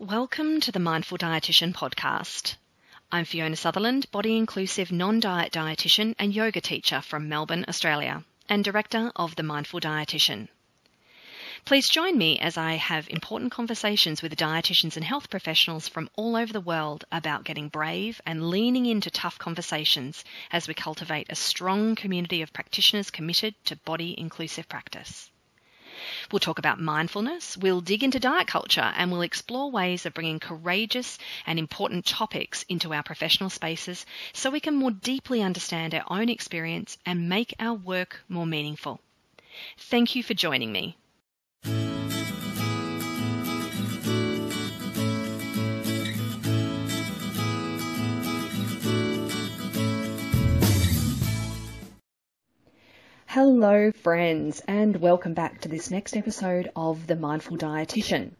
Welcome 0.00 0.60
to 0.60 0.70
the 0.70 0.78
Mindful 0.78 1.18
Dietitian 1.18 1.72
podcast. 1.72 2.54
I'm 3.10 3.24
Fiona 3.24 3.56
Sutherland, 3.56 4.08
body 4.12 4.36
inclusive 4.36 4.92
non 4.92 5.18
diet 5.18 5.50
dietitian 5.50 6.14
and 6.20 6.32
yoga 6.32 6.60
teacher 6.60 7.00
from 7.00 7.28
Melbourne, 7.28 7.64
Australia, 7.66 8.22
and 8.48 8.62
director 8.62 9.10
of 9.16 9.34
The 9.34 9.42
Mindful 9.42 9.80
Dietitian. 9.80 10.50
Please 11.64 11.88
join 11.88 12.16
me 12.16 12.38
as 12.38 12.56
I 12.56 12.74
have 12.74 13.08
important 13.10 13.50
conversations 13.50 14.22
with 14.22 14.36
dietitians 14.36 14.94
and 14.94 15.04
health 15.04 15.30
professionals 15.30 15.88
from 15.88 16.08
all 16.14 16.36
over 16.36 16.52
the 16.52 16.60
world 16.60 17.04
about 17.10 17.42
getting 17.42 17.68
brave 17.68 18.20
and 18.24 18.50
leaning 18.50 18.86
into 18.86 19.10
tough 19.10 19.36
conversations 19.40 20.24
as 20.52 20.68
we 20.68 20.74
cultivate 20.74 21.26
a 21.28 21.34
strong 21.34 21.96
community 21.96 22.40
of 22.42 22.52
practitioners 22.52 23.10
committed 23.10 23.56
to 23.64 23.74
body 23.74 24.14
inclusive 24.16 24.68
practice. 24.68 25.32
We'll 26.30 26.40
talk 26.40 26.58
about 26.58 26.80
mindfulness, 26.80 27.56
we'll 27.56 27.80
dig 27.80 28.02
into 28.02 28.18
diet 28.20 28.46
culture, 28.46 28.92
and 28.96 29.10
we'll 29.10 29.22
explore 29.22 29.70
ways 29.70 30.06
of 30.06 30.14
bringing 30.14 30.40
courageous 30.40 31.18
and 31.46 31.58
important 31.58 32.06
topics 32.06 32.64
into 32.68 32.92
our 32.92 33.02
professional 33.02 33.50
spaces 33.50 34.04
so 34.32 34.50
we 34.50 34.60
can 34.60 34.74
more 34.74 34.90
deeply 34.90 35.42
understand 35.42 35.94
our 35.94 36.04
own 36.08 36.28
experience 36.28 36.98
and 37.06 37.28
make 37.28 37.54
our 37.58 37.74
work 37.74 38.20
more 38.28 38.46
meaningful. 38.46 39.00
Thank 39.78 40.14
you 40.14 40.22
for 40.22 40.34
joining 40.34 40.72
me. 40.72 40.96
Hello, 53.40 53.92
friends, 53.92 54.60
and 54.66 54.96
welcome 54.96 55.32
back 55.32 55.60
to 55.60 55.68
this 55.68 55.92
next 55.92 56.16
episode 56.16 56.72
of 56.74 57.06
The 57.06 57.14
Mindful 57.14 57.56
Dietitian. 57.56 58.32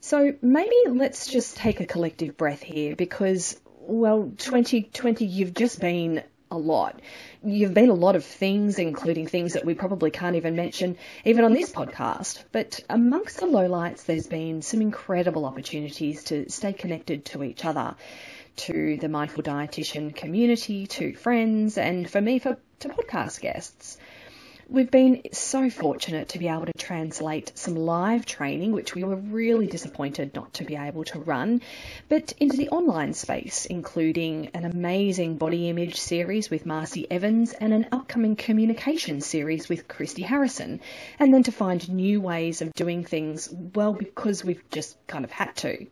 So, 0.00 0.34
maybe 0.42 0.74
let's 0.88 1.28
just 1.28 1.56
take 1.56 1.78
a 1.78 1.86
collective 1.86 2.36
breath 2.36 2.60
here 2.60 2.96
because, 2.96 3.60
well, 3.78 4.24
2020, 4.36 5.24
you've 5.24 5.54
just 5.54 5.78
been 5.80 6.24
a 6.50 6.58
lot. 6.58 7.00
You've 7.44 7.74
been 7.74 7.90
a 7.90 7.94
lot 7.94 8.16
of 8.16 8.24
things, 8.24 8.80
including 8.80 9.28
things 9.28 9.52
that 9.52 9.64
we 9.64 9.74
probably 9.74 10.10
can't 10.10 10.34
even 10.34 10.56
mention, 10.56 10.96
even 11.24 11.44
on 11.44 11.52
this 11.52 11.70
podcast. 11.70 12.42
But 12.50 12.80
amongst 12.90 13.38
the 13.38 13.46
lowlights, 13.46 14.04
there's 14.04 14.26
been 14.26 14.62
some 14.62 14.82
incredible 14.82 15.44
opportunities 15.44 16.24
to 16.24 16.50
stay 16.50 16.72
connected 16.72 17.24
to 17.26 17.44
each 17.44 17.64
other, 17.64 17.94
to 18.56 18.96
the 18.96 19.08
Mindful 19.08 19.44
Dietitian 19.44 20.12
community, 20.12 20.88
to 20.88 21.14
friends, 21.14 21.78
and 21.78 22.10
for 22.10 22.20
me, 22.20 22.40
for 22.40 22.56
to 22.80 22.88
podcast 22.88 23.40
guests. 23.40 23.98
We've 24.70 24.90
been 24.90 25.22
so 25.32 25.70
fortunate 25.70 26.28
to 26.28 26.38
be 26.38 26.46
able 26.46 26.66
to 26.66 26.74
translate 26.76 27.52
some 27.54 27.74
live 27.74 28.26
training, 28.26 28.72
which 28.72 28.94
we 28.94 29.02
were 29.02 29.16
really 29.16 29.66
disappointed 29.66 30.34
not 30.34 30.52
to 30.54 30.64
be 30.64 30.76
able 30.76 31.04
to 31.04 31.20
run, 31.20 31.62
but 32.10 32.34
into 32.38 32.58
the 32.58 32.68
online 32.68 33.14
space, 33.14 33.64
including 33.64 34.50
an 34.52 34.66
amazing 34.66 35.38
body 35.38 35.70
image 35.70 35.96
series 35.96 36.50
with 36.50 36.66
Marci 36.66 37.06
Evans 37.10 37.54
and 37.54 37.72
an 37.72 37.86
upcoming 37.92 38.36
communication 38.36 39.22
series 39.22 39.70
with 39.70 39.88
Christy 39.88 40.20
Harrison, 40.20 40.80
and 41.18 41.32
then 41.32 41.44
to 41.44 41.52
find 41.52 41.88
new 41.88 42.20
ways 42.20 42.60
of 42.60 42.74
doing 42.74 43.04
things, 43.04 43.48
well, 43.74 43.94
because 43.94 44.44
we've 44.44 44.68
just 44.68 44.98
kind 45.06 45.24
of 45.24 45.30
had 45.30 45.56
to. 45.56 45.86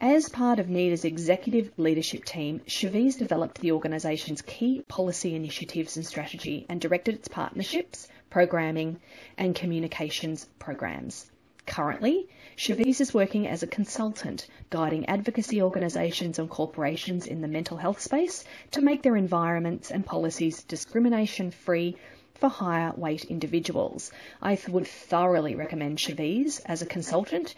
As 0.00 0.28
part 0.28 0.58
of 0.58 0.68
NEDA's 0.68 1.04
executive 1.04 1.70
leadership 1.76 2.24
team, 2.24 2.62
Chevese 2.66 3.16
developed 3.16 3.60
the 3.60 3.70
organisation's 3.70 4.42
key 4.42 4.82
policy 4.88 5.36
initiatives 5.36 5.96
and 5.96 6.04
strategy 6.04 6.66
and 6.68 6.80
directed 6.80 7.14
its 7.14 7.28
partnerships, 7.28 8.08
programming, 8.28 9.00
and 9.38 9.54
communications 9.54 10.46
programs. 10.58 11.30
Currently, 11.66 12.28
Chevese 12.56 13.00
is 13.00 13.14
working 13.14 13.46
as 13.46 13.62
a 13.62 13.66
consultant, 13.66 14.46
guiding 14.70 15.06
advocacy 15.06 15.62
organisations 15.62 16.38
and 16.38 16.48
corporations 16.48 17.26
in 17.26 17.42
the 17.42 17.48
mental 17.48 17.76
health 17.76 18.00
space 18.00 18.44
to 18.70 18.80
make 18.80 19.02
their 19.02 19.16
environments 19.16 19.90
and 19.90 20.04
policies 20.04 20.62
discrimination 20.62 21.50
free 21.50 21.96
for 22.34 22.48
higher 22.48 22.92
weight 22.96 23.24
individuals. 23.26 24.10
I 24.40 24.58
would 24.68 24.86
thoroughly 24.86 25.54
recommend 25.54 25.98
Chevese 25.98 26.60
as 26.64 26.80
a 26.80 26.86
consultant. 26.86 27.54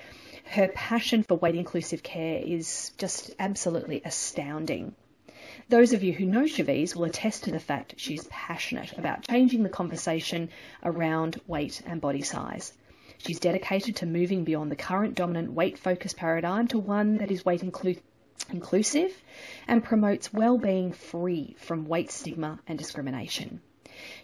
Her 0.46 0.68
passion 0.68 1.22
for 1.22 1.36
weight 1.36 1.54
inclusive 1.54 2.02
care 2.02 2.42
is 2.44 2.90
just 2.98 3.30
absolutely 3.38 4.02
astounding. 4.04 4.94
Those 5.68 5.92
of 5.92 6.02
you 6.02 6.12
who 6.12 6.26
know 6.26 6.46
Chevese 6.46 6.96
will 6.96 7.04
attest 7.04 7.44
to 7.44 7.52
the 7.52 7.60
fact 7.60 7.94
she's 7.96 8.24
passionate 8.24 8.98
about 8.98 9.28
changing 9.28 9.62
the 9.62 9.68
conversation 9.68 10.50
around 10.82 11.40
weight 11.46 11.80
and 11.86 12.00
body 12.00 12.22
size. 12.22 12.72
She's 13.24 13.38
dedicated 13.38 13.94
to 13.96 14.06
moving 14.06 14.42
beyond 14.42 14.72
the 14.72 14.74
current 14.74 15.14
dominant 15.14 15.52
weight 15.52 15.78
focused 15.78 16.16
paradigm 16.16 16.66
to 16.68 16.78
one 16.80 17.18
that 17.18 17.30
is 17.30 17.44
weight 17.44 17.60
inclu- 17.60 18.02
inclusive 18.50 19.22
and 19.68 19.84
promotes 19.84 20.32
well-being 20.32 20.90
free 20.90 21.54
from 21.60 21.86
weight 21.86 22.10
stigma 22.10 22.58
and 22.66 22.76
discrimination. 22.76 23.60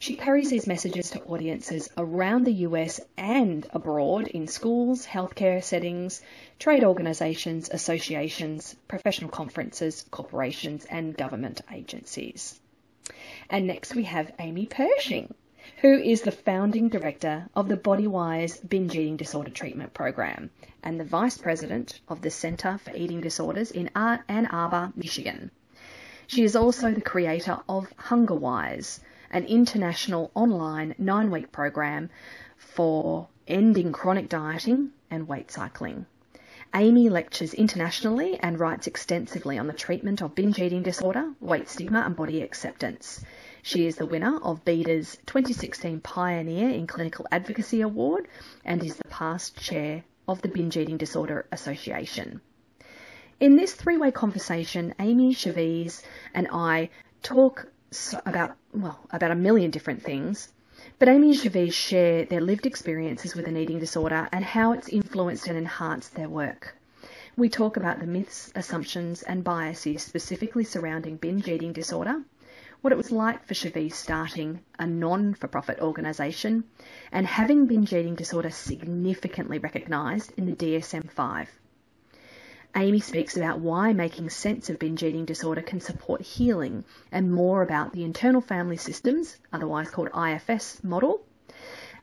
She 0.01 0.17
carries 0.17 0.51
these 0.51 0.67
messages 0.67 1.11
to 1.11 1.23
audiences 1.23 1.89
around 1.97 2.43
the 2.43 2.67
US 2.67 3.01
and 3.17 3.65
abroad 3.71 4.27
in 4.27 4.49
schools, 4.49 5.07
healthcare 5.07 5.63
settings, 5.63 6.21
trade 6.59 6.83
organisations, 6.83 7.71
associations, 7.71 8.75
professional 8.89 9.31
conferences, 9.31 10.07
corporations, 10.11 10.85
and 10.87 11.17
government 11.17 11.61
agencies. 11.73 12.59
And 13.49 13.69
next 13.69 13.95
we 13.95 14.03
have 14.05 14.35
Amy 14.41 14.67
Pershing 14.67 15.35
who 15.81 15.97
is 15.97 16.23
the 16.23 16.33
founding 16.33 16.89
director 16.89 17.49
of 17.55 17.69
the 17.69 17.77
BodyWise 17.77 18.69
Binge 18.69 18.97
Eating 18.97 19.17
Disorder 19.17 19.51
Treatment 19.51 19.95
Program 19.95 20.51
and 20.83 20.99
the 20.99 21.05
vice 21.05 21.39
president 21.39 22.01
of 22.09 22.21
the 22.21 22.31
Center 22.31 22.79
for 22.79 22.91
Eating 22.97 23.21
Disorders 23.21 23.71
in 23.71 23.89
Ann 23.95 24.47
Arbor, 24.47 24.93
Michigan. 24.97 25.53
She 26.27 26.43
is 26.43 26.57
also 26.57 26.93
the 26.93 27.01
creator 27.01 27.59
of 27.69 27.97
HungerWise, 27.97 28.99
an 29.31 29.45
international 29.45 30.33
online 30.35 30.97
nine 30.99 31.31
week 31.31 31.53
program 31.53 32.11
for 32.57 33.29
ending 33.47 33.93
chronic 33.93 34.29
dieting 34.29 34.91
and 35.13 35.29
weight 35.29 35.53
cycling. 35.53 36.07
Amy 36.75 37.09
lectures 37.09 37.55
internationally 37.55 38.37
and 38.41 38.59
writes 38.59 38.89
extensively 38.89 39.57
on 39.59 39.69
the 39.69 39.73
treatment 39.73 40.23
of 40.23 40.35
binge 40.35 40.59
eating 40.59 40.83
disorder, 40.83 41.35
weight 41.41 41.69
stigma, 41.69 42.01
and 42.01 42.17
body 42.17 42.43
acceptance. 42.43 43.25
She 43.71 43.87
is 43.87 43.97
the 43.97 44.07
winner 44.07 44.39
of 44.39 44.65
BEDA's 44.65 45.19
2016 45.27 46.01
Pioneer 46.01 46.71
in 46.71 46.87
Clinical 46.87 47.27
Advocacy 47.31 47.83
Award 47.83 48.27
and 48.65 48.83
is 48.83 48.97
the 48.97 49.09
past 49.09 49.61
chair 49.61 50.05
of 50.27 50.41
the 50.41 50.49
Binge 50.49 50.79
Eating 50.79 50.97
Disorder 50.97 51.47
Association. 51.53 52.41
In 53.41 53.57
this 53.57 53.75
three-way 53.75 54.11
conversation, 54.11 54.95
Amy 54.99 55.35
Chevese 55.35 56.03
and 56.33 56.49
I 56.51 56.89
talk 57.23 57.71
about, 58.25 58.57
well, 58.73 59.07
about 59.11 59.33
a 59.33 59.35
million 59.35 59.71
different 59.71 60.03
things, 60.03 60.49
but 60.99 61.11
Amy 61.11 61.33
and 61.33 61.39
Chevese 61.39 61.75
share 61.75 62.25
their 62.25 62.41
lived 62.41 62.65
experiences 62.65 63.35
with 63.35 63.49
an 63.49 63.59
eating 63.59 63.81
disorder 63.81 64.31
and 64.33 64.47
how 64.47 64.73
it's 64.73 64.89
influenced 64.89 65.47
and 65.47 65.59
enhanced 65.59 66.15
their 66.15 66.31
work. 66.31 66.75
We 67.37 67.51
talk 67.51 67.77
about 67.77 68.01
the 68.01 68.07
myths, 68.07 68.51
assumptions, 68.55 69.23
and 69.23 69.45
biases 69.45 70.03
specifically 70.03 70.65
surrounding 70.65 71.19
binge 71.19 71.49
eating 71.49 71.75
disorder, 71.75 72.23
what 72.81 72.93
it 72.93 72.97
was 72.97 73.11
like 73.11 73.45
for 73.45 73.55
Chevese 73.55 73.95
starting 73.95 74.61
a 74.79 74.87
non-for-profit 74.87 75.81
organisation 75.81 76.65
and 77.11 77.27
having 77.27 77.67
binge 77.67 77.93
eating 77.93 78.15
disorder 78.15 78.51
significantly 78.51 79.59
recognised 79.59 80.33
in 80.37 80.47
the 80.47 80.53
DSM-5. 80.53 81.49
Amy 82.77 83.01
speaks 83.01 83.37
about 83.37 83.61
why 83.61 83.93
making 83.93 84.31
sense 84.31 84.71
of 84.71 84.79
binge 84.79 85.03
eating 85.03 85.25
disorder 85.25 85.63
can 85.63 85.81
support 85.81 86.21
healing 86.21 86.85
and 87.11 87.33
more 87.33 87.63
about 87.63 87.93
the 87.93 88.05
internal 88.05 88.41
family 88.41 88.77
systems, 88.77 89.37
otherwise 89.53 89.91
called 89.91 90.11
IFS 90.15 90.85
model, 90.85 91.25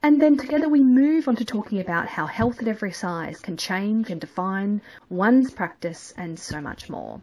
And 0.03 0.21
then 0.21 0.37
together 0.37 0.67
we 0.67 0.83
move 0.83 1.27
on 1.27 1.35
to 1.37 1.45
talking 1.45 1.79
about 1.79 2.07
how 2.07 2.27
health 2.27 2.61
at 2.61 2.67
every 2.67 2.91
size 2.91 3.39
can 3.39 3.57
change 3.57 4.09
and 4.09 4.19
define 4.19 4.81
one's 5.09 5.51
practice 5.51 6.13
and 6.17 6.37
so 6.37 6.61
much 6.61 6.89
more. 6.89 7.21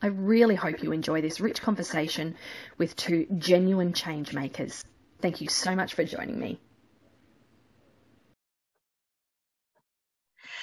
I 0.00 0.06
really 0.06 0.54
hope 0.54 0.82
you 0.82 0.92
enjoy 0.92 1.22
this 1.22 1.40
rich 1.40 1.60
conversation 1.60 2.36
with 2.76 2.94
two 2.94 3.26
genuine 3.38 3.92
change 3.92 4.32
makers. 4.32 4.84
Thank 5.20 5.40
you 5.40 5.48
so 5.48 5.74
much 5.74 5.94
for 5.94 6.04
joining 6.04 6.38
me. 6.38 6.60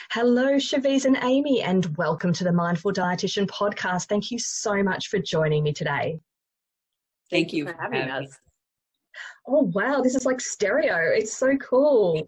Hello, 0.09 0.53
Chevese 0.53 1.03
and 1.03 1.17
Amy, 1.21 1.61
and 1.61 1.97
welcome 1.97 2.31
to 2.31 2.45
the 2.45 2.53
Mindful 2.53 2.93
Dietitian 2.93 3.47
podcast. 3.47 4.05
Thank 4.05 4.31
you 4.31 4.39
so 4.39 4.81
much 4.81 5.09
for 5.09 5.19
joining 5.19 5.63
me 5.63 5.73
today. 5.73 6.19
Thank 7.29 7.51
you 7.51 7.65
for 7.65 7.75
having 7.77 8.09
us. 8.09 8.37
Oh, 9.45 9.69
wow, 9.73 9.99
this 10.01 10.15
is 10.15 10.25
like 10.25 10.39
stereo. 10.39 11.11
It's 11.13 11.35
so 11.35 11.57
cool. 11.57 12.25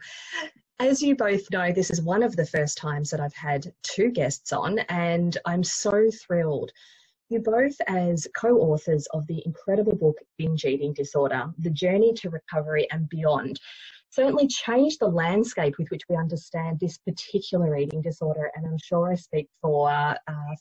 As 0.79 1.01
you 1.01 1.15
both 1.15 1.49
know, 1.51 1.71
this 1.71 1.89
is 1.89 2.01
one 2.01 2.21
of 2.21 2.35
the 2.35 2.45
first 2.45 2.77
times 2.77 3.11
that 3.11 3.21
I've 3.21 3.33
had 3.33 3.71
two 3.83 4.11
guests 4.11 4.51
on, 4.51 4.79
and 4.89 5.37
I'm 5.45 5.63
so 5.63 6.09
thrilled. 6.11 6.71
You 7.29 7.39
both, 7.39 7.75
as 7.87 8.25
co 8.35 8.57
authors 8.57 9.05
of 9.07 9.27
the 9.27 9.43
incredible 9.45 9.95
book 9.95 10.17
Binge 10.37 10.63
Eating 10.63 10.93
Disorder 10.93 11.51
The 11.59 11.69
Journey 11.69 12.13
to 12.13 12.29
Recovery 12.29 12.87
and 12.89 13.09
Beyond, 13.09 13.59
certainly 14.09 14.47
changed 14.47 15.01
the 15.01 15.09
landscape 15.09 15.77
with 15.77 15.89
which 15.89 16.03
we 16.07 16.15
understand 16.15 16.79
this 16.79 16.97
particular 16.99 17.75
eating 17.75 18.01
disorder. 18.01 18.49
And 18.55 18.65
I'm 18.65 18.77
sure 18.77 19.11
I 19.11 19.15
speak 19.15 19.49
for 19.61 19.89
uh, 19.91 20.15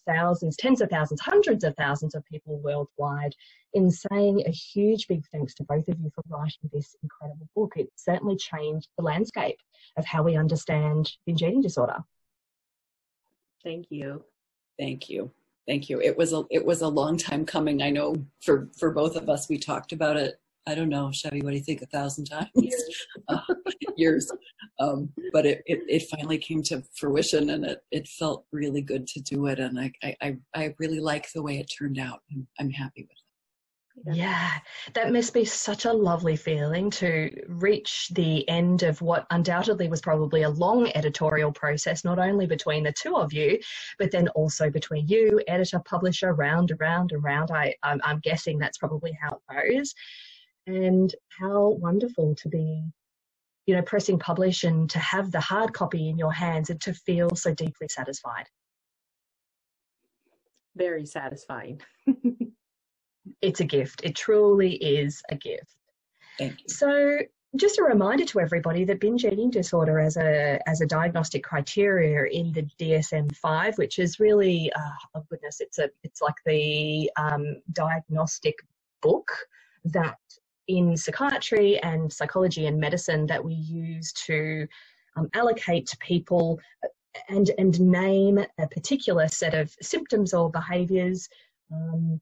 thousands, 0.06 0.56
tens 0.56 0.80
of 0.80 0.90
thousands, 0.90 1.20
hundreds 1.20 1.62
of 1.62 1.76
thousands 1.76 2.16
of 2.16 2.24
people 2.24 2.58
worldwide 2.58 3.34
in 3.74 3.88
saying 3.88 4.42
a 4.44 4.50
huge 4.50 5.06
big 5.06 5.24
thanks 5.32 5.54
to 5.54 5.64
both 5.64 5.86
of 5.86 6.00
you 6.00 6.10
for 6.14 6.24
writing 6.28 6.68
this 6.72 6.96
incredible 7.04 7.48
book. 7.54 7.74
It 7.76 7.90
certainly 7.94 8.36
changed 8.36 8.88
the 8.98 9.04
landscape 9.04 9.58
of 9.96 10.04
how 10.04 10.24
we 10.24 10.36
understand 10.36 11.12
binge 11.26 11.42
eating 11.42 11.60
disorder. 11.60 11.98
Thank 13.62 13.86
you. 13.90 14.24
Thank 14.78 15.08
you. 15.08 15.30
Thank 15.66 15.88
you. 15.88 16.00
It 16.00 16.16
was 16.16 16.32
a 16.32 16.44
it 16.50 16.64
was 16.64 16.82
a 16.82 16.88
long 16.88 17.16
time 17.16 17.44
coming. 17.44 17.82
I 17.82 17.90
know 17.90 18.14
for 18.40 18.68
for 18.78 18.90
both 18.90 19.16
of 19.16 19.28
us. 19.28 19.48
We 19.48 19.58
talked 19.58 19.92
about 19.92 20.16
it 20.16 20.40
I 20.68 20.74
don't 20.74 20.88
know, 20.88 21.12
Chevy, 21.12 21.42
what 21.42 21.50
do 21.50 21.56
you 21.56 21.62
think? 21.62 21.82
A 21.82 21.86
thousand 21.86 22.24
times? 22.24 22.48
Years. 22.56 23.06
uh, 23.28 23.40
years. 23.96 24.30
Um, 24.80 25.10
but 25.32 25.46
it, 25.46 25.62
it, 25.66 25.78
it, 25.88 26.08
finally 26.08 26.38
came 26.38 26.60
to 26.64 26.82
fruition 26.92 27.50
and 27.50 27.64
it, 27.64 27.82
it 27.92 28.08
felt 28.08 28.46
really 28.50 28.82
good 28.82 29.06
to 29.08 29.20
do 29.20 29.46
it. 29.46 29.60
And 29.60 29.78
I, 29.78 29.92
I, 30.20 30.36
I 30.54 30.74
really 30.78 30.98
like 30.98 31.30
the 31.32 31.42
way 31.42 31.58
it 31.58 31.70
turned 31.78 32.00
out. 32.00 32.20
I'm, 32.32 32.48
I'm 32.58 32.70
happy 32.70 33.02
with 33.02 33.16
it. 33.16 33.25
Yeah, 34.04 34.50
that 34.92 35.10
must 35.12 35.32
be 35.32 35.44
such 35.44 35.86
a 35.86 35.92
lovely 35.92 36.36
feeling 36.36 36.90
to 36.90 37.30
reach 37.48 38.08
the 38.12 38.46
end 38.48 38.82
of 38.82 39.00
what 39.00 39.26
undoubtedly 39.30 39.88
was 39.88 40.02
probably 40.02 40.42
a 40.42 40.50
long 40.50 40.90
editorial 40.94 41.50
process, 41.50 42.04
not 42.04 42.18
only 42.18 42.46
between 42.46 42.84
the 42.84 42.92
two 42.92 43.16
of 43.16 43.32
you, 43.32 43.58
but 43.98 44.10
then 44.10 44.28
also 44.28 44.70
between 44.70 45.08
you, 45.08 45.40
editor, 45.48 45.80
publisher, 45.80 46.34
round, 46.34 46.72
around, 46.72 47.12
around. 47.12 47.50
I, 47.50 47.74
I'm, 47.82 48.00
I'm 48.04 48.20
guessing 48.20 48.58
that's 48.58 48.78
probably 48.78 49.16
how 49.20 49.38
it 49.50 49.78
goes. 49.78 49.94
And 50.66 51.14
how 51.40 51.70
wonderful 51.70 52.34
to 52.36 52.48
be 52.48 52.84
you 53.66 53.74
know 53.74 53.82
pressing 53.82 54.18
publish 54.18 54.64
and 54.64 54.88
to 54.90 54.98
have 54.98 55.30
the 55.32 55.40
hard 55.40 55.72
copy 55.72 56.08
in 56.08 56.18
your 56.18 56.32
hands 56.32 56.70
and 56.70 56.80
to 56.80 56.94
feel 56.94 57.30
so 57.34 57.52
deeply 57.52 57.88
satisfied. 57.88 58.46
Very 60.76 61.06
satisfying 61.06 61.80
it's 63.42 63.60
a 63.60 63.64
gift. 63.64 64.02
It 64.04 64.14
truly 64.14 64.74
is 64.74 65.22
a 65.30 65.36
gift. 65.36 65.76
Thank 66.38 66.52
you. 66.52 66.68
So 66.68 67.18
just 67.56 67.78
a 67.78 67.82
reminder 67.82 68.24
to 68.26 68.40
everybody 68.40 68.84
that 68.84 69.00
binge 69.00 69.24
eating 69.24 69.50
disorder 69.50 69.98
as 69.98 70.16
a 70.16 70.60
as 70.68 70.80
a 70.80 70.86
diagnostic 70.86 71.42
criteria 71.42 72.24
in 72.24 72.52
the 72.52 72.62
DSM-5, 72.78 73.78
which 73.78 73.98
is 73.98 74.20
really 74.20 74.70
uh, 74.74 74.90
oh 75.14 75.24
goodness, 75.30 75.60
it's 75.60 75.78
a 75.78 75.88
it's 76.02 76.20
like 76.20 76.34
the 76.44 77.10
um, 77.16 77.56
diagnostic 77.72 78.58
book 79.00 79.30
that 79.84 80.18
in 80.68 80.96
psychiatry 80.96 81.78
and 81.82 82.12
psychology 82.12 82.66
and 82.66 82.78
medicine 82.78 83.26
that 83.26 83.42
we 83.42 83.54
use 83.54 84.12
to 84.12 84.66
um, 85.16 85.28
allocate 85.34 85.94
people 86.00 86.58
uh, 86.84 86.88
and, 87.28 87.50
and 87.58 87.80
name 87.80 88.38
a 88.58 88.66
particular 88.68 89.28
set 89.28 89.54
of 89.54 89.74
symptoms 89.80 90.34
or 90.34 90.50
behaviours 90.50 91.28
um, 91.72 92.20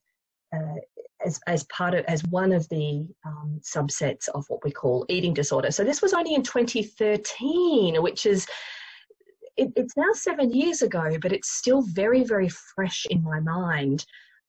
uh, 0.55 0.77
as, 1.25 1.41
as 1.47 1.65
part 1.65 1.95
of 1.95 2.05
as 2.07 2.23
one 2.25 2.53
of 2.53 2.69
the 2.69 3.09
um, 3.25 3.61
subsets 3.63 4.29
of 4.29 4.45
what 4.49 4.65
we 4.65 4.71
call 4.71 5.07
eating 5.09 5.35
disorder. 5.35 5.71
So 5.71 5.85
this 5.85 6.03
was 6.03 6.13
only 6.13 6.35
in 6.35 6.43
2013, 6.43 8.03
which 8.03 8.27
is 8.27 8.47
it, 9.57 9.73
it's 9.77 9.97
now 9.97 10.13
seven 10.13 10.53
years 10.53 10.83
ago, 10.83 11.17
but 11.21 11.33
it's 11.33 11.51
still 11.51 11.83
very 11.83 12.25
very 12.25 12.49
fresh 12.49 13.07
in 13.11 13.23
my 13.23 13.41
mind 13.41 14.05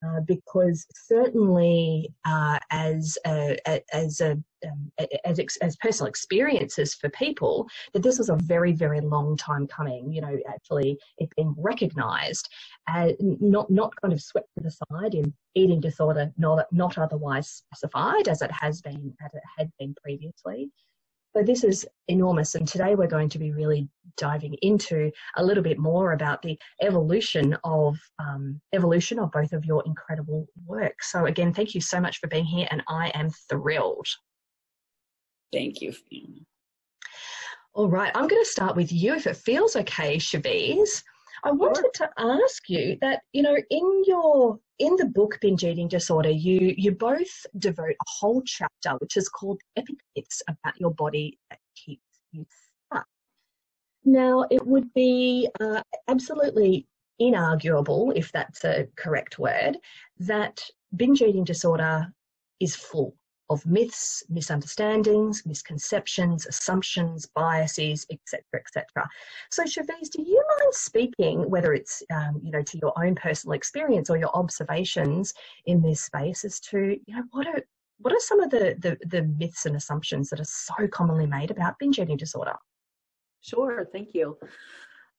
uh, 0.06 0.20
because 0.22 0.86
certainly 0.94 2.10
uh, 2.26 2.60
as 2.72 3.18
a, 3.26 3.58
as 3.94 4.22
a 4.22 4.38
um, 4.66 4.92
as, 5.26 5.40
as 5.62 5.76
personal 5.78 6.10
experiences 6.10 6.96
for 6.96 7.10
people 7.10 7.68
that 7.94 8.02
this 8.02 8.18
was 8.18 8.30
a 8.30 8.36
very 8.36 8.72
very 8.72 9.00
long 9.00 9.38
time 9.38 9.68
coming 9.68 10.12
you 10.12 10.22
know 10.22 10.38
actually 10.50 10.98
it 11.18 11.30
being 11.36 11.54
recognized 11.58 12.50
as 12.88 13.14
not 13.20 13.70
not 13.70 13.94
kind 14.02 14.14
of 14.14 14.22
swept 14.22 14.48
to 14.58 14.64
the 14.64 14.72
side 14.72 15.14
in 15.14 15.34
eating 15.54 15.80
disorder 15.80 16.32
not 16.38 16.66
not 16.72 16.98
otherwise 16.98 17.64
specified 17.66 18.28
as 18.28 18.42
it 18.42 18.52
has 18.52 18.82
been 18.82 19.14
as 19.24 19.34
it 19.34 19.44
had 19.58 19.70
been 19.78 19.94
previously 20.02 20.72
so 21.36 21.44
this 21.44 21.66
is 21.66 21.86
enormous, 22.08 22.56
and 22.56 22.66
today 22.66 22.96
we're 22.96 23.08
going 23.08 23.28
to 23.30 23.40
be 23.40 23.52
really 23.52 23.90
diving 24.16 24.54
into 24.62 25.12
a 25.36 25.44
little 25.44 25.64
bit 25.64 25.78
more 25.78 26.14
about 26.14 26.42
the 26.42 26.58
evolution 26.82 27.58
of 27.66 27.98
um, 28.20 28.62
evolution 28.74 29.20
of 29.20 29.32
both 29.34 29.52
of 29.52 29.66
your 29.66 29.84
incredible 29.86 30.48
work. 30.66 30.96
So 31.02 31.26
again, 31.26 31.54
thank 31.54 31.76
you 31.76 31.82
so 31.82 32.00
much 32.00 32.20
for 32.20 32.28
being 32.28 32.46
here, 32.46 32.70
and 32.72 32.82
I 32.88 33.10
am 33.16 33.32
thrilled. 33.50 34.08
Thank 35.52 35.82
you, 35.82 35.92
Fiona. 35.92 36.40
All 37.74 37.90
right, 37.90 38.14
I'm 38.16 38.30
going 38.30 38.42
to 38.42 38.50
start 38.50 38.78
with 38.78 38.94
you, 38.94 39.16
if 39.16 39.28
it 39.28 39.36
feels 39.36 39.76
okay, 39.76 40.16
Chevese. 40.16 41.04
I 41.46 41.52
wanted 41.52 41.92
to 41.94 42.10
ask 42.18 42.68
you 42.70 42.98
that, 43.02 43.22
you 43.32 43.44
know, 43.44 43.56
in 43.70 44.04
your 44.08 44.60
in 44.80 44.96
the 44.96 45.06
book 45.06 45.38
Binge 45.42 45.64
Eating 45.64 45.88
Disorder, 45.88 46.32
you 46.32 46.74
you 46.76 46.92
both 46.92 47.46
devote 47.60 47.92
a 47.92 48.10
whole 48.20 48.42
chapter 48.46 48.94
which 48.98 49.16
is 49.16 49.30
called 49.30 49.62
Epic 49.78 49.96
Myths 50.16 50.42
about 50.48 50.74
your 50.80 50.90
body 50.90 51.38
that 51.52 51.60
keeps 51.76 52.02
you 52.32 52.48
fat. 52.92 53.06
Now, 54.06 54.48
it 54.50 54.66
would 54.66 54.92
be 54.96 55.48
uh, 55.60 55.84
absolutely 56.08 56.88
inarguable, 57.22 58.12
if 58.16 58.32
that's 58.32 58.66
a 58.66 58.88
correct 58.96 59.38
word, 59.38 59.78
that 60.18 60.64
binge 60.96 61.22
eating 61.22 61.44
disorder 61.44 62.12
is 62.60 62.76
full 62.76 63.16
of 63.50 63.66
myths, 63.66 64.24
misunderstandings, 64.30 65.46
misconceptions, 65.46 66.46
assumptions, 66.46 67.28
biases, 67.36 68.06
etc., 68.12 68.44
etc. 68.56 69.10
So, 69.52 69.64
Chevese, 69.64 70.12
do 70.12 70.22
you 70.22 70.44
mind 70.60 70.74
speaking, 70.74 71.50
whether 71.50 71.74
it's 71.74 72.02
um, 72.14 72.40
you 72.44 72.52
know 72.52 72.62
to 72.64 72.78
your 72.78 72.94
own 72.98 73.16
personal 73.16 73.54
experience 73.54 74.10
or 74.10 74.18
your 74.18 74.36
observations 74.36 75.34
in 75.66 75.82
this 75.82 76.02
space, 76.02 76.44
as 76.46 76.60
to 76.62 76.98
you 77.06 77.16
know 77.16 77.24
what 77.32 77.48
are 77.48 77.62
what 78.00 78.14
are 78.14 78.20
some 78.20 78.42
of 78.42 78.50
the, 78.50 78.76
the, 78.80 78.98
the 79.08 79.24
myths 79.24 79.66
and 79.66 79.76
assumptions 79.76 80.30
that 80.30 80.40
are 80.40 80.46
so 80.46 80.88
commonly 80.92 81.26
made 81.26 81.52
about 81.52 81.80
binge 81.80 82.00
eating 82.00 82.18
disorder? 82.18 82.56
Sure, 83.42 83.88
thank 83.92 84.14
you. 84.14 84.38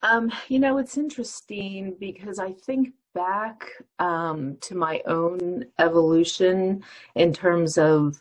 Um, 0.02 0.30
you 0.48 0.58
know, 0.58 0.78
it's 0.78 0.98
interesting 0.98 1.96
because 1.98 2.38
I 2.38 2.52
think 2.52 2.92
back 3.14 3.64
um, 3.98 4.56
to 4.60 4.74
my 4.74 5.02
own 5.06 5.64
evolution 5.78 6.82
in 7.14 7.32
terms 7.32 7.78
of 7.78 8.20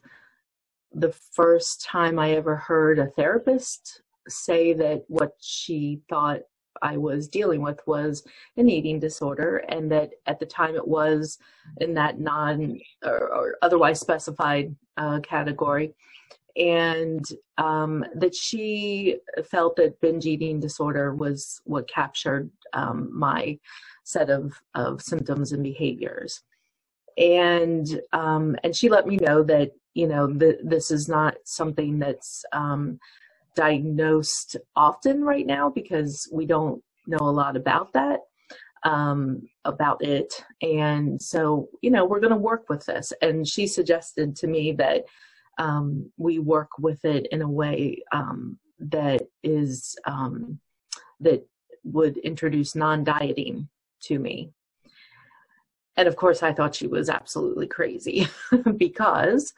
the 0.93 1.11
first 1.11 1.83
time 1.83 2.17
I 2.17 2.31
ever 2.31 2.55
heard 2.55 2.99
a 2.99 3.07
therapist 3.07 4.01
say 4.27 4.73
that 4.73 5.03
what 5.07 5.33
she 5.41 6.01
thought 6.09 6.41
I 6.81 6.97
was 6.97 7.27
dealing 7.27 7.61
with 7.61 7.79
was 7.85 8.23
an 8.57 8.69
eating 8.69 8.99
disorder, 8.99 9.57
and 9.69 9.91
that 9.91 10.11
at 10.25 10.39
the 10.39 10.45
time 10.45 10.75
it 10.75 10.87
was 10.87 11.37
in 11.81 11.93
that 11.95 12.19
non 12.19 12.79
or, 13.03 13.33
or 13.33 13.55
otherwise 13.61 13.99
specified 13.99 14.75
uh, 14.97 15.19
category 15.21 15.93
and 16.55 17.25
um, 17.57 18.05
that 18.15 18.35
she 18.35 19.17
felt 19.49 19.75
that 19.75 19.99
binge 20.01 20.25
eating 20.25 20.59
disorder 20.59 21.13
was 21.13 21.61
what 21.65 21.89
captured 21.89 22.49
um, 22.73 23.09
my 23.13 23.57
set 24.03 24.29
of, 24.29 24.53
of 24.73 25.01
symptoms 25.01 25.51
and 25.51 25.63
behaviors. 25.63 26.41
And 27.17 28.01
um, 28.13 28.55
and 28.63 28.75
she 28.75 28.89
let 28.89 29.07
me 29.07 29.17
know 29.17 29.41
that 29.43 29.71
you 29.93 30.07
know 30.07 30.27
the, 30.27 30.59
this 30.63 30.91
is 30.91 31.07
not 31.07 31.35
something 31.45 31.97
that's 31.97 32.43
um, 32.51 32.99
diagnosed 33.55 34.57
often 34.75 35.23
right 35.23 35.45
now 35.45 35.69
because 35.69 36.29
we 36.31 36.45
don't 36.45 36.83
know 37.07 37.21
a 37.21 37.31
lot 37.31 37.55
about 37.55 37.93
that 37.93 38.19
um, 38.85 39.41
about 39.65 40.03
it. 40.03 40.45
And 40.61 41.21
so, 41.21 41.67
you 41.81 41.89
know, 41.89 42.05
we're 42.05 42.19
going 42.19 42.31
to 42.31 42.37
work 42.37 42.69
with 42.69 42.85
this. 42.85 43.11
And 43.21 43.45
she 43.47 43.67
suggested 43.67 44.35
to 44.37 44.47
me 44.47 44.71
that 44.73 45.05
um, 45.57 46.11
we 46.17 46.39
work 46.39 46.77
with 46.79 47.03
it 47.05 47.27
in 47.31 47.41
a 47.41 47.49
way 47.49 48.03
um, 48.11 48.59
that 48.79 49.21
is 49.43 49.95
um, 50.05 50.59
that 51.19 51.47
would 51.83 52.17
introduce 52.17 52.75
non-dieting 52.75 53.69
to 54.01 54.19
me. 54.19 54.51
And 55.97 56.07
of 56.07 56.15
course, 56.15 56.43
I 56.43 56.51
thought 56.51 56.75
she 56.75 56.87
was 56.87 57.09
absolutely 57.09 57.67
crazy 57.67 58.27
because, 58.77 59.53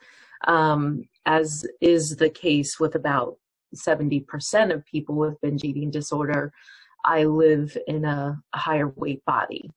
um, 0.46 1.08
as 1.26 1.66
is 1.80 2.16
the 2.16 2.30
case 2.30 2.78
with 2.78 2.94
about 2.94 3.38
70% 3.74 4.72
of 4.72 4.86
people 4.86 5.16
with 5.16 5.40
binge 5.40 5.64
eating 5.64 5.90
disorder, 5.90 6.52
I 7.04 7.24
live 7.24 7.76
in 7.86 8.04
a, 8.04 8.40
a 8.52 8.58
higher 8.58 8.88
weight 8.88 9.24
body. 9.24 9.70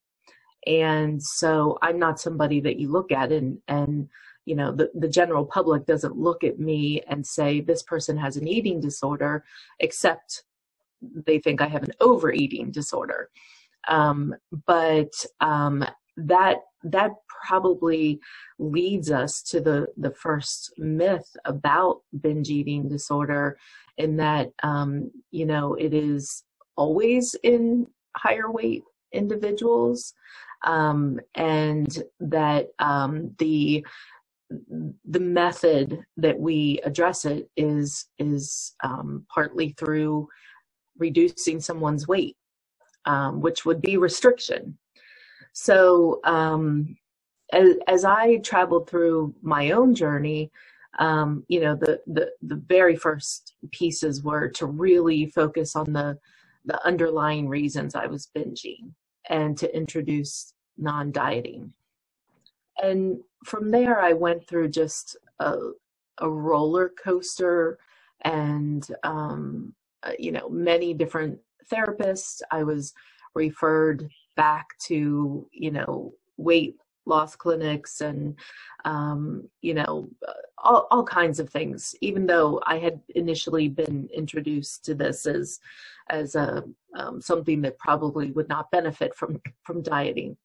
And 0.66 1.20
so 1.20 1.78
I'm 1.82 1.98
not 1.98 2.20
somebody 2.20 2.60
that 2.60 2.78
you 2.78 2.88
look 2.90 3.10
at 3.10 3.32
and, 3.32 3.58
and 3.66 4.08
you 4.44 4.56
know, 4.56 4.72
the, 4.72 4.90
the 4.94 5.08
general 5.08 5.44
public 5.44 5.86
doesn't 5.86 6.16
look 6.16 6.44
at 6.44 6.58
me 6.58 7.02
and 7.08 7.26
say, 7.26 7.60
this 7.60 7.82
person 7.82 8.16
has 8.16 8.36
an 8.36 8.48
eating 8.48 8.80
disorder, 8.80 9.44
except 9.80 10.44
they 11.26 11.38
think 11.38 11.60
I 11.60 11.66
have 11.66 11.82
an 11.82 11.92
overeating 12.00 12.70
disorder. 12.70 13.28
Um, 13.88 14.34
but 14.66 15.12
um, 15.40 15.84
that 16.16 16.58
that 16.84 17.12
probably 17.46 18.20
leads 18.58 19.10
us 19.10 19.42
to 19.42 19.60
the 19.60 19.86
the 19.96 20.10
first 20.10 20.72
myth 20.78 21.28
about 21.44 22.02
binge 22.20 22.50
eating 22.50 22.88
disorder, 22.88 23.58
in 23.96 24.16
that 24.16 24.50
um, 24.62 25.10
you 25.30 25.46
know 25.46 25.74
it 25.74 25.94
is 25.94 26.44
always 26.76 27.34
in 27.42 27.86
higher 28.16 28.50
weight 28.50 28.84
individuals, 29.12 30.14
um, 30.64 31.20
and 31.34 32.04
that 32.20 32.68
um, 32.78 33.34
the 33.38 33.84
the 35.04 35.20
method 35.20 36.04
that 36.16 36.38
we 36.38 36.80
address 36.84 37.24
it 37.24 37.48
is 37.56 38.06
is 38.18 38.74
um, 38.82 39.26
partly 39.32 39.70
through 39.78 40.28
reducing 40.98 41.60
someone's 41.60 42.06
weight, 42.08 42.36
um, 43.06 43.40
which 43.40 43.64
would 43.64 43.80
be 43.80 43.96
restriction. 43.96 44.78
So 45.52 46.20
um, 46.24 46.96
as, 47.52 47.76
as, 47.86 48.04
I 48.04 48.38
traveled 48.38 48.88
through 48.88 49.34
my 49.42 49.72
own 49.72 49.94
journey, 49.94 50.50
um, 50.98 51.44
you 51.48 51.60
know, 51.60 51.74
the, 51.74 52.00
the 52.06 52.30
the 52.42 52.62
very 52.66 52.96
first 52.96 53.54
pieces 53.70 54.22
were 54.22 54.48
to 54.48 54.66
really 54.66 55.26
focus 55.26 55.76
on 55.76 55.92
the 55.92 56.18
the 56.64 56.84
underlying 56.86 57.48
reasons 57.48 57.94
I 57.94 58.06
was 58.06 58.28
binging 58.36 58.92
and 59.28 59.56
to 59.58 59.74
introduce 59.76 60.54
non-dieting. 60.78 61.72
And 62.82 63.18
from 63.44 63.70
there, 63.70 64.00
I 64.00 64.12
went 64.12 64.46
through 64.46 64.68
just 64.68 65.16
a, 65.40 65.56
a 66.18 66.28
roller 66.28 66.92
coaster 67.02 67.78
and 68.22 68.86
um, 69.02 69.74
uh, 70.04 70.12
you 70.18 70.32
know 70.32 70.48
many 70.48 70.94
different 70.94 71.38
therapists. 71.70 72.40
I 72.50 72.62
was 72.62 72.92
referred 73.34 74.08
back 74.36 74.68
to 74.86 75.46
you 75.52 75.70
know 75.70 76.12
weight 76.36 76.76
loss 77.06 77.34
clinics 77.34 78.00
and 78.00 78.38
um, 78.84 79.48
you 79.60 79.74
know 79.74 80.08
uh, 80.26 80.32
all, 80.58 80.86
all 80.90 81.04
kinds 81.04 81.40
of 81.40 81.50
things 81.50 81.94
even 82.00 82.26
though 82.26 82.60
i 82.66 82.78
had 82.78 83.00
initially 83.16 83.68
been 83.68 84.08
introduced 84.14 84.84
to 84.84 84.94
this 84.94 85.26
as 85.26 85.58
as 86.10 86.36
a 86.36 86.62
um, 86.96 87.20
something 87.20 87.60
that 87.62 87.78
probably 87.78 88.30
would 88.32 88.48
not 88.48 88.70
benefit 88.70 89.14
from 89.14 89.40
from 89.64 89.82
dieting 89.82 90.36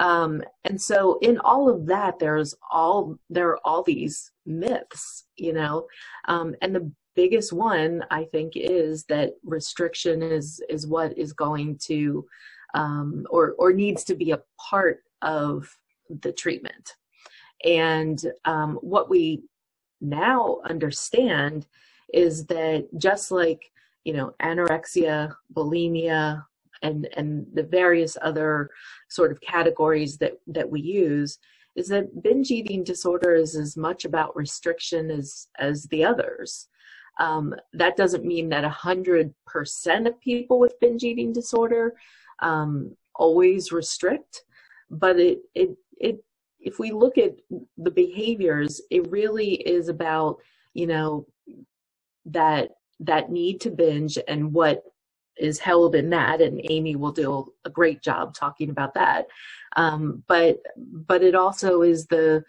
um, 0.00 0.42
and 0.64 0.80
so 0.80 1.18
in 1.22 1.38
all 1.38 1.68
of 1.68 1.86
that 1.86 2.18
there's 2.18 2.54
all 2.70 3.16
there 3.30 3.48
are 3.48 3.60
all 3.64 3.82
these 3.82 4.32
myths 4.46 5.26
you 5.36 5.52
know 5.52 5.86
um, 6.28 6.54
and 6.62 6.74
the 6.74 6.90
biggest 7.14 7.52
one 7.52 8.04
I 8.10 8.24
think 8.24 8.54
is 8.56 9.04
that 9.04 9.34
restriction 9.44 10.22
is 10.22 10.60
is 10.68 10.86
what 10.86 11.16
is 11.16 11.32
going 11.32 11.78
to 11.84 12.26
um, 12.74 13.26
or 13.30 13.54
or 13.58 13.72
needs 13.72 14.04
to 14.04 14.14
be 14.14 14.32
a 14.32 14.42
part 14.58 15.02
of 15.22 15.68
the 16.08 16.32
treatment. 16.32 16.94
And 17.64 18.20
um, 18.44 18.74
what 18.82 19.08
we 19.08 19.42
now 20.00 20.58
understand 20.64 21.66
is 22.12 22.46
that 22.46 22.86
just 22.98 23.30
like 23.30 23.70
you 24.04 24.12
know 24.12 24.34
anorexia, 24.42 25.34
bulimia, 25.54 26.44
and 26.82 27.08
and 27.16 27.46
the 27.54 27.62
various 27.62 28.16
other 28.22 28.70
sort 29.08 29.32
of 29.32 29.40
categories 29.40 30.18
that 30.18 30.34
that 30.46 30.68
we 30.68 30.80
use 30.80 31.38
is 31.76 31.88
that 31.88 32.22
binge 32.22 32.50
eating 32.50 32.84
disorder 32.84 33.34
is 33.34 33.56
as 33.56 33.76
much 33.76 34.04
about 34.04 34.36
restriction 34.36 35.10
as 35.10 35.48
as 35.58 35.84
the 35.84 36.04
others. 36.04 36.68
Um, 37.20 37.54
that 37.72 37.96
doesn't 37.96 38.24
mean 38.24 38.48
that 38.48 38.64
100% 38.64 40.06
of 40.06 40.20
people 40.20 40.58
with 40.58 40.80
binge 40.80 41.04
eating 41.04 41.32
disorder 41.32 41.94
um, 42.40 42.96
always 43.14 43.72
restrict, 43.72 44.42
but 44.90 45.18
it, 45.18 45.38
it, 45.54 45.76
it, 45.98 46.24
if 46.60 46.78
we 46.78 46.90
look 46.90 47.18
at 47.18 47.36
the 47.78 47.90
behaviors, 47.90 48.80
it 48.90 49.08
really 49.10 49.54
is 49.54 49.88
about, 49.88 50.38
you 50.72 50.86
know, 50.86 51.26
that, 52.26 52.70
that 53.00 53.30
need 53.30 53.60
to 53.60 53.70
binge 53.70 54.18
and 54.26 54.52
what 54.52 54.82
is 55.36 55.58
held 55.58 55.94
in 55.94 56.10
that 56.10 56.40
and 56.40 56.60
amy 56.70 56.96
will 56.96 57.12
do 57.12 57.52
a 57.64 57.70
great 57.70 58.02
job 58.02 58.34
talking 58.34 58.70
about 58.70 58.94
that 58.94 59.26
um, 59.76 60.22
but 60.28 60.58
but 61.06 61.22
it 61.22 61.34
also 61.34 61.82
is 61.82 62.06
the 62.06 62.44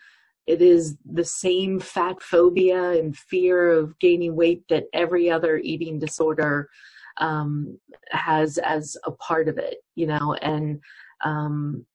it 0.47 0.61
is 0.61 0.95
the 1.11 1.23
same 1.23 1.79
fat 1.79 2.21
phobia 2.21 2.91
and 2.91 3.17
fear 3.17 3.71
of 3.71 3.97
gaining 3.99 4.35
weight 4.35 4.63
that 4.69 4.85
every 4.93 5.29
other 5.29 5.57
eating 5.57 5.97
disorder 5.97 6.69
um, 7.17 7.79
has 8.11 8.57
as 8.59 8.97
a 9.05 9.11
part 9.11 9.47
of 9.47 9.57
it, 9.57 9.77
you 9.95 10.07
know. 10.07 10.35
And 10.41 10.81
um, 11.23 11.85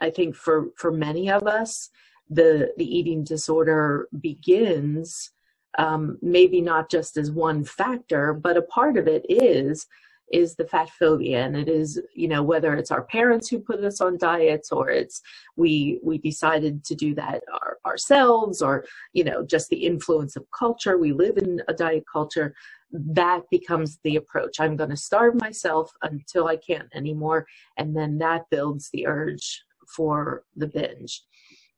I 0.00 0.10
think 0.10 0.36
for 0.36 0.68
for 0.76 0.92
many 0.92 1.30
of 1.30 1.46
us, 1.46 1.90
the 2.30 2.72
the 2.76 2.84
eating 2.84 3.24
disorder 3.24 4.08
begins 4.20 5.32
um, 5.78 6.18
maybe 6.22 6.60
not 6.60 6.90
just 6.90 7.16
as 7.16 7.30
one 7.30 7.64
factor, 7.64 8.32
but 8.32 8.56
a 8.56 8.62
part 8.62 8.96
of 8.96 9.06
it 9.06 9.24
is 9.28 9.86
is 10.32 10.56
the 10.56 10.66
fat 10.66 10.90
phobia. 10.90 11.44
And 11.44 11.56
it 11.56 11.68
is 11.68 12.00
you 12.14 12.28
know 12.28 12.42
whether 12.42 12.74
it's 12.74 12.90
our 12.90 13.04
parents 13.04 13.48
who 13.48 13.58
put 13.58 13.84
us 13.84 14.00
on 14.00 14.18
diets 14.18 14.72
or 14.72 14.90
it's 14.90 15.20
we 15.56 16.00
we 16.02 16.18
decided 16.18 16.84
to 16.84 16.94
do 16.94 17.14
that 17.14 17.42
our, 17.52 17.78
ourselves 17.86 18.60
or 18.60 18.84
you 19.12 19.24
know 19.24 19.44
just 19.44 19.68
the 19.68 19.84
influence 19.84 20.36
of 20.36 20.44
culture. 20.56 20.98
We 20.98 21.12
live 21.12 21.36
in 21.36 21.62
a 21.68 21.74
diet 21.74 22.04
culture. 22.10 22.54
That 22.90 23.42
becomes 23.50 23.98
the 24.04 24.16
approach. 24.16 24.60
I'm 24.60 24.76
going 24.76 24.90
to 24.90 24.96
starve 24.96 25.34
myself 25.34 25.90
until 26.02 26.46
i 26.46 26.56
can't 26.56 26.88
anymore. 26.94 27.46
And 27.76 27.96
then 27.96 28.18
that 28.18 28.44
builds 28.50 28.88
the 28.92 29.06
urge 29.06 29.64
for 29.94 30.44
the 30.54 30.68
binge. 30.68 31.22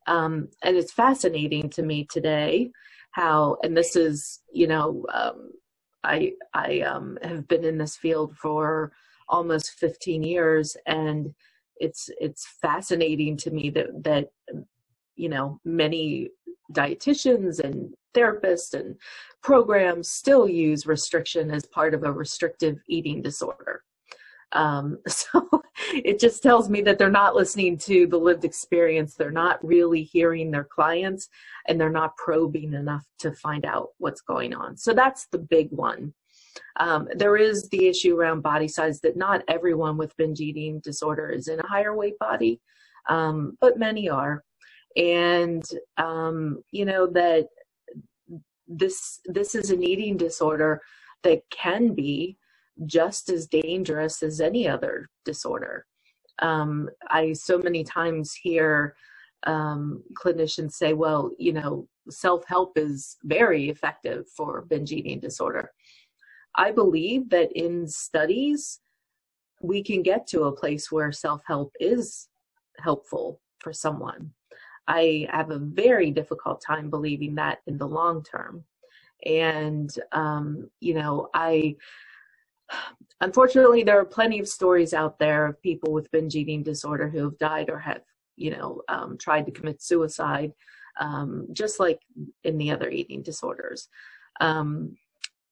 Um, 0.06 0.48
and 0.62 0.76
it's 0.76 0.92
fascinating 0.92 1.68
to 1.70 1.82
me 1.82 2.06
today 2.10 2.70
how 3.12 3.56
and 3.62 3.76
this 3.76 3.96
is 3.96 4.40
you 4.52 4.66
know 4.66 5.04
um, 5.12 5.50
I 6.04 6.32
I 6.54 6.80
um, 6.80 7.18
have 7.22 7.46
been 7.48 7.64
in 7.64 7.78
this 7.78 7.96
field 7.96 8.36
for 8.36 8.92
almost 9.28 9.72
15 9.72 10.22
years, 10.22 10.76
and 10.86 11.34
it's 11.76 12.10
it's 12.20 12.46
fascinating 12.62 13.36
to 13.38 13.50
me 13.50 13.70
that 13.70 14.02
that 14.04 14.28
you 15.16 15.28
know 15.28 15.60
many 15.64 16.28
dietitians 16.72 17.60
and 17.60 17.94
therapists 18.14 18.74
and 18.74 18.96
programs 19.42 20.08
still 20.08 20.48
use 20.48 20.86
restriction 20.86 21.50
as 21.50 21.64
part 21.66 21.94
of 21.94 22.04
a 22.04 22.12
restrictive 22.12 22.78
eating 22.88 23.22
disorder. 23.22 23.82
Um, 24.52 24.98
so 25.08 25.48
it 25.92 26.18
just 26.18 26.42
tells 26.42 26.68
me 26.68 26.80
that 26.82 26.98
they're 26.98 27.10
not 27.10 27.34
listening 27.34 27.78
to 27.78 28.06
the 28.06 28.18
lived 28.18 28.44
experience. 28.44 29.14
They're 29.14 29.30
not 29.30 29.64
really 29.64 30.02
hearing 30.02 30.50
their 30.50 30.64
clients 30.64 31.28
and 31.66 31.80
they're 31.80 31.90
not 31.90 32.16
probing 32.16 32.74
enough 32.74 33.04
to 33.20 33.32
find 33.32 33.64
out 33.64 33.90
what's 33.98 34.20
going 34.20 34.54
on. 34.54 34.76
So 34.76 34.92
that's 34.92 35.26
the 35.28 35.38
big 35.38 35.70
one. 35.70 36.14
Um, 36.80 37.08
there 37.14 37.36
is 37.36 37.68
the 37.68 37.86
issue 37.86 38.16
around 38.16 38.42
body 38.42 38.68
size 38.68 39.00
that 39.00 39.16
not 39.16 39.42
everyone 39.48 39.96
with 39.96 40.16
binge 40.16 40.40
eating 40.40 40.80
disorder 40.80 41.30
is 41.30 41.48
in 41.48 41.60
a 41.60 41.66
higher 41.66 41.94
weight 41.94 42.18
body, 42.18 42.60
um, 43.08 43.56
but 43.60 43.78
many 43.78 44.08
are. 44.08 44.44
And, 44.96 45.64
um, 45.96 46.62
you 46.72 46.84
know, 46.84 47.06
that 47.08 47.46
this, 48.66 49.20
this 49.26 49.54
is 49.54 49.70
an 49.70 49.82
eating 49.82 50.16
disorder 50.16 50.82
that 51.22 51.42
can 51.50 51.94
be 51.94 52.37
just 52.86 53.30
as 53.30 53.46
dangerous 53.46 54.22
as 54.22 54.40
any 54.40 54.68
other 54.68 55.08
disorder. 55.24 55.86
Um, 56.40 56.88
I 57.08 57.32
so 57.32 57.58
many 57.58 57.84
times 57.84 58.34
hear 58.34 58.94
um, 59.46 60.02
clinicians 60.14 60.72
say, 60.72 60.92
well, 60.92 61.32
you 61.38 61.52
know, 61.52 61.88
self 62.10 62.44
help 62.46 62.76
is 62.76 63.16
very 63.24 63.68
effective 63.68 64.26
for 64.36 64.66
binge 64.68 64.92
eating 64.92 65.20
disorder. 65.20 65.70
I 66.56 66.72
believe 66.72 67.30
that 67.30 67.52
in 67.52 67.86
studies, 67.86 68.80
we 69.62 69.82
can 69.82 70.02
get 70.02 70.26
to 70.28 70.44
a 70.44 70.52
place 70.52 70.90
where 70.90 71.12
self 71.12 71.42
help 71.46 71.72
is 71.80 72.28
helpful 72.78 73.40
for 73.58 73.72
someone. 73.72 74.30
I 74.86 75.28
have 75.30 75.50
a 75.50 75.58
very 75.58 76.10
difficult 76.10 76.62
time 76.62 76.88
believing 76.88 77.34
that 77.34 77.58
in 77.66 77.76
the 77.76 77.86
long 77.86 78.22
term. 78.22 78.64
And, 79.26 79.90
um, 80.12 80.70
you 80.80 80.94
know, 80.94 81.28
I, 81.34 81.76
unfortunately, 83.20 83.82
there 83.82 83.98
are 83.98 84.04
plenty 84.04 84.38
of 84.38 84.48
stories 84.48 84.94
out 84.94 85.18
there 85.18 85.46
of 85.46 85.62
people 85.62 85.92
with 85.92 86.10
binge 86.10 86.36
eating 86.36 86.62
disorder 86.62 87.08
who 87.08 87.24
have 87.24 87.38
died 87.38 87.70
or 87.70 87.78
have, 87.78 88.02
you 88.36 88.50
know, 88.50 88.82
um, 88.88 89.18
tried 89.18 89.46
to 89.46 89.52
commit 89.52 89.82
suicide, 89.82 90.52
um, 91.00 91.46
just 91.52 91.80
like 91.80 92.00
in 92.44 92.58
the 92.58 92.70
other 92.70 92.90
eating 92.90 93.22
disorders. 93.22 93.88
Um, 94.40 94.96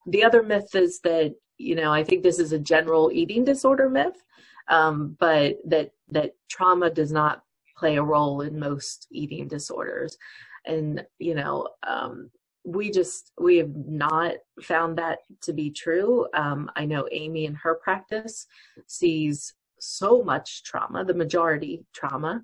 the 0.07 0.25
other 0.25 0.43
myth 0.43 0.75
is 0.75 1.01
that, 1.01 1.35
you 1.59 1.75
know, 1.75 1.93
I 1.93 2.05
think 2.05 2.23
this 2.23 2.39
is 2.39 2.53
a 2.53 2.59
general 2.59 3.11
eating 3.13 3.45
disorder 3.45 3.89
myth, 3.89 4.23
um, 4.69 5.17
but 5.19 5.59
that 5.65 5.91
that 6.11 6.33
trauma 6.49 6.91
does 6.91 7.11
not 7.11 7.43
play 7.77 7.97
a 7.97 8.03
role 8.03 8.41
in 8.43 8.59
most 8.59 9.07
eating 9.11 9.49
disorders. 9.49 10.17
And, 10.67 11.05
you 11.19 11.35
know, 11.35 11.69
um, 11.87 12.31
we 12.67 12.91
just, 12.91 13.33
we 13.41 13.57
have 13.59 13.75
not 13.75 14.35
found 14.61 14.99
that 14.99 15.21
to 15.43 15.53
be 15.53 15.71
true. 15.71 16.27
Um, 16.35 16.69
I 16.75 16.85
know 16.85 17.07
Amy 17.13 17.47
in 17.47 17.55
her 17.55 17.77
practice 17.77 18.47
sees 18.87 19.55
so 19.79 20.23
much 20.23 20.65
trauma, 20.65 21.05
the 21.05 21.15
majority 21.15 21.85
trauma. 21.95 22.43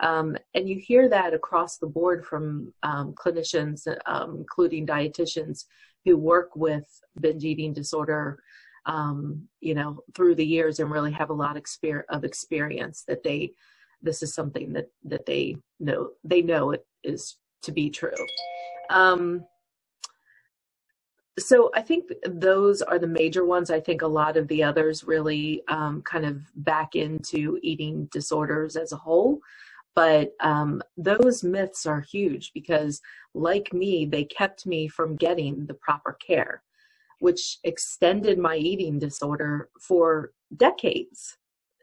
Um, 0.00 0.36
and 0.54 0.68
you 0.68 0.76
hear 0.78 1.08
that 1.08 1.34
across 1.34 1.78
the 1.78 1.86
board 1.86 2.24
from 2.24 2.72
um, 2.84 3.14
clinicians, 3.14 3.86
um, 4.06 4.36
including 4.38 4.86
dietitians 4.86 5.64
who 6.04 6.16
work 6.16 6.54
with 6.54 6.86
binge 7.20 7.44
eating 7.44 7.72
disorder 7.72 8.38
um, 8.86 9.48
you 9.60 9.74
know, 9.74 10.00
through 10.14 10.34
the 10.34 10.46
years 10.46 10.78
and 10.78 10.90
really 10.90 11.12
have 11.12 11.30
a 11.30 11.34
lot 11.34 11.56
of 11.56 12.24
experience 12.24 13.04
that 13.08 13.22
they, 13.22 13.52
this 14.02 14.22
is 14.22 14.34
something 14.34 14.72
that, 14.74 14.88
that 15.04 15.26
they 15.26 15.56
know, 15.80 16.10
they 16.22 16.42
know 16.42 16.72
it 16.72 16.86
is 17.02 17.36
to 17.62 17.72
be 17.72 17.88
true. 17.88 18.10
Um, 18.90 19.44
so 21.38 21.70
I 21.74 21.80
think 21.80 22.12
those 22.26 22.82
are 22.82 22.98
the 22.98 23.06
major 23.06 23.44
ones. 23.44 23.70
I 23.70 23.80
think 23.80 24.02
a 24.02 24.06
lot 24.06 24.36
of 24.36 24.48
the 24.48 24.62
others 24.62 25.04
really 25.04 25.62
um, 25.68 26.02
kind 26.02 26.24
of 26.24 26.42
back 26.64 26.94
into 26.94 27.58
eating 27.62 28.08
disorders 28.12 28.76
as 28.76 28.92
a 28.92 28.96
whole. 28.96 29.40
But 29.94 30.32
um, 30.40 30.82
those 30.96 31.44
myths 31.44 31.86
are 31.86 32.00
huge 32.00 32.52
because, 32.52 33.00
like 33.32 33.72
me, 33.72 34.06
they 34.06 34.24
kept 34.24 34.66
me 34.66 34.88
from 34.88 35.14
getting 35.14 35.66
the 35.66 35.74
proper 35.74 36.14
care 36.14 36.62
which 37.24 37.58
extended 37.64 38.38
my 38.38 38.54
eating 38.54 38.98
disorder 38.98 39.70
for 39.80 40.32
decades, 40.58 41.38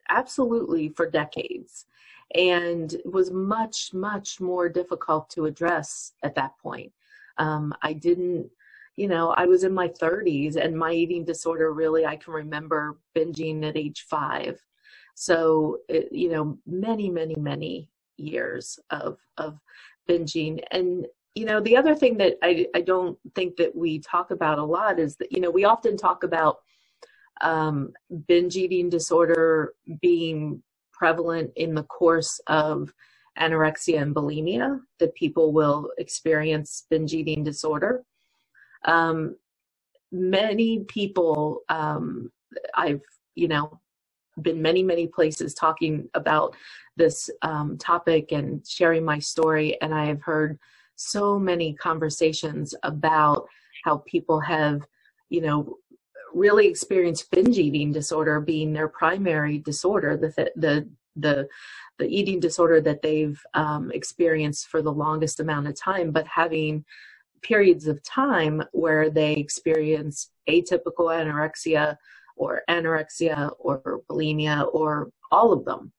absolutely 0.10 0.89
for 0.89 1.10
decades, 1.10 1.88
and 2.36 2.98
was 3.05 3.31
much, 3.31 3.91
much 3.91 4.39
more 4.39 4.70
difficult 4.70 5.31
to 5.31 5.46
address 5.46 6.13
at 6.22 6.36
that 6.36 6.55
point. 6.60 6.91
Um, 7.39 7.74
I 7.81 7.93
didn't, 7.93 8.51
you 8.95 9.07
know, 9.07 9.33
I 9.38 9.45
was 9.45 9.63
in 9.63 9.74
my 9.74 9.88
30s 9.88 10.55
and 10.55 10.77
my 10.77 10.91
eating 10.91 11.25
disorder 11.25 11.74
really, 11.74 12.05
I 12.05 12.15
can 12.15 12.33
remember 12.33 13.00
binging 13.15 13.67
at 13.67 13.77
age 13.77 14.05
five. 14.10 14.60
So, 15.15 15.79
it, 15.88 16.10
you 16.12 16.29
know, 16.29 16.57
many, 16.65 17.10
many, 17.10 17.36
many 17.36 17.89
years 18.17 18.79
of, 18.89 19.17
of 19.38 19.60
binging. 20.10 20.62
And 20.71 21.05
you 21.36 21.45
know 21.45 21.62
the 21.62 21.77
other 21.77 21.95
thing 21.95 22.17
that 22.17 22.38
I, 22.43 22.67
I 22.75 22.81
don't 22.81 23.17
think 23.36 23.55
that 23.57 23.75
we 23.75 24.00
talk 24.00 24.31
about 24.31 24.60
a 24.60 24.63
lot 24.63 25.00
is 25.00 25.15
that 25.17 25.31
you 25.31 25.39
know 25.39 25.50
we 25.50 25.63
often 25.63 25.98
talk 25.98 26.24
about 26.24 26.57
um, 27.41 27.93
binge 28.27 28.55
eating 28.55 28.89
disorder 28.89 29.74
being 30.01 30.62
prevalent 30.91 31.51
in 31.55 31.74
the 31.74 31.83
course 31.83 32.39
of 32.48 32.93
anorexia 33.39 34.01
and 34.01 34.13
bulimia 34.13 34.79
that 35.00 35.15
people 35.15 35.53
will 35.53 35.89
experience 35.98 36.86
binge 36.89 37.13
eating 37.13 37.43
disorder 37.43 38.03
um, 38.85 39.35
many 40.11 40.83
people 40.85 41.61
um, 41.69 42.31
i've 42.75 43.01
you 43.35 43.47
know 43.47 43.79
been 44.41 44.61
many 44.61 44.81
many 44.81 45.07
places 45.07 45.53
talking 45.53 46.09
about 46.13 46.55
this 46.98 47.29
um, 47.41 47.77
topic 47.77 48.31
and 48.31 48.65
sharing 48.67 49.03
my 49.03 49.20
story 49.20 49.79
and 49.81 49.94
i 49.94 50.05
have 50.05 50.22
heard 50.22 50.57
so 51.01 51.39
many 51.39 51.74
conversations 51.74 52.75
about 52.83 53.48
how 53.83 54.03
people 54.05 54.39
have, 54.39 54.81
you 55.29 55.41
know, 55.41 55.77
really 56.33 56.67
experienced 56.67 57.29
binge 57.31 57.57
eating 57.57 57.91
disorder 57.91 58.39
being 58.39 58.72
their 58.72 58.87
primary 58.87 59.57
disorder, 59.57 60.15
the 60.15 60.29
the 60.55 60.87
the 61.15 61.48
the 61.98 62.07
eating 62.07 62.39
disorder 62.39 62.79
that 62.81 63.01
they've 63.01 63.39
um, 63.53 63.91
experienced 63.91 64.67
for 64.67 64.81
the 64.81 64.94
longest 64.94 65.39
amount 65.39 65.67
of 65.67 65.75
time, 65.75 66.11
but 66.11 66.25
having 66.25 66.85
periods 67.43 67.87
of 67.87 68.03
time 68.03 68.61
where 68.71 69.09
they 69.09 69.33
experience 69.33 70.31
atypical 70.49 71.09
anorexia 71.09 71.95
or 72.35 72.61
anorexia 72.69 73.51
or 73.59 74.01
bulimia 74.09 74.67
or 74.73 75.09
all 75.31 75.53
of 75.53 75.65
them 75.65 75.91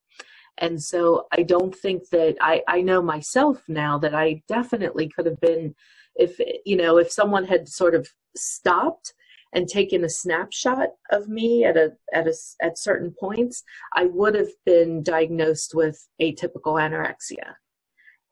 and 0.59 0.83
so 0.83 1.27
I 1.33 1.43
don't 1.43 1.75
think 1.75 2.09
that 2.11 2.37
I, 2.41 2.63
I 2.69 2.83
know 2.83 3.03
myself 3.03 3.63
now 3.69 3.99
that 3.99 4.15
I 4.15 4.43
definitely 4.49 5.09
could 5.09 5.27
have 5.27 5.41
been, 5.41 5.75
if, 6.15 6.39
you 6.65 6.77
know, 6.77 6.99
if 6.99 7.11
someone 7.11 7.45
had 7.45 7.69
sort 7.69 7.95
of 7.95 8.09
stopped 8.37 9.15
and 9.55 9.69
taken 9.69 10.05
a 10.05 10.09
snapshot 10.09 10.91
of 11.11 11.29
me 11.29 11.65
at 11.65 11.77
a, 11.77 11.93
at 12.13 12.27
a, 12.27 12.35
at 12.63 12.79
certain 12.79 13.15
points, 13.19 13.63
I 13.95 14.07
would 14.07 14.35
have 14.35 14.51
been 14.65 15.03
diagnosed 15.03 15.75
with 15.75 16.07
atypical 16.21 16.79
anorexia. 16.79 17.55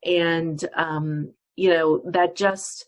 And, 0.05 0.63
um, 0.77 1.35
you 1.57 1.71
know, 1.71 2.03
that 2.07 2.37
just, 2.37 2.87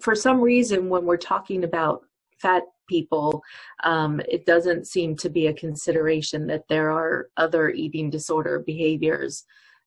for 0.00 0.14
some 0.14 0.40
reason, 0.40 0.88
when 0.88 1.04
we're 1.04 1.16
talking 1.16 1.64
about 1.64 2.02
fat 2.40 2.62
people, 2.88 3.42
um, 3.84 4.20
it 4.28 4.46
doesn't 4.46 4.86
seem 4.86 5.16
to 5.16 5.28
be 5.28 5.46
a 5.46 5.52
consideration 5.52 6.46
that 6.46 6.64
there 6.68 6.90
are 6.90 7.28
other 7.36 7.70
eating 7.70 8.10
disorder 8.10 8.60
behaviors 8.60 9.44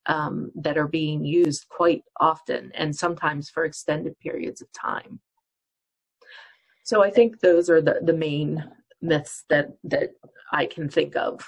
um, 0.07 0.51
that 0.55 0.77
are 0.77 0.87
being 0.87 1.23
used 1.23 1.67
quite 1.69 2.03
often 2.19 2.71
and 2.75 2.95
sometimes 2.95 3.49
for 3.49 3.65
extended 3.65 4.17
periods 4.19 4.61
of 4.61 4.71
time. 4.73 5.19
So 6.83 7.03
I 7.03 7.11
think 7.11 7.39
those 7.39 7.69
are 7.69 7.81
the, 7.81 7.99
the 8.03 8.13
main 8.13 8.63
myths 9.01 9.45
that, 9.49 9.69
that 9.83 10.11
I 10.51 10.65
can 10.65 10.89
think 10.89 11.15
of 11.15 11.43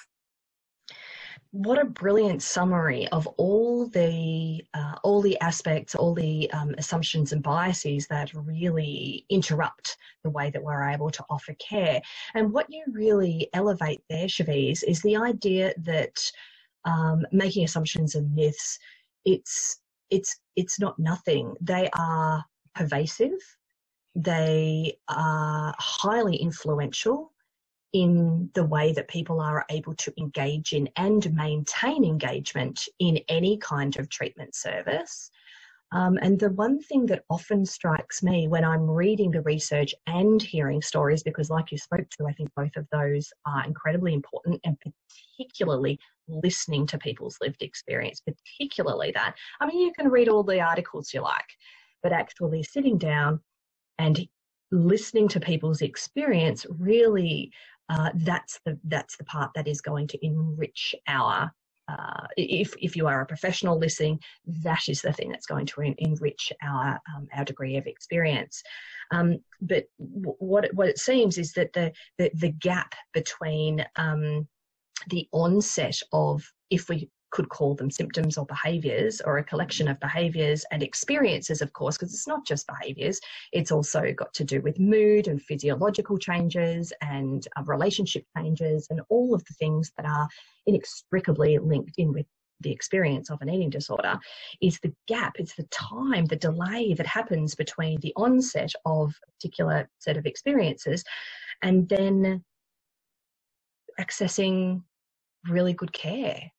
what 1.53 1.79
a 1.79 1.85
brilliant 1.85 2.41
summary 2.41 3.07
of 3.09 3.27
all 3.37 3.87
the 3.89 4.65
uh, 4.73 4.95
all 5.03 5.21
the 5.21 5.39
aspects, 5.39 5.93
all 5.93 6.15
the 6.15 6.51
um, 6.51 6.73
assumptions 6.79 7.31
and 7.31 7.43
biases 7.43 8.07
that 8.07 8.33
really 8.33 9.23
interrupt 9.29 9.95
the 10.23 10.31
way 10.31 10.49
that 10.49 10.63
we're 10.63 10.89
able 10.89 11.11
to 11.11 11.23
offer 11.29 11.53
care. 11.59 12.01
And 12.33 12.51
what 12.51 12.65
you 12.71 12.83
really 12.91 13.49
elevate 13.53 14.01
there, 14.09 14.25
Chevese, 14.25 14.83
is 14.87 15.03
the 15.03 15.15
idea 15.15 15.75
that 15.77 16.19
um, 16.85 17.23
making 17.31 17.65
assumptions 17.65 18.15
and 18.15 18.33
myths, 18.33 18.79
it's 19.23 19.79
it's 20.09 20.39
it's 20.55 20.79
not 20.79 20.97
nothing. 20.97 21.53
They 21.61 21.87
are 21.95 22.43
pervasive. 22.73 23.37
They 24.15 24.97
are 25.07 25.75
highly 25.77 26.35
influential 26.37 27.32
in 27.93 28.49
the 28.55 28.65
way 28.65 28.91
that 28.91 29.07
people 29.07 29.39
are 29.39 29.65
able 29.69 29.93
to 29.95 30.13
engage 30.17 30.73
in 30.73 30.89
and 30.97 31.33
maintain 31.35 32.03
engagement 32.03 32.87
in 32.99 33.19
any 33.29 33.57
kind 33.57 33.97
of 33.97 34.09
treatment 34.09 34.55
service. 34.55 35.29
Um, 35.91 36.17
and 36.23 36.39
the 36.39 36.49
one 36.49 36.81
thing 36.81 37.05
that 37.07 37.23
often 37.29 37.67
strikes 37.67 38.23
me 38.23 38.47
when 38.47 38.65
I'm 38.65 38.89
reading 38.89 39.29
the 39.29 39.43
research 39.43 39.93
and 40.07 40.41
hearing 40.41 40.81
stories, 40.81 41.21
because 41.21 41.51
like 41.51 41.71
you 41.71 41.77
spoke 41.77 42.09
to, 42.17 42.25
I 42.25 42.33
think 42.33 42.49
both 42.55 42.75
of 42.77 42.87
those 42.91 43.31
are 43.45 43.63
incredibly 43.63 44.15
important, 44.15 44.59
and 44.63 44.75
particularly 45.37 45.99
listening 46.27 46.87
to 46.87 46.97
people's 46.97 47.37
lived 47.41 47.61
experience, 47.61 48.21
particularly 48.21 49.11
that. 49.11 49.35
I 49.61 49.67
mean, 49.67 49.81
you 49.81 49.93
can 49.93 50.09
read 50.09 50.29
all 50.29 50.43
the 50.43 50.61
articles 50.61 51.13
you 51.13 51.21
like, 51.21 51.45
but 52.01 52.11
actually 52.11 52.63
sitting 52.63 52.97
down 52.97 53.39
and 53.99 54.27
listening 54.71 55.27
to 55.27 55.39
people's 55.39 55.81
experience 55.81 56.65
really 56.79 57.51
uh, 57.89 58.11
that's 58.15 58.59
the 58.65 58.79
that's 58.85 59.17
the 59.17 59.25
part 59.25 59.51
that 59.55 59.67
is 59.67 59.81
going 59.81 60.07
to 60.07 60.25
enrich 60.25 60.95
our 61.07 61.51
uh, 61.89 62.27
if 62.37 62.73
if 62.81 62.95
you 62.95 63.07
are 63.07 63.21
a 63.21 63.25
professional 63.25 63.77
listening, 63.77 64.19
that 64.45 64.87
is 64.87 65.01
the 65.01 65.11
thing 65.11 65.29
that's 65.29 65.45
going 65.45 65.65
to 65.65 65.81
en- 65.81 65.95
enrich 65.97 66.51
our 66.63 66.99
um, 67.13 67.27
our 67.35 67.43
degree 67.43 67.75
of 67.75 67.87
experience. 67.87 68.63
Um, 69.11 69.39
but 69.61 69.85
w- 69.99 70.35
what 70.39 70.65
it, 70.65 70.73
what 70.73 70.87
it 70.87 70.97
seems 70.97 71.37
is 71.37 71.51
that 71.53 71.73
the 71.73 71.91
the, 72.17 72.31
the 72.35 72.51
gap 72.51 72.95
between 73.13 73.85
um, 73.97 74.47
the 75.09 75.27
onset 75.33 75.99
of 76.13 76.49
if 76.69 76.87
we 76.87 77.09
could 77.33 77.49
call 77.49 77.73
them 77.73 77.89
symptoms 77.89 78.37
or 78.37 78.45
behaviors 78.45 79.19
or 79.21 79.39
a 79.39 79.43
collection 79.43 79.87
of 79.87 79.99
behaviors 79.99 80.63
and 80.69 80.83
experiences, 80.83 81.63
of 81.63 81.73
course, 81.73 81.97
because 81.97 82.13
it's 82.13 82.27
not 82.27 82.45
just 82.45 82.67
behaviors, 82.67 83.19
it's 83.51 83.71
also 83.71 84.13
got 84.15 84.31
to 84.35 84.43
do 84.43 84.61
with 84.61 84.79
mood 84.79 85.27
and 85.27 85.41
physiological 85.41 86.19
changes 86.19 86.93
and 87.01 87.47
uh, 87.57 87.63
relationship 87.63 88.23
changes 88.37 88.85
and 88.91 89.01
all 89.09 89.33
of 89.33 89.43
the 89.45 89.53
things 89.55 89.91
that 89.97 90.05
are 90.05 90.29
inextricably 90.67 91.57
linked 91.57 91.95
in 91.97 92.13
with 92.13 92.27
the 92.59 92.71
experience 92.71 93.31
of 93.31 93.41
an 93.41 93.49
eating 93.49 93.71
disorder 93.71 94.17
is 94.61 94.79
the 94.79 94.93
gap, 95.07 95.33
it's 95.39 95.55
the 95.55 95.67
time, 95.71 96.25
the 96.25 96.35
delay 96.35 96.93
that 96.93 97.07
happens 97.07 97.55
between 97.55 97.99
the 98.01 98.13
onset 98.15 98.71
of 98.85 99.09
a 99.27 99.31
particular 99.31 99.89
set 99.97 100.17
of 100.17 100.27
experiences 100.27 101.03
and 101.63 101.89
then 101.89 102.43
accessing 103.99 104.83
really 105.49 105.73
good 105.73 105.91
care. 105.93 106.51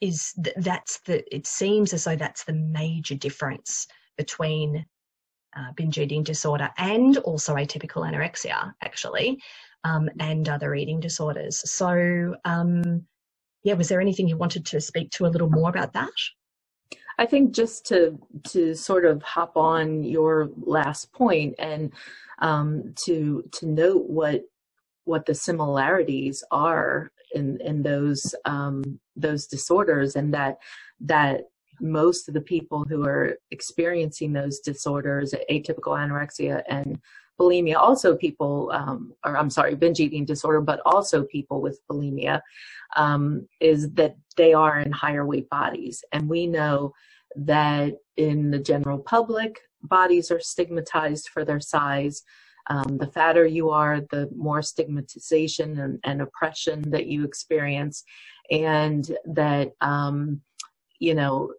Is 0.00 0.32
that's 0.56 1.00
the 1.00 1.22
it 1.34 1.46
seems 1.46 1.92
as 1.92 2.04
though 2.04 2.16
that's 2.16 2.44
the 2.44 2.54
major 2.54 3.14
difference 3.14 3.86
between 4.16 4.86
uh, 5.56 5.72
binge 5.76 5.98
eating 5.98 6.22
disorder 6.22 6.70
and 6.78 7.18
also 7.18 7.54
atypical 7.56 8.08
anorexia 8.08 8.72
actually 8.82 9.42
um, 9.84 10.08
and 10.18 10.48
other 10.48 10.74
eating 10.74 11.00
disorders. 11.00 11.60
So 11.70 12.34
um, 12.44 13.04
yeah 13.62 13.74
was 13.74 13.88
there 13.88 14.00
anything 14.00 14.26
you 14.26 14.38
wanted 14.38 14.64
to 14.66 14.80
speak 14.80 15.10
to 15.12 15.26
a 15.26 15.28
little 15.28 15.50
more 15.50 15.68
about 15.68 15.92
that? 15.92 16.08
I 17.18 17.26
think 17.26 17.52
just 17.54 17.84
to 17.86 18.18
to 18.48 18.74
sort 18.74 19.04
of 19.04 19.22
hop 19.22 19.56
on 19.56 20.02
your 20.02 20.48
last 20.56 21.12
point 21.12 21.54
and 21.58 21.92
um, 22.38 22.94
to 23.04 23.44
to 23.52 23.66
note 23.66 24.08
what 24.08 24.42
what 25.10 25.26
the 25.26 25.34
similarities 25.34 26.42
are 26.50 27.10
in 27.34 27.60
in 27.60 27.82
those 27.82 28.34
um, 28.44 29.00
those 29.16 29.46
disorders, 29.46 30.16
and 30.16 30.32
that 30.32 30.58
that 31.00 31.36
most 31.80 32.28
of 32.28 32.34
the 32.34 32.40
people 32.54 32.84
who 32.88 33.04
are 33.04 33.38
experiencing 33.50 34.32
those 34.32 34.60
disorders, 34.60 35.34
atypical 35.50 35.94
anorexia 36.02 36.62
and 36.68 37.00
bulimia, 37.38 37.76
also 37.76 38.14
people, 38.14 38.70
um, 38.72 39.14
or 39.24 39.36
I'm 39.36 39.50
sorry, 39.50 39.74
binge 39.74 39.98
eating 40.00 40.26
disorder, 40.26 40.60
but 40.60 40.80
also 40.84 41.24
people 41.24 41.62
with 41.62 41.80
bulimia, 41.90 42.42
um, 42.96 43.48
is 43.60 43.90
that 43.92 44.14
they 44.36 44.52
are 44.52 44.80
in 44.80 44.92
higher 44.92 45.24
weight 45.24 45.48
bodies. 45.48 46.04
And 46.12 46.28
we 46.28 46.46
know 46.46 46.92
that 47.36 47.94
in 48.16 48.50
the 48.50 48.58
general 48.58 48.98
public, 48.98 49.52
bodies 49.82 50.30
are 50.30 50.40
stigmatized 50.40 51.30
for 51.30 51.44
their 51.44 51.60
size. 51.60 52.22
Um, 52.68 52.98
the 52.98 53.06
fatter 53.06 53.46
you 53.46 53.70
are, 53.70 54.00
the 54.10 54.28
more 54.34 54.62
stigmatization 54.62 55.78
and, 55.80 55.98
and 56.04 56.22
oppression 56.22 56.90
that 56.90 57.06
you 57.06 57.24
experience, 57.24 58.04
and 58.50 59.10
that 59.24 59.72
um, 59.80 60.40
you 60.98 61.14
know 61.14 61.52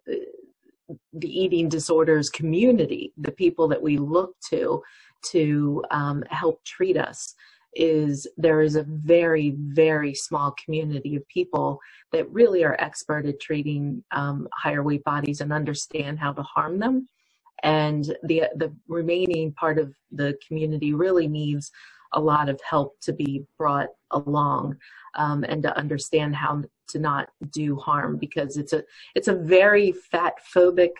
the 1.12 1.40
eating 1.40 1.68
disorders 1.68 2.30
community, 2.30 3.12
the 3.16 3.32
people 3.32 3.68
that 3.68 3.82
we 3.82 3.98
look 3.98 4.34
to 4.50 4.82
to 5.30 5.84
um, 5.90 6.24
help 6.30 6.62
treat 6.64 6.96
us, 6.96 7.34
is 7.74 8.26
there 8.36 8.60
is 8.60 8.76
a 8.76 8.84
very 8.86 9.54
very 9.58 10.14
small 10.14 10.54
community 10.64 11.16
of 11.16 11.26
people 11.28 11.80
that 12.12 12.30
really 12.30 12.64
are 12.64 12.76
expert 12.78 13.26
at 13.26 13.40
treating 13.40 14.02
um, 14.12 14.46
higher 14.54 14.82
weight 14.82 15.02
bodies 15.04 15.40
and 15.40 15.52
understand 15.52 16.18
how 16.18 16.32
to 16.32 16.42
harm 16.42 16.78
them 16.78 17.06
and 17.62 18.16
the 18.24 18.44
the 18.56 18.74
remaining 18.88 19.52
part 19.52 19.78
of 19.78 19.94
the 20.10 20.36
community 20.46 20.94
really 20.94 21.28
needs 21.28 21.70
a 22.14 22.20
lot 22.20 22.48
of 22.48 22.60
help 22.68 22.98
to 23.00 23.12
be 23.12 23.44
brought 23.58 23.88
along 24.10 24.76
um, 25.14 25.44
and 25.44 25.62
to 25.62 25.76
understand 25.76 26.36
how 26.36 26.62
to 26.88 26.98
not 26.98 27.28
do 27.50 27.76
harm 27.76 28.16
because 28.18 28.56
it's 28.56 28.72
a 28.72 28.82
it's 29.14 29.28
a 29.28 29.34
very 29.34 29.92
fat 29.92 30.34
phobic 30.54 30.90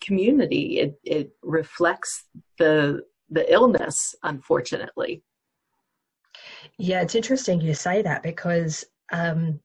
community. 0.00 0.80
It 0.80 0.98
it 1.04 1.30
reflects 1.42 2.24
the 2.58 3.02
the 3.30 3.50
illness 3.52 4.14
unfortunately. 4.22 5.22
Yeah 6.78 7.02
it's 7.02 7.14
interesting 7.14 7.60
you 7.60 7.74
say 7.74 8.02
that 8.02 8.22
because 8.22 8.84
um, 9.12 9.60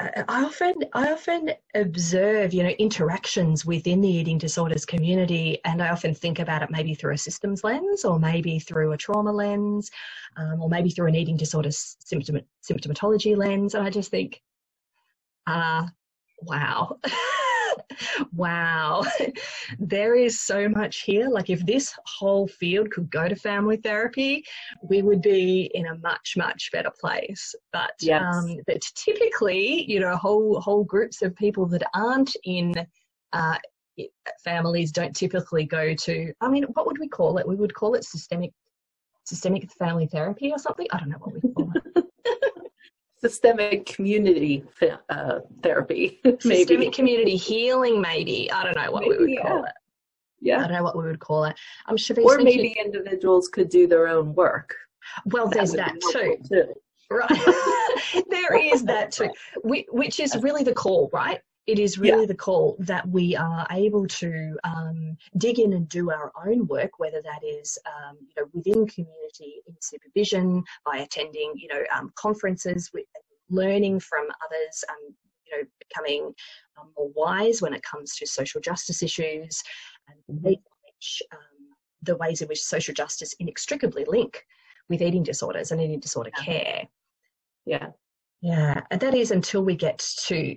I 0.00 0.44
often 0.44 0.76
I 0.94 1.12
often 1.12 1.50
observe, 1.74 2.54
you 2.54 2.62
know, 2.62 2.70
interactions 2.70 3.66
within 3.66 4.00
the 4.00 4.08
eating 4.08 4.38
disorders 4.38 4.86
community, 4.86 5.58
and 5.64 5.82
I 5.82 5.90
often 5.90 6.14
think 6.14 6.38
about 6.38 6.62
it 6.62 6.70
maybe 6.70 6.94
through 6.94 7.12
a 7.14 7.18
systems 7.18 7.62
lens, 7.64 8.04
or 8.04 8.18
maybe 8.18 8.58
through 8.58 8.92
a 8.92 8.96
trauma 8.96 9.32
lens, 9.32 9.90
um, 10.36 10.62
or 10.62 10.70
maybe 10.70 10.90
through 10.90 11.08
an 11.08 11.16
eating 11.16 11.36
disorders 11.36 11.96
symptom, 12.00 12.40
symptomatology 12.62 13.36
lens, 13.36 13.74
and 13.74 13.86
I 13.86 13.90
just 13.90 14.10
think, 14.10 14.42
ah, 15.46 15.84
uh, 15.84 15.88
wow. 16.42 16.98
wow, 18.34 19.04
there 19.78 20.14
is 20.14 20.40
so 20.40 20.68
much 20.68 21.02
here. 21.02 21.28
Like, 21.28 21.50
if 21.50 21.64
this 21.66 21.94
whole 22.06 22.46
field 22.46 22.90
could 22.90 23.10
go 23.10 23.28
to 23.28 23.36
family 23.36 23.76
therapy, 23.76 24.44
we 24.82 25.02
would 25.02 25.22
be 25.22 25.70
in 25.74 25.86
a 25.86 25.98
much, 25.98 26.34
much 26.36 26.70
better 26.72 26.92
place. 27.00 27.54
But 27.72 27.92
yes. 28.00 28.22
um, 28.22 28.56
that 28.66 28.82
typically, 28.94 29.90
you 29.90 30.00
know, 30.00 30.16
whole 30.16 30.60
whole 30.60 30.84
groups 30.84 31.22
of 31.22 31.34
people 31.36 31.66
that 31.66 31.82
aren't 31.94 32.36
in 32.44 32.74
uh, 33.32 33.58
families 34.44 34.92
don't 34.92 35.14
typically 35.14 35.64
go 35.64 35.94
to. 35.94 36.32
I 36.40 36.48
mean, 36.48 36.64
what 36.74 36.86
would 36.86 36.98
we 36.98 37.08
call 37.08 37.38
it? 37.38 37.46
We 37.46 37.56
would 37.56 37.74
call 37.74 37.94
it 37.94 38.04
systemic 38.04 38.52
systemic 39.24 39.70
family 39.72 40.06
therapy 40.06 40.50
or 40.50 40.58
something. 40.58 40.86
I 40.92 40.98
don't 40.98 41.10
know 41.10 41.18
what 41.18 41.34
we 41.34 41.52
call 41.52 41.70
it. 41.74 41.79
systemic 43.20 43.86
community 43.86 44.64
uh, 45.08 45.40
therapy. 45.62 46.20
maybe. 46.24 46.38
Systemic 46.40 46.92
community 46.92 47.36
healing, 47.36 48.00
maybe. 48.00 48.50
I 48.50 48.64
don't 48.64 48.76
know 48.76 48.90
what 48.90 49.02
maybe, 49.02 49.16
we 49.16 49.18
would 49.18 49.30
yeah. 49.30 49.42
call 49.42 49.64
it. 49.64 49.72
Yeah. 50.40 50.58
I 50.58 50.60
don't 50.62 50.72
know 50.72 50.82
what 50.82 50.96
we 50.96 51.04
would 51.04 51.20
call 51.20 51.44
it. 51.44 51.56
I'm 51.86 51.96
sure. 51.96 52.16
Or 52.22 52.38
maybe 52.38 52.74
individuals 52.82 53.48
could 53.48 53.68
do 53.68 53.86
their 53.86 54.08
own 54.08 54.34
work. 54.34 54.74
Well, 55.26 55.48
that 55.48 55.54
there's 55.54 55.72
that 55.72 56.00
too. 56.12 56.36
too. 56.48 56.74
Right. 57.10 57.28
there 58.30 58.56
is 58.56 58.84
that 58.84 59.10
too, 59.10 59.30
which 59.64 60.20
is 60.20 60.36
really 60.42 60.62
the 60.62 60.72
call, 60.72 61.10
right? 61.12 61.40
It 61.70 61.78
is 61.78 61.98
really 61.98 62.22
yeah. 62.22 62.26
the 62.26 62.34
call 62.34 62.76
that 62.80 63.08
we 63.08 63.36
are 63.36 63.64
able 63.70 64.04
to 64.04 64.58
um, 64.64 65.16
dig 65.38 65.60
in 65.60 65.72
and 65.74 65.88
do 65.88 66.10
our 66.10 66.32
own 66.44 66.66
work, 66.66 66.98
whether 66.98 67.22
that 67.22 67.44
is 67.44 67.78
um, 67.86 68.16
you 68.20 68.34
know 68.36 68.48
within 68.52 68.88
community 68.88 69.62
in 69.68 69.74
supervision 69.80 70.64
by 70.84 70.98
attending 70.98 71.52
you 71.54 71.68
know 71.68 71.82
um, 71.96 72.12
conferences, 72.16 72.90
with 72.92 73.04
learning 73.50 74.00
from 74.00 74.26
others, 74.44 74.84
um, 74.88 75.14
you 75.46 75.56
know 75.56 75.64
becoming 75.88 76.34
um, 76.80 76.90
more 76.98 77.10
wise 77.14 77.62
when 77.62 77.72
it 77.72 77.82
comes 77.84 78.16
to 78.16 78.26
social 78.26 78.60
justice 78.60 79.00
issues, 79.00 79.62
and 80.08 80.42
which, 80.42 81.22
um, 81.32 81.38
the 82.02 82.16
ways 82.16 82.42
in 82.42 82.48
which 82.48 82.62
social 82.62 82.94
justice 82.94 83.32
inextricably 83.38 84.04
link 84.08 84.44
with 84.88 85.02
eating 85.02 85.22
disorders 85.22 85.70
and 85.70 85.80
eating 85.80 86.00
disorder 86.00 86.32
yeah. 86.38 86.44
care. 86.44 86.88
Yeah. 87.64 87.86
Yeah, 88.42 88.80
and 88.90 89.00
that 89.02 89.14
is 89.14 89.32
until 89.32 89.62
we 89.62 89.76
get 89.76 89.98
to 90.26 90.56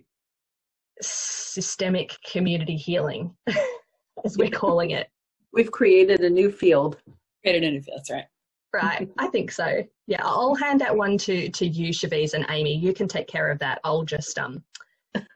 systemic 1.01 2.17
community 2.29 2.75
healing, 2.75 3.33
as 4.25 4.37
we're 4.37 4.49
calling 4.49 4.91
it. 4.91 5.09
We've 5.53 5.71
created 5.71 6.21
a 6.21 6.29
new 6.29 6.51
field. 6.51 6.97
Created 7.43 7.63
a 7.63 7.71
new 7.71 7.81
field, 7.81 7.97
that's 7.97 8.11
right. 8.11 8.25
Right, 8.73 9.07
I 9.19 9.27
think 9.27 9.51
so. 9.51 9.83
Yeah, 10.07 10.21
I'll 10.23 10.55
hand 10.55 10.81
that 10.81 10.95
one 10.95 11.17
to 11.19 11.49
to 11.49 11.67
you, 11.67 11.93
Chevese 11.93 12.33
and 12.33 12.45
Amy. 12.49 12.75
You 12.75 12.91
can 12.91 13.07
take 13.07 13.27
care 13.27 13.51
of 13.51 13.59
that. 13.59 13.79
I'll 13.83 14.03
just 14.03 14.39
um, 14.39 14.63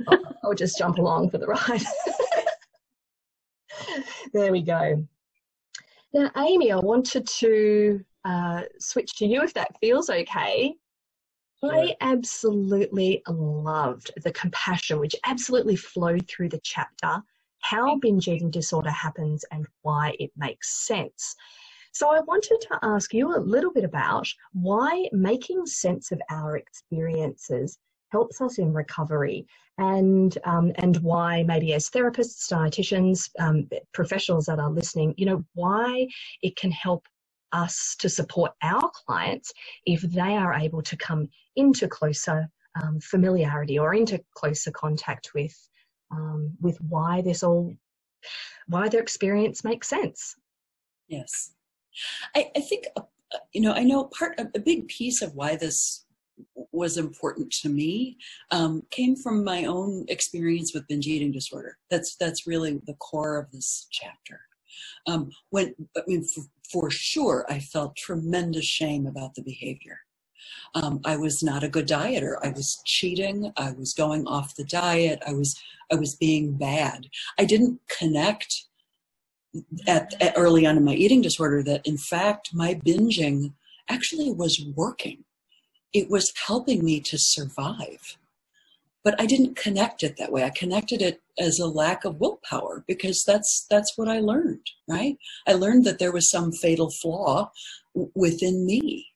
I'll, 0.08 0.38
I'll 0.43 0.56
just 0.56 0.78
jump 0.78 0.98
along 0.98 1.30
for 1.30 1.38
the 1.38 1.46
ride. 1.46 1.84
there 4.34 4.52
we 4.52 4.63
go. 4.63 5.06
Now, 6.13 6.32
Amy, 6.38 6.72
I 6.72 6.78
wanted 6.78 7.28
to 7.28 8.04
uh, 8.26 8.63
switch 8.80 9.15
to 9.17 9.26
you 9.26 9.43
if 9.43 9.54
that 9.54 9.78
feels 9.80 10.10
okay. 10.10 10.74
I 11.63 11.96
absolutely 12.02 13.24
loved 13.28 14.12
the 14.24 14.32
compassion 14.32 15.00
which 15.00 15.15
absolutely 15.26 15.76
flowed 15.76 16.28
through 16.28 16.50
the 16.50 16.62
chapter, 16.63 17.22
how 17.62 17.98
binge 17.98 18.28
eating 18.28 18.52
disorder 18.52 18.91
happens 18.91 19.43
and 19.52 19.65
why 19.82 20.15
it 20.20 20.32
makes 20.38 20.86
sense. 20.86 21.36
So 21.93 22.13
I 22.13 22.20
wanted 22.22 22.62
to 22.62 22.80
ask 22.84 23.12
you 23.13 23.36
a 23.36 23.39
little 23.39 23.74
bit 23.74 23.84
about 23.84 24.28
why 24.54 25.10
making 25.12 25.65
sense 25.65 26.12
of 26.12 26.22
our 26.30 26.58
experiences 26.58 27.80
helps 28.12 28.39
us 28.39 28.60
in 28.60 28.72
recovery 28.72 29.48
and 29.80 30.38
um, 30.46 30.72
and 30.76 30.98
why 30.98 31.43
maybe 31.43 31.74
as 31.74 31.89
therapists, 31.89 32.52
dietitians, 32.52 33.30
um, 33.39 33.67
professionals 33.93 34.46
that 34.46 34.60
are 34.60 34.70
listening, 34.70 35.13
you 35.17 35.26
know, 35.26 35.43
why 35.56 36.08
it 36.41 36.56
can 36.56 36.72
help 36.72 37.08
us 37.52 37.96
to 38.00 38.10
support 38.10 38.52
our 38.62 38.91
clients 39.06 39.54
if 39.86 40.02
they 40.02 40.36
are 40.36 40.54
able 40.54 40.82
to 40.82 40.98
come 40.98 41.28
into 41.58 41.88
closer 41.88 42.50
um, 42.82 43.00
familiarity 43.02 43.78
or 43.78 43.93
into 43.93 44.24
closer 44.34 44.72
contact 44.72 45.32
with 45.34 45.56
um, 46.12 46.56
with 46.62 46.80
why 46.82 47.22
this 47.22 47.43
all 47.43 47.76
why 48.67 48.88
their 48.88 49.02
experience 49.02 49.63
makes 49.63 49.89
sense. 49.89 50.36
Yes. 51.08 51.54
I, 52.36 52.52
I 52.56 52.62
think 52.62 52.86
uh, 52.96 53.02
you 53.52 53.62
know 53.62 53.74
i 53.74 53.84
know 53.84 54.06
part 54.06 54.39
of 54.39 54.48
a 54.56 54.60
big 54.60 54.88
piece 54.88 55.22
of 55.22 55.34
why 55.34 55.56
this 55.56 56.06
was 56.72 56.98
important 56.98 57.52
to 57.52 57.70
me 57.70 58.17
um, 58.52 58.84
came 58.91 59.15
from 59.15 59.43
my 59.43 59.65
own 59.65 60.06
experience 60.08 60.74
with 60.74 60.88
binge 60.88 61.08
eating 61.08 61.32
disorder. 61.32 61.78
That's 61.89 62.15
that's 62.15 62.48
really 62.48 62.80
the 62.86 62.93
core 62.96 63.38
of 63.38 63.52
this 63.52 63.88
chapter. 63.91 64.41
Um, 65.08 65.32
when 65.50 65.74
I 65.96 66.02
mean, 66.08 66.24
for, 66.24 66.43
for 66.72 66.89
sure, 66.89 67.46
I 67.50 67.60
felt 67.60 67.96
tremendous 67.96 68.65
shame 68.65 69.08
about 69.08 69.36
the 69.36 69.41
behavior. 69.41 70.00
Um, 70.76 71.02
I 71.06 71.17
was 71.17 71.41
not 71.43 71.63
a 71.63 71.69
good 71.69 71.88
dieter. 71.88 72.36
I 72.43 72.50
was 72.50 72.82
cheating. 72.86 73.52
I 73.58 73.71
was 73.71 73.93
going 73.93 74.28
off 74.28 74.56
the 74.56 74.63
diet. 74.63 75.21
I 75.26 75.34
was 75.34 75.60
I 75.91 75.95
was 75.95 76.15
being 76.15 76.58
bad. 76.58 77.08
I 77.39 77.45
didn't 77.45 77.80
connect 77.88 78.65
at, 79.88 80.13
at 80.21 80.34
early 80.36 80.65
on 80.65 80.78
in 80.78 80.84
my 80.84 80.93
eating 80.93 81.21
disorder 81.21 81.63
that 81.63 81.86
in 81.86 81.97
fact 81.97 82.54
my 82.54 82.73
binging 82.76 83.54
actually 83.89 84.32
was 84.32 84.63
working. 84.76 85.23
It 85.93 86.10
was 86.10 86.34
helping 86.47 86.84
me 86.84 87.00
to 87.02 87.17
survive. 87.17 88.17
But 89.04 89.19
I 89.21 89.26
didn't 89.26 89.56
connect 89.56 90.04
it 90.04 90.17
that 90.17 90.34
way. 90.34 90.43
I 90.43 90.50
connected 90.50 91.02
it 91.02 91.21
as 91.39 91.60
a 91.60 91.67
lack 91.67 92.04
of 92.04 92.19
willpower 92.19 92.84
because 92.88 93.23
that's 93.23 93.65
that's 93.69 93.97
what 93.97 94.10
I 94.10 94.19
learned, 94.19 94.67
right? 94.88 95.17
I 95.47 95.54
learned 95.54 95.86
that 95.86 96.00
there 96.00 96.12
was 96.12 96.30
some 96.30 96.52
fatal 96.52 96.89
flaw 96.89 97.52
w- 97.95 98.12
within 98.15 98.65
me. 98.65 99.08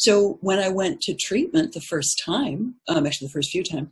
So 0.00 0.38
when 0.40 0.58
I 0.58 0.70
went 0.70 1.02
to 1.02 1.14
treatment 1.14 1.74
the 1.74 1.80
first 1.82 2.22
time, 2.24 2.76
um, 2.88 3.06
actually 3.06 3.26
the 3.26 3.32
first 3.32 3.50
few 3.50 3.62
times, 3.62 3.90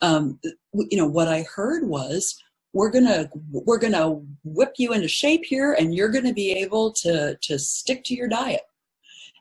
um, 0.00 0.40
you 0.72 0.96
know, 0.96 1.06
what 1.06 1.28
I 1.28 1.42
heard 1.54 1.86
was, 1.86 2.42
we're 2.72 2.90
gonna 2.90 3.28
we're 3.50 3.78
gonna 3.78 4.22
whip 4.42 4.72
you 4.78 4.94
into 4.94 5.06
shape 5.06 5.44
here, 5.44 5.74
and 5.74 5.94
you're 5.94 6.08
gonna 6.08 6.32
be 6.32 6.52
able 6.52 6.94
to 7.02 7.36
to 7.42 7.58
stick 7.58 8.04
to 8.04 8.14
your 8.14 8.26
diet. 8.26 8.62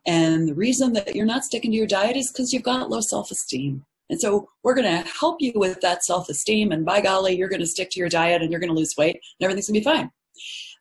And 0.06 0.50
the 0.50 0.56
reason 0.56 0.92
that 0.92 1.16
you're 1.16 1.26
not 1.26 1.46
sticking 1.46 1.72
to 1.72 1.78
your 1.78 1.88
diet 1.88 2.18
is 2.18 2.34
because 2.34 2.52
you've 2.52 2.64
got 2.64 2.90
low 2.90 3.00
self 3.00 3.32
esteem. 3.32 3.86
And 4.10 4.20
so 4.20 4.50
we're 4.62 4.76
going 4.76 4.92
to 4.92 5.10
help 5.10 5.38
you 5.40 5.54
with 5.56 5.80
that 5.82 6.04
self 6.04 6.28
esteem. 6.28 6.74
And 6.74 6.84
by 6.84 7.00
golly, 7.00 7.38
you're 7.38 7.48
going 7.48 7.62
to 7.62 7.68
stick 7.68 7.92
to 7.92 8.00
your 8.00 8.10
diet 8.10 8.42
and 8.42 8.52
you're 8.52 8.60
going 8.60 8.74
to 8.74 8.78
lose 8.78 8.96
weight 8.98 9.22
and 9.40 9.46
everything's 9.46 9.68
going 9.68 9.76
to 9.76 9.80
be 9.80 9.84
fine. 9.84 10.12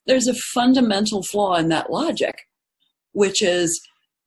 There's 0.07 0.27
a 0.27 0.35
fundamental 0.35 1.23
flaw 1.23 1.57
in 1.57 1.69
that 1.69 1.93
logic, 1.93 2.41
which 3.13 3.43
is 3.43 3.81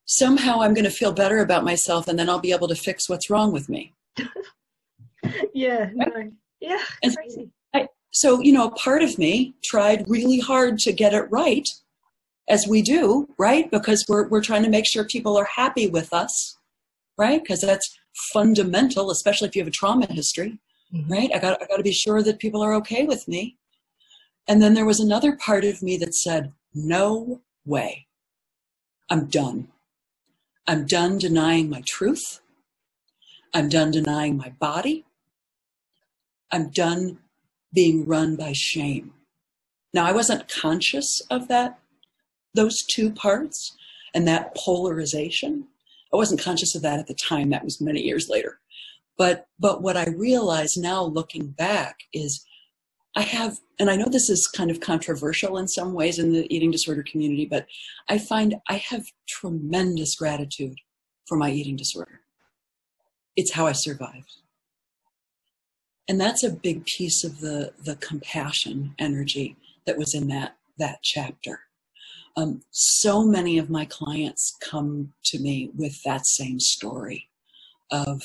somehow 0.06 0.62
I'm 0.62 0.74
going 0.74 0.86
to 0.86 0.92
feel 0.92 1.14
better 1.14 1.40
about 1.40 1.64
myself 1.64 2.08
and 2.08 2.18
then 2.18 2.30
I'll 2.30 2.40
be 2.40 2.52
able 2.52 2.68
to 2.68 2.76
fix 2.76 3.10
what's 3.10 3.30
wrong 3.30 3.52
with 3.52 3.70
me. 3.70 3.94
yeah, 5.54 5.90
no. 5.94 6.32
Yeah, 6.60 6.84
and 7.04 7.16
crazy. 7.16 7.50
I, 7.74 7.88
so, 8.12 8.40
you 8.42 8.54
know, 8.54 8.70
part 8.72 9.02
of 9.02 9.18
me 9.18 9.56
tried 9.64 10.06
really 10.08 10.40
hard 10.40 10.78
to 10.80 10.92
get 10.92 11.14
it 11.14 11.24
right, 11.32 11.68
as 12.50 12.68
we 12.68 12.82
do, 12.82 13.28
right? 13.38 13.72
Because 13.72 14.06
we're, 14.08 14.28
we're 14.28 14.44
trying 14.44 14.64
to 14.64 14.70
make 14.70 14.86
sure 14.86 15.06
people 15.06 15.38
are 15.38 15.48
happy 15.56 15.88
with 15.88 16.14
us, 16.14 16.58
right? 17.18 17.42
Because 17.42 17.62
that's 17.62 17.98
fundamental, 18.34 19.10
especially 19.10 19.48
if 19.48 19.56
you 19.56 19.62
have 19.62 19.70
a 19.70 19.72
trauma 19.72 20.06
history, 20.08 20.60
mm-hmm. 20.94 21.12
right? 21.12 21.32
I 21.34 21.40
got, 21.40 21.62
I 21.62 21.66
got 21.66 21.78
to 21.78 21.84
be 21.84 21.94
sure 21.94 22.22
that 22.22 22.40
people 22.40 22.62
are 22.62 22.74
okay 22.76 23.06
with 23.06 23.28
me. 23.28 23.58
And 24.48 24.62
then 24.62 24.74
there 24.74 24.86
was 24.86 25.00
another 25.00 25.38
part 25.38 25.64
of 25.64 25.82
me 25.82 25.98
that 25.98 26.14
said, 26.14 26.52
no 26.74 27.42
way. 27.66 28.08
I'm 29.10 29.28
done. 29.28 29.70
I'm 30.68 30.86
done 30.86 31.18
denying 31.18 31.70
my 31.70 31.82
truth. 31.88 32.42
I'm 33.54 33.70
done 33.70 33.92
denying 33.92 34.38
my 34.38 34.50
body. 34.60 35.06
I'm 36.52 36.70
done 36.70 37.20
being 37.74 38.06
run 38.06 38.36
by 38.36 38.54
shame. 38.54 39.14
Now, 39.94 40.06
I 40.06 40.12
wasn't 40.12 40.48
conscious 40.48 41.22
of 41.30 41.48
that, 41.48 41.80
those 42.54 42.84
two 42.84 43.12
parts 43.12 43.76
and 44.14 44.28
that 44.28 44.56
polarization. 44.56 45.68
I 46.14 46.18
wasn't 46.18 46.42
conscious 46.42 46.76
of 46.76 46.82
that 46.84 47.00
at 47.00 47.08
the 47.08 47.16
time. 47.16 47.50
That 47.50 47.64
was 47.64 47.82
many 47.82 48.02
years 48.02 48.28
later. 48.30 48.60
But, 49.18 49.48
but 49.60 49.82
what 49.82 49.98
I 49.98 50.10
realize 50.10 50.78
now 50.78 51.04
looking 51.04 51.48
back 51.48 52.00
is 52.14 52.46
I 53.16 53.22
have, 53.22 53.60
and 53.80 53.90
I 53.90 53.98
know 53.98 54.08
this 54.10 54.30
is 54.30 54.48
kind 54.48 54.72
of 54.72 54.80
controversial 54.80 55.58
in 55.58 55.68
some 55.68 55.94
ways 55.94 56.18
in 56.18 56.32
the 56.32 56.54
eating 56.54 56.72
disorder 56.72 57.04
community, 57.04 57.46
but 57.46 57.68
I 58.08 58.18
find 58.18 58.56
I 58.70 58.76
have 58.76 59.06
tremendous 59.28 60.16
gratitude 60.16 60.78
for 61.28 61.38
my 61.38 61.52
eating 61.52 61.76
disorder. 61.76 62.22
It's 63.36 63.52
how 63.52 63.68
I 63.68 63.74
survived. 63.74 64.32
And 66.08 66.20
that's 66.20 66.44
a 66.44 66.50
big 66.50 66.86
piece 66.86 67.24
of 67.24 67.40
the, 67.40 67.74
the 67.84 67.96
compassion 67.98 68.96
energy 69.00 69.56
that 69.86 69.98
was 69.98 70.14
in 70.14 70.28
that, 70.28 70.58
that 70.78 71.00
chapter. 71.04 71.62
Um, 72.38 72.62
so 72.72 73.24
many 73.24 73.58
of 73.58 73.70
my 73.70 73.86
clients 73.86 74.58
come 74.62 75.14
to 75.26 75.40
me 75.40 75.70
with 75.76 76.02
that 76.04 76.26
same 76.26 76.60
story 76.60 77.30
of 77.92 78.22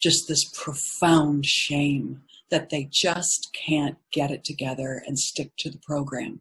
just 0.00 0.28
this 0.28 0.44
profound 0.44 1.46
shame 1.46 2.22
that 2.50 2.70
they 2.70 2.88
just 2.90 3.52
can't 3.54 3.96
get 4.12 4.30
it 4.30 4.44
together 4.44 5.02
and 5.06 5.18
stick 5.18 5.52
to 5.58 5.70
the 5.70 5.78
program 5.78 6.40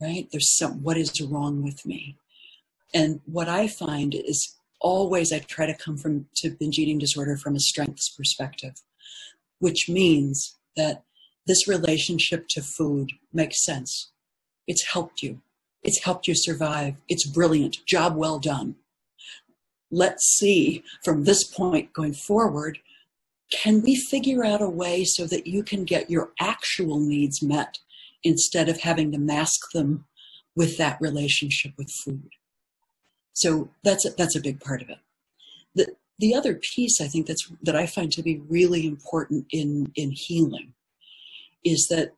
right? 0.00 0.26
There's 0.32 0.50
some 0.50 0.82
what 0.82 0.96
is 0.98 1.20
wrong 1.20 1.62
with 1.62 1.86
me? 1.86 2.16
And 2.92 3.20
what 3.24 3.48
i 3.48 3.68
find 3.68 4.14
is 4.14 4.56
always 4.80 5.32
i 5.32 5.38
try 5.38 5.64
to 5.64 5.74
come 5.74 5.96
from 5.96 6.26
to 6.34 6.50
binge 6.50 6.78
eating 6.78 6.98
disorder 6.98 7.36
from 7.36 7.54
a 7.54 7.60
strengths 7.60 8.08
perspective 8.08 8.74
which 9.60 9.88
means 9.88 10.56
that 10.76 11.04
this 11.46 11.68
relationship 11.68 12.48
to 12.48 12.60
food 12.60 13.12
makes 13.32 13.64
sense. 13.64 14.10
It's 14.66 14.82
helped 14.92 15.22
you. 15.22 15.40
It's 15.84 16.02
helped 16.02 16.26
you 16.26 16.34
survive. 16.34 16.96
It's 17.08 17.24
brilliant. 17.24 17.86
Job 17.86 18.16
well 18.16 18.40
done. 18.40 18.74
Let's 19.92 20.24
see 20.24 20.82
from 21.04 21.22
this 21.24 21.44
point 21.44 21.92
going 21.92 22.14
forward 22.14 22.78
can 23.52 23.82
we 23.82 23.96
figure 23.96 24.44
out 24.44 24.62
a 24.62 24.68
way 24.68 25.04
so 25.04 25.26
that 25.26 25.46
you 25.46 25.62
can 25.62 25.84
get 25.84 26.10
your 26.10 26.32
actual 26.40 26.98
needs 26.98 27.42
met 27.42 27.78
instead 28.24 28.68
of 28.68 28.80
having 28.80 29.12
to 29.12 29.18
mask 29.18 29.72
them 29.72 30.04
with 30.56 30.78
that 30.78 31.00
relationship 31.00 31.72
with 31.76 31.90
food? 31.90 32.30
So 33.34 33.70
that's 33.84 34.06
a, 34.06 34.10
that's 34.10 34.36
a 34.36 34.40
big 34.40 34.60
part 34.60 34.82
of 34.82 34.90
it. 34.90 34.98
The, 35.74 35.94
the 36.18 36.34
other 36.34 36.54
piece 36.54 37.00
I 37.00 37.08
think 37.08 37.26
that's 37.26 37.50
that 37.62 37.76
I 37.76 37.86
find 37.86 38.12
to 38.12 38.22
be 38.22 38.42
really 38.48 38.86
important 38.86 39.46
in, 39.50 39.92
in 39.96 40.12
healing 40.12 40.74
is 41.64 41.88
that 41.88 42.14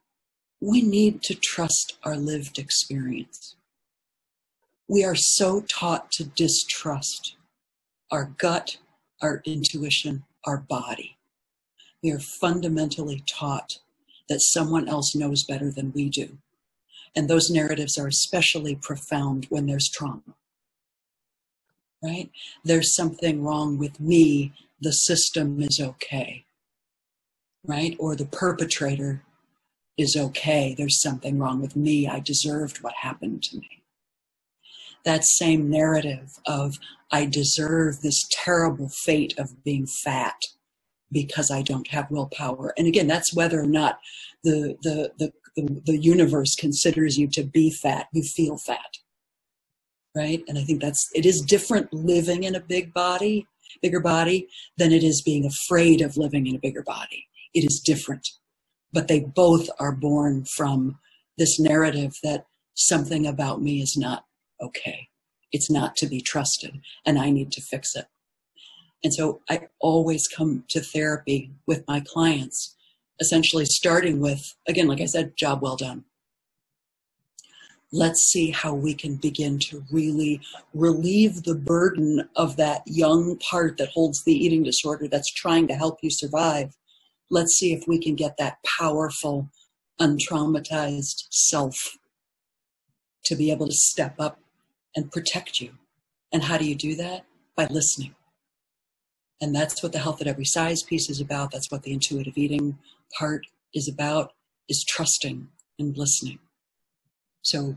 we 0.61 0.83
need 0.83 1.23
to 1.23 1.35
trust 1.35 1.99
our 2.05 2.17
lived 2.17 2.59
experience. 2.59 3.57
We 4.89 5.05
are 5.05 5.15
so 5.15 5.63
taught 5.63 6.11
to 6.13 6.25
distrust 6.25 7.37
our 8.11 8.33
gut, 8.39 8.79
our 9.23 9.43
intuition, 9.45 10.25
our 10.45 10.59
body 10.59 11.17
we 12.05 12.13
are 12.13 12.21
fundamentally 12.21 13.25
taught 13.27 13.79
that 14.29 14.43
someone 14.43 14.87
else 14.87 15.17
knows 15.17 15.43
better 15.43 15.71
than 15.71 15.91
we 15.93 16.11
do. 16.11 16.37
And 17.17 17.29
those 17.29 17.51
narratives 17.51 17.97
are 17.97 18.07
especially 18.07 18.75
profound 18.75 19.47
when 19.49 19.65
there's 19.65 19.89
trauma. 19.89 20.35
Right? 22.03 22.31
There's 22.63 22.95
something 22.95 23.43
wrong 23.43 23.79
with 23.79 23.99
me, 23.99 24.53
the 24.79 24.93
system 24.93 25.63
is 25.63 25.81
okay. 25.81 26.45
Right? 27.65 27.97
Or 27.99 28.15
the 28.15 28.27
perpetrator 28.27 29.23
is 29.97 30.15
okay, 30.15 30.75
there's 30.77 31.01
something 31.01 31.39
wrong 31.39 31.63
with 31.63 31.75
me, 31.75 32.07
I 32.07 32.21
deserved 32.21 32.83
what 32.83 32.95
happened 32.95 33.43
to 33.45 33.57
me. 33.57 33.83
That 35.07 35.25
same 35.25 35.71
narrative 35.71 36.39
of 36.45 36.79
I 37.11 37.25
deserve 37.25 38.03
this 38.03 38.29
terrible 38.31 38.91
fate 38.91 39.39
of 39.39 39.65
being 39.65 39.87
fat 39.87 40.43
because 41.15 41.51
I 41.51 41.63
don't 41.63 41.89
have 41.89 42.11
willpower. 42.11 42.75
And 42.77 42.87
again, 42.87 43.07
that's 43.07 43.35
whether 43.35 43.59
or 43.59 43.67
not 43.67 43.99
the, 44.43 44.77
the, 44.83 45.13
the, 45.19 45.33
the, 45.57 45.83
the 45.87 45.97
universe 45.97 46.55
considers 46.55 47.17
you 47.17 47.29
to 47.29 47.45
be 47.45 47.71
fat, 47.71 48.09
you 48.13 48.23
feel 48.23 48.59
fat. 48.59 48.99
Right? 50.15 50.43
And 50.47 50.59
I 50.59 50.65
think 50.65 50.83
that's, 50.83 51.09
it 51.15 51.25
is 51.25 51.41
different 51.41 51.93
living 51.93 52.45
in 52.45 52.55
a 52.55 52.61
big 52.61 52.93
body, 52.93 53.47
bigger 53.81 54.01
body, 54.01 54.49
than 54.77 54.93
it 54.93 55.03
is 55.03 55.23
being 55.23 55.47
afraid 55.47 56.03
of 56.03 56.19
living 56.19 56.47
in 56.47 56.57
a 56.57 56.61
bigger 56.61 56.83
body. 56.83 57.27
It 57.55 57.65
is 57.65 57.81
different. 57.81 58.29
But 58.93 59.09
they 59.09 59.21
both 59.21 59.69
are 59.81 59.93
born 59.93 60.45
from 60.45 60.99
this 61.39 61.59
narrative 61.59 62.17
that 62.23 62.47
something 62.75 63.27
about 63.27 63.63
me 63.63 63.81
is 63.81 63.97
not 63.97 64.25
okay. 64.61 65.09
It's 65.53 65.71
not 65.71 65.97
to 65.97 66.07
be 66.07 66.21
trusted, 66.21 66.81
and 67.07 67.19
I 67.19 67.31
need 67.31 67.53
to 67.53 67.61
fix 67.61 67.95
it. 67.95 68.07
And 69.05 69.13
so 69.13 69.43
I 69.51 69.69
always 69.81 70.27
come 70.27 70.65
to 70.71 70.81
therapy 70.81 71.53
with 71.67 71.87
my 71.87 72.01
clients, 72.01 72.75
essentially 73.21 73.67
starting 73.67 74.19
with, 74.19 74.57
again, 74.67 74.89
like 74.89 75.03
I 75.03 75.05
said, 75.05 75.37
job 75.37 75.61
well 75.61 75.77
done. 75.77 76.05
Let's 77.93 78.23
see 78.23 78.51
how 78.51 78.75
we 78.75 78.95
can 78.95 79.17
begin 79.17 79.59
to 79.71 79.85
really 79.93 80.41
relieve 80.73 81.43
the 81.43 81.55
burden 81.55 82.29
of 82.35 82.57
that 82.57 82.83
young 82.87 83.39
part 83.39 83.77
that 83.77 83.91
holds 83.91 84.25
the 84.25 84.33
eating 84.33 84.65
disorder 84.65 85.07
that's 85.07 85.31
trying 85.31 85.69
to 85.69 85.75
help 85.75 85.99
you 86.03 86.11
survive. 86.11 86.75
Let's 87.31 87.57
see 87.57 87.75
if 87.75 87.87
we 87.87 87.99
can 87.99 88.15
get 88.15 88.39
that 88.39 88.57
powerful, 88.65 89.51
untraumatized 90.01 91.27
self 91.31 91.99
to 93.27 93.37
be 93.37 93.53
able 93.53 93.67
to 93.67 93.75
step 93.75 94.17
up 94.19 94.41
and 94.97 95.13
protect 95.13 95.61
you. 95.61 95.75
And 96.33 96.43
how 96.43 96.57
do 96.57 96.65
you 96.65 96.75
do 96.75 96.97
that? 96.97 97.27
By 97.55 97.67
listening 97.67 98.17
and 99.45 99.55
that's 99.55 99.83
what 99.83 99.93
the 99.93 99.99
health 99.99 100.23
at 100.23 100.27
every 100.27 100.47
size 100.47 100.83
piece 100.83 101.11
is 101.11 101.21
about. 101.21 101.51
That's 101.51 101.71
what 101.71 101.83
the 101.83 101.93
intuitive 101.93 102.39
eating 102.39 102.79
part 103.19 103.47
is 103.75 103.89
about, 103.89 104.33
is 104.71 104.83
trusting 104.83 105.47
and 105.79 105.99
listening. 105.99 106.39
So 107.43 107.77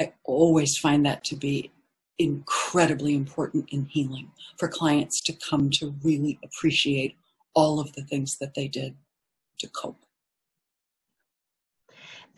I 0.00 0.14
always 0.24 0.78
find 0.78 1.04
that 1.04 1.22
to 1.24 1.36
be 1.36 1.70
incredibly 2.18 3.14
important 3.14 3.68
in 3.72 3.84
healing 3.84 4.30
for 4.58 4.68
clients 4.68 5.20
to 5.24 5.34
come 5.34 5.68
to 5.72 5.94
really 6.02 6.38
appreciate 6.42 7.14
all 7.54 7.78
of 7.78 7.92
the 7.92 8.02
things 8.04 8.38
that 8.38 8.54
they 8.54 8.66
did 8.66 8.96
to 9.58 9.68
cope. 9.68 10.00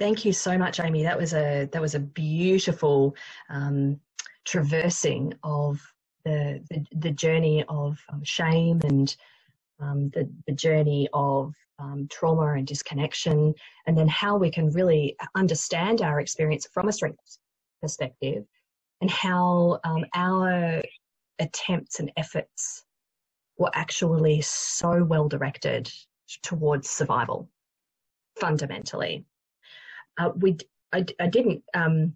Thank 0.00 0.24
you 0.24 0.32
so 0.32 0.58
much, 0.58 0.80
Amy. 0.80 1.04
That 1.04 1.16
was 1.16 1.32
a 1.32 1.68
that 1.70 1.80
was 1.80 1.94
a 1.94 2.00
beautiful 2.00 3.14
um, 3.50 4.00
traversing 4.44 5.32
of 5.44 5.80
the, 6.24 6.62
the, 6.70 6.84
the 6.92 7.10
journey 7.10 7.64
of 7.68 7.98
um, 8.12 8.22
shame 8.24 8.80
and 8.84 9.16
um, 9.80 10.10
the 10.10 10.28
the 10.46 10.52
journey 10.52 11.08
of 11.12 11.54
um, 11.78 12.08
trauma 12.10 12.54
and 12.54 12.66
disconnection, 12.66 13.54
and 13.86 13.96
then 13.96 14.08
how 14.08 14.36
we 14.36 14.50
can 14.50 14.72
really 14.72 15.16
understand 15.36 16.02
our 16.02 16.20
experience 16.20 16.66
from 16.72 16.88
a 16.88 16.92
strength 16.92 17.38
perspective, 17.80 18.44
and 19.00 19.10
how 19.10 19.78
um, 19.84 20.04
our 20.14 20.82
attempts 21.38 22.00
and 22.00 22.10
efforts 22.16 22.84
were 23.56 23.70
actually 23.74 24.40
so 24.40 25.04
well 25.04 25.28
directed 25.28 25.90
towards 26.42 26.88
survival 26.88 27.48
fundamentally. 28.40 29.24
Uh, 30.18 30.30
we 30.36 30.56
I, 30.92 31.04
I 31.20 31.28
didn't 31.28 31.62
um, 31.74 32.14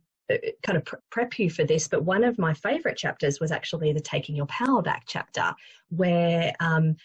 kind 0.63 0.77
of 0.77 0.87
prep 1.11 1.39
you 1.39 1.51
for 1.51 1.65
this, 1.65 1.89
but 1.89 2.05
one 2.05 2.25
of 2.25 2.39
my 2.39 2.55
favorite 2.55 2.97
chapters 2.97 3.41
was 3.41 3.53
actually 3.53 3.93
the 3.93 4.01
Taking 4.01 4.37
Your 4.37 4.47
Power 4.47 4.83
Back 4.83 5.05
chapter, 5.07 5.53
where, 5.91 6.53
um, 6.61 6.97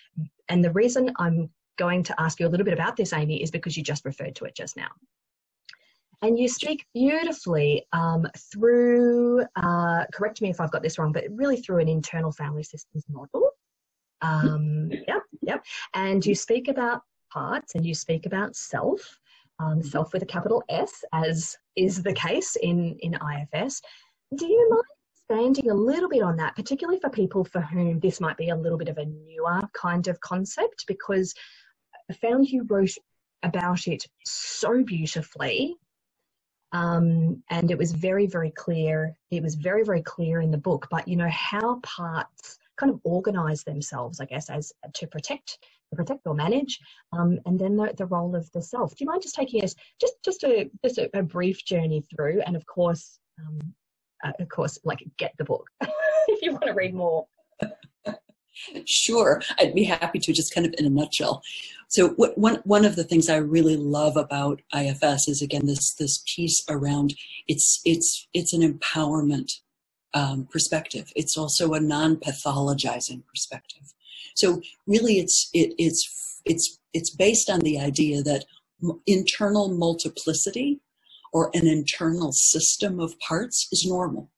and 0.49 0.63
the 0.63 0.71
reason 0.71 1.11
I'm 1.17 1.49
going 1.77 2.03
to 2.03 2.21
ask 2.21 2.39
you 2.39 2.47
a 2.47 2.49
little 2.49 2.65
bit 2.65 2.73
about 2.73 2.97
this, 2.97 3.13
Amy, 3.13 3.41
is 3.41 3.51
because 3.51 3.77
you 3.77 3.83
just 3.83 4.05
referred 4.05 4.35
to 4.35 4.45
it 4.45 4.55
just 4.55 4.75
now. 4.75 4.89
And 6.23 6.39
you 6.39 6.47
speak 6.47 6.85
beautifully 6.95 7.85
um, 7.93 8.27
through, 8.51 9.45
uh, 9.55 10.05
correct 10.11 10.41
me 10.41 10.49
if 10.49 10.59
I've 10.59 10.71
got 10.71 10.81
this 10.81 10.97
wrong, 10.97 11.11
but 11.11 11.25
really 11.29 11.57
through 11.57 11.79
an 11.79 11.87
internal 11.87 12.31
family 12.31 12.63
systems 12.63 13.05
model. 13.07 13.51
Um, 14.21 14.89
yep, 15.07 15.21
yep. 15.41 15.63
And 15.93 16.25
you 16.25 16.33
speak 16.33 16.69
about 16.69 17.03
parts 17.31 17.75
and 17.75 17.85
you 17.85 17.93
speak 17.93 18.25
about 18.25 18.55
self 18.55 19.19
um, 19.59 19.81
self 19.81 20.13
with 20.13 20.23
a 20.23 20.25
capital 20.27 20.63
S, 20.69 21.03
as 21.13 21.57
is 21.75 22.03
the 22.03 22.13
case 22.13 22.55
in, 22.57 22.97
in 22.99 23.15
IFS. 23.15 23.81
Do 24.35 24.45
you 24.45 24.69
mind 24.69 24.83
expanding 25.13 25.71
a 25.71 25.73
little 25.73 26.09
bit 26.09 26.23
on 26.23 26.37
that, 26.37 26.55
particularly 26.55 26.99
for 26.99 27.09
people 27.09 27.43
for 27.43 27.61
whom 27.61 27.99
this 27.99 28.19
might 28.21 28.37
be 28.37 28.49
a 28.49 28.55
little 28.55 28.77
bit 28.77 28.89
of 28.89 28.97
a 28.97 29.05
newer 29.05 29.61
kind 29.73 30.07
of 30.07 30.19
concept? 30.21 30.85
Because 30.87 31.33
I 32.09 32.13
found 32.13 32.47
you 32.47 32.65
wrote 32.69 32.95
about 33.43 33.87
it 33.87 34.05
so 34.25 34.83
beautifully. 34.83 35.75
Um, 36.73 37.43
and 37.49 37.71
it 37.71 37.77
was 37.77 37.93
very, 37.93 38.27
very 38.27 38.51
clear. 38.51 39.17
It 39.31 39.41
was 39.41 39.55
very, 39.55 39.83
very 39.83 40.01
clear 40.01 40.41
in 40.41 40.51
the 40.51 40.57
book. 40.57 40.87
But 40.91 41.07
you 41.07 41.15
know 41.15 41.29
how 41.29 41.79
parts 41.79 42.57
kind 42.77 42.91
of 42.91 42.99
organize 43.03 43.63
themselves, 43.63 44.19
I 44.19 44.25
guess, 44.25 44.49
as 44.49 44.71
to 44.93 45.07
protect 45.07 45.59
protect 45.95 46.25
or 46.25 46.33
manage, 46.33 46.79
um, 47.13 47.39
and 47.45 47.59
then 47.59 47.75
the, 47.75 47.93
the 47.97 48.05
role 48.05 48.35
of 48.35 48.49
the 48.51 48.61
self. 48.61 48.91
Do 48.91 49.03
you 49.03 49.07
mind 49.07 49.21
just 49.21 49.35
taking 49.35 49.63
us 49.63 49.75
just 49.99 50.13
just 50.23 50.43
a 50.43 50.69
just 50.83 50.97
a, 50.97 51.09
a 51.13 51.23
brief 51.23 51.63
journey 51.65 52.03
through, 52.13 52.41
and 52.45 52.55
of 52.55 52.65
course, 52.65 53.19
um, 53.39 53.59
uh, 54.23 54.31
of 54.39 54.49
course, 54.49 54.77
like 54.83 55.03
get 55.17 55.33
the 55.37 55.45
book 55.45 55.65
if 56.27 56.41
you 56.41 56.51
want 56.51 56.65
to 56.65 56.73
read 56.73 56.93
more. 56.93 57.27
Sure, 58.85 59.39
I'd 59.59 59.75
be 59.75 59.83
happy 59.83 60.17
to, 60.17 60.33
just 60.33 60.51
kind 60.51 60.65
of 60.65 60.73
in 60.79 60.85
a 60.87 60.89
nutshell. 60.89 61.43
So, 61.89 62.09
what, 62.09 62.35
one 62.39 62.55
one 62.63 62.85
of 62.85 62.95
the 62.95 63.03
things 63.03 63.29
I 63.29 63.37
really 63.37 63.77
love 63.77 64.17
about 64.17 64.63
IFS 64.75 65.27
is 65.27 65.43
again 65.43 65.67
this 65.67 65.93
this 65.93 66.23
piece 66.25 66.63
around 66.67 67.13
it's 67.47 67.79
it's 67.85 68.27
it's 68.33 68.53
an 68.53 68.61
empowerment 68.61 69.51
um, 70.13 70.47
perspective. 70.51 71.11
It's 71.15 71.37
also 71.37 71.73
a 71.73 71.79
non 71.79 72.17
pathologizing 72.17 73.25
perspective. 73.27 73.93
So 74.35 74.61
really, 74.85 75.19
it's 75.19 75.49
it, 75.53 75.73
it's 75.77 76.41
it's 76.45 76.79
it's 76.93 77.09
based 77.09 77.49
on 77.49 77.59
the 77.59 77.79
idea 77.79 78.21
that 78.23 78.45
internal 79.05 79.69
multiplicity 79.69 80.79
or 81.33 81.49
an 81.53 81.67
internal 81.67 82.31
system 82.31 82.99
of 82.99 83.19
parts 83.19 83.67
is 83.71 83.85
normal. 83.85 84.29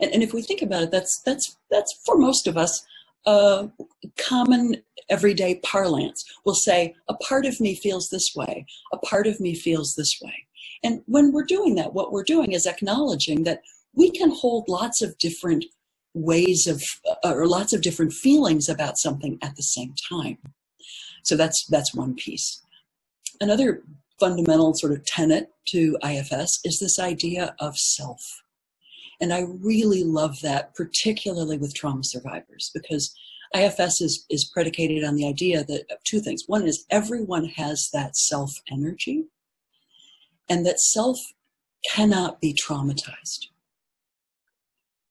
And, 0.00 0.10
and 0.12 0.22
if 0.22 0.32
we 0.34 0.42
think 0.42 0.62
about 0.62 0.82
it, 0.82 0.90
that's 0.90 1.20
that's 1.24 1.56
that's 1.70 2.00
for 2.04 2.16
most 2.16 2.46
of 2.46 2.56
us 2.56 2.84
uh, 3.26 3.68
common 4.18 4.82
everyday 5.08 5.56
parlance. 5.56 6.24
We'll 6.44 6.54
say 6.54 6.94
a 7.08 7.14
part 7.14 7.46
of 7.46 7.60
me 7.60 7.74
feels 7.74 8.08
this 8.08 8.32
way, 8.34 8.66
a 8.92 8.98
part 8.98 9.26
of 9.26 9.40
me 9.40 9.54
feels 9.54 9.94
this 9.94 10.20
way. 10.22 10.34
And 10.82 11.02
when 11.06 11.32
we're 11.32 11.44
doing 11.44 11.76
that, 11.76 11.94
what 11.94 12.12
we're 12.12 12.24
doing 12.24 12.52
is 12.52 12.66
acknowledging 12.66 13.44
that 13.44 13.62
we 13.94 14.10
can 14.10 14.30
hold 14.30 14.68
lots 14.68 15.02
of 15.02 15.18
different 15.18 15.64
ways 16.14 16.66
of 16.66 16.82
uh, 17.24 17.32
or 17.32 17.46
lots 17.46 17.72
of 17.72 17.82
different 17.82 18.12
feelings 18.12 18.68
about 18.68 18.98
something 18.98 19.38
at 19.42 19.56
the 19.56 19.62
same 19.62 19.94
time. 20.08 20.38
So 21.24 21.36
that's 21.36 21.66
that's 21.66 21.94
one 21.94 22.14
piece. 22.14 22.62
Another 23.40 23.82
fundamental 24.20 24.74
sort 24.74 24.92
of 24.92 25.04
tenet 25.04 25.50
to 25.66 25.96
ifs 26.04 26.60
is 26.64 26.78
this 26.78 26.98
idea 26.98 27.54
of 27.58 27.78
self. 27.78 28.42
And 29.20 29.32
i 29.32 29.44
really 29.60 30.02
love 30.04 30.40
that 30.40 30.74
particularly 30.74 31.56
with 31.56 31.74
trauma 31.74 32.02
survivors 32.04 32.70
because 32.74 33.14
ifs 33.54 34.00
is, 34.00 34.26
is 34.30 34.44
predicated 34.44 35.04
on 35.04 35.14
the 35.14 35.28
idea 35.28 35.64
that 35.64 35.82
of 35.90 36.02
two 36.04 36.20
things. 36.20 36.44
One 36.46 36.66
is 36.66 36.84
everyone 36.90 37.46
has 37.46 37.88
that 37.92 38.16
self 38.16 38.52
energy 38.70 39.24
and 40.48 40.66
that 40.66 40.80
self 40.80 41.18
cannot 41.88 42.40
be 42.40 42.52
traumatized 42.54 43.46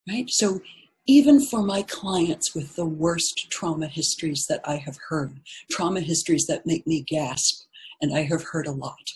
right 0.08 0.30
so 0.30 0.62
even 1.08 1.42
for 1.42 1.64
my 1.64 1.82
clients 1.82 2.54
with 2.54 2.76
the 2.76 2.86
worst 2.86 3.50
trauma 3.50 3.88
histories 3.88 4.46
that 4.48 4.62
I 4.66 4.76
have 4.78 4.98
heard, 5.10 5.40
trauma 5.70 6.00
histories 6.02 6.46
that 6.46 6.66
make 6.66 6.86
me 6.86 7.02
gasp, 7.02 7.66
and 8.02 8.16
I 8.16 8.22
have 8.22 8.44
heard 8.44 8.68
a 8.68 8.72
lot. 8.72 9.14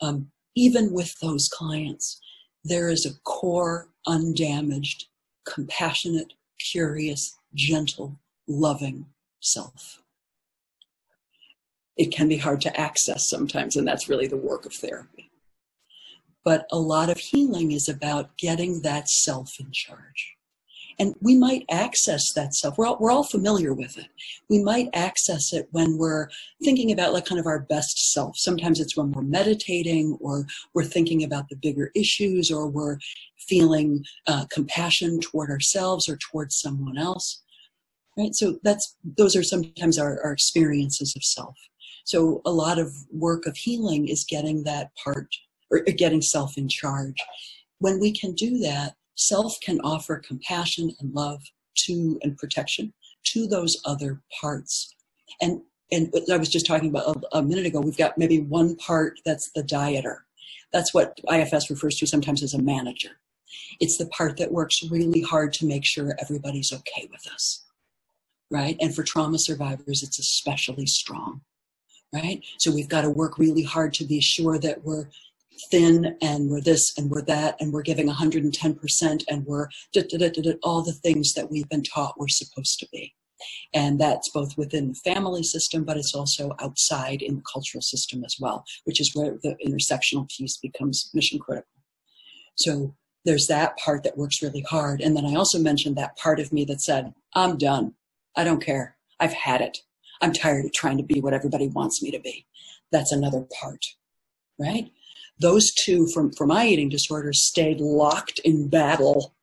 Um, 0.00 0.30
even 0.56 0.92
with 0.92 1.18
those 1.20 1.48
clients, 1.48 2.20
there 2.64 2.88
is 2.88 3.04
a 3.04 3.18
core, 3.24 3.88
undamaged, 4.06 5.06
compassionate, 5.46 6.32
curious, 6.58 7.36
gentle, 7.54 8.18
loving 8.48 9.06
self. 9.40 10.02
It 11.96 12.10
can 12.10 12.28
be 12.28 12.38
hard 12.38 12.62
to 12.62 12.80
access 12.80 13.28
sometimes, 13.28 13.76
and 13.76 13.86
that's 13.86 14.08
really 14.08 14.26
the 14.26 14.36
work 14.36 14.64
of 14.64 14.72
therapy. 14.72 15.29
But 16.44 16.66
a 16.70 16.78
lot 16.78 17.10
of 17.10 17.18
healing 17.18 17.72
is 17.72 17.88
about 17.88 18.36
getting 18.38 18.82
that 18.82 19.08
self 19.08 19.60
in 19.60 19.72
charge 19.72 20.36
and 21.00 21.14
we 21.22 21.34
might 21.34 21.64
access 21.70 22.30
that 22.34 22.54
self. 22.54 22.76
We're 22.76 22.86
all, 22.86 22.98
we're 23.00 23.10
all 23.10 23.24
familiar 23.24 23.72
with 23.72 23.96
it. 23.96 24.08
We 24.50 24.62
might 24.62 24.90
access 24.92 25.54
it 25.54 25.66
when 25.70 25.96
we're 25.96 26.28
thinking 26.62 26.92
about 26.92 27.14
like 27.14 27.24
kind 27.24 27.40
of 27.40 27.46
our 27.46 27.60
best 27.60 28.12
self. 28.12 28.36
Sometimes 28.36 28.80
it's 28.80 28.98
when 28.98 29.10
we're 29.10 29.22
meditating 29.22 30.18
or 30.20 30.44
we're 30.74 30.84
thinking 30.84 31.24
about 31.24 31.48
the 31.48 31.56
bigger 31.56 31.90
issues 31.96 32.50
or 32.50 32.68
we're 32.68 32.98
feeling 33.38 34.04
uh, 34.26 34.44
compassion 34.52 35.20
toward 35.20 35.48
ourselves 35.48 36.06
or 36.06 36.18
towards 36.18 36.60
someone 36.60 36.98
else. 36.98 37.42
Right. 38.18 38.34
So 38.34 38.58
that's, 38.62 38.94
those 39.16 39.34
are 39.34 39.42
sometimes 39.42 39.96
our, 39.96 40.22
our 40.22 40.32
experiences 40.32 41.14
of 41.16 41.24
self. 41.24 41.56
So 42.04 42.42
a 42.44 42.52
lot 42.52 42.78
of 42.78 42.92
work 43.10 43.46
of 43.46 43.56
healing 43.56 44.08
is 44.08 44.26
getting 44.28 44.64
that 44.64 44.90
part 45.02 45.34
or 45.70 45.80
uh, 45.80 45.92
getting 45.96 46.22
self 46.22 46.56
in 46.56 46.68
charge. 46.68 47.16
When 47.78 48.00
we 48.00 48.12
can 48.12 48.32
do 48.32 48.58
that, 48.58 48.94
self 49.14 49.58
can 49.62 49.80
offer 49.80 50.16
compassion 50.16 50.94
and 51.00 51.14
love 51.14 51.42
to 51.86 52.18
and 52.22 52.36
protection 52.36 52.92
to 53.24 53.46
those 53.46 53.80
other 53.84 54.20
parts. 54.40 54.94
And 55.40 55.62
and 55.92 56.12
I 56.32 56.36
was 56.36 56.48
just 56.48 56.66
talking 56.66 56.88
about 56.88 57.16
a, 57.32 57.38
a 57.38 57.42
minute 57.42 57.66
ago, 57.66 57.80
we've 57.80 57.96
got 57.96 58.16
maybe 58.16 58.38
one 58.38 58.76
part 58.76 59.18
that's 59.24 59.50
the 59.52 59.62
dieter. 59.62 60.18
That's 60.72 60.94
what 60.94 61.18
IFS 61.28 61.68
refers 61.68 61.96
to 61.96 62.06
sometimes 62.06 62.44
as 62.44 62.54
a 62.54 62.62
manager. 62.62 63.10
It's 63.80 63.98
the 63.98 64.06
part 64.06 64.36
that 64.36 64.52
works 64.52 64.84
really 64.88 65.20
hard 65.20 65.52
to 65.54 65.66
make 65.66 65.84
sure 65.84 66.16
everybody's 66.20 66.72
okay 66.72 67.08
with 67.10 67.26
us. 67.32 67.64
Right? 68.52 68.76
And 68.80 68.94
for 68.94 69.02
trauma 69.02 69.38
survivors, 69.38 70.02
it's 70.02 70.18
especially 70.18 70.86
strong. 70.86 71.40
Right? 72.12 72.44
So 72.58 72.72
we've 72.72 72.88
got 72.88 73.02
to 73.02 73.10
work 73.10 73.38
really 73.38 73.62
hard 73.62 73.92
to 73.94 74.04
be 74.04 74.20
sure 74.20 74.58
that 74.58 74.84
we're 74.84 75.08
thin 75.70 76.16
and 76.22 76.48
we're 76.48 76.60
this 76.60 76.92
and 76.96 77.10
we're 77.10 77.22
that 77.22 77.56
and 77.60 77.72
we're 77.72 77.82
giving 77.82 78.08
110% 78.08 79.24
and 79.28 79.46
we're 79.46 79.68
da, 79.92 80.02
da, 80.08 80.28
da, 80.28 80.52
all 80.62 80.82
the 80.82 80.92
things 80.92 81.34
that 81.34 81.50
we've 81.50 81.68
been 81.68 81.82
taught 81.82 82.18
we're 82.18 82.28
supposed 82.28 82.78
to 82.80 82.88
be. 82.92 83.14
And 83.72 83.98
that's 83.98 84.30
both 84.30 84.56
within 84.58 84.88
the 84.88 85.12
family 85.12 85.42
system, 85.42 85.84
but 85.84 85.96
it's 85.96 86.14
also 86.14 86.54
outside 86.60 87.22
in 87.22 87.36
the 87.36 87.42
cultural 87.50 87.80
system 87.82 88.22
as 88.24 88.36
well, 88.38 88.64
which 88.84 89.00
is 89.00 89.14
where 89.14 89.38
the 89.42 89.56
intersectional 89.64 90.28
piece 90.28 90.58
becomes 90.58 91.10
mission 91.14 91.38
critical. 91.38 91.68
So 92.56 92.94
there's 93.24 93.46
that 93.46 93.76
part 93.78 94.02
that 94.04 94.18
works 94.18 94.42
really 94.42 94.64
hard. 94.68 95.00
And 95.00 95.16
then 95.16 95.24
I 95.24 95.34
also 95.34 95.58
mentioned 95.58 95.96
that 95.96 96.16
part 96.16 96.40
of 96.40 96.52
me 96.52 96.64
that 96.66 96.80
said, 96.80 97.14
I'm 97.34 97.56
done. 97.56 97.94
I 98.36 98.44
don't 98.44 98.64
care. 98.64 98.96
I've 99.18 99.32
had 99.32 99.60
it. 99.60 99.78
I'm 100.20 100.32
tired 100.32 100.64
of 100.64 100.72
trying 100.72 100.98
to 100.98 101.02
be 101.02 101.20
what 101.20 101.34
everybody 101.34 101.68
wants 101.68 102.02
me 102.02 102.10
to 102.10 102.20
be. 102.20 102.46
That's 102.92 103.12
another 103.12 103.46
part, 103.60 103.84
right? 104.58 104.90
Those 105.40 105.72
two 105.72 106.06
from 106.08 106.32
for 106.32 106.46
my 106.46 106.66
eating 106.66 106.88
disorder 106.88 107.32
stayed 107.32 107.80
locked 107.80 108.38
in 108.40 108.68
battle 108.68 109.34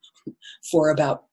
for 0.70 0.90
about 0.90 1.24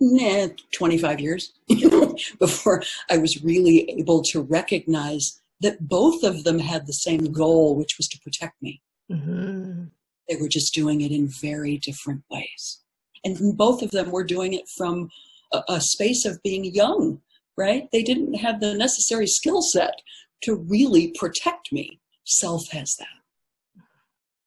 nah, 0.00 0.48
25 0.72 1.20
years, 1.20 1.52
you 1.68 1.90
know, 1.90 2.16
before 2.38 2.82
I 3.10 3.18
was 3.18 3.42
really 3.42 3.90
able 3.90 4.22
to 4.24 4.40
recognize 4.40 5.40
that 5.60 5.88
both 5.88 6.22
of 6.22 6.44
them 6.44 6.58
had 6.58 6.86
the 6.86 6.92
same 6.92 7.32
goal, 7.32 7.76
which 7.76 7.96
was 7.96 8.08
to 8.08 8.20
protect 8.20 8.60
me. 8.62 8.82
Mm-hmm. 9.10 9.84
They 10.28 10.36
were 10.36 10.48
just 10.48 10.74
doing 10.74 11.00
it 11.00 11.12
in 11.12 11.28
very 11.28 11.78
different 11.78 12.22
ways. 12.30 12.80
And 13.24 13.56
both 13.56 13.82
of 13.82 13.90
them 13.90 14.10
were 14.10 14.24
doing 14.24 14.52
it 14.52 14.68
from 14.76 15.08
a, 15.52 15.62
a 15.68 15.80
space 15.80 16.24
of 16.24 16.42
being 16.42 16.64
young, 16.64 17.20
right? 17.56 17.88
They 17.92 18.02
didn't 18.02 18.34
have 18.34 18.60
the 18.60 18.74
necessary 18.74 19.26
skill 19.26 19.62
set 19.62 19.94
to 20.42 20.56
really 20.56 21.14
protect 21.18 21.72
me. 21.72 22.00
Self 22.24 22.68
has 22.70 22.96
that 22.96 23.15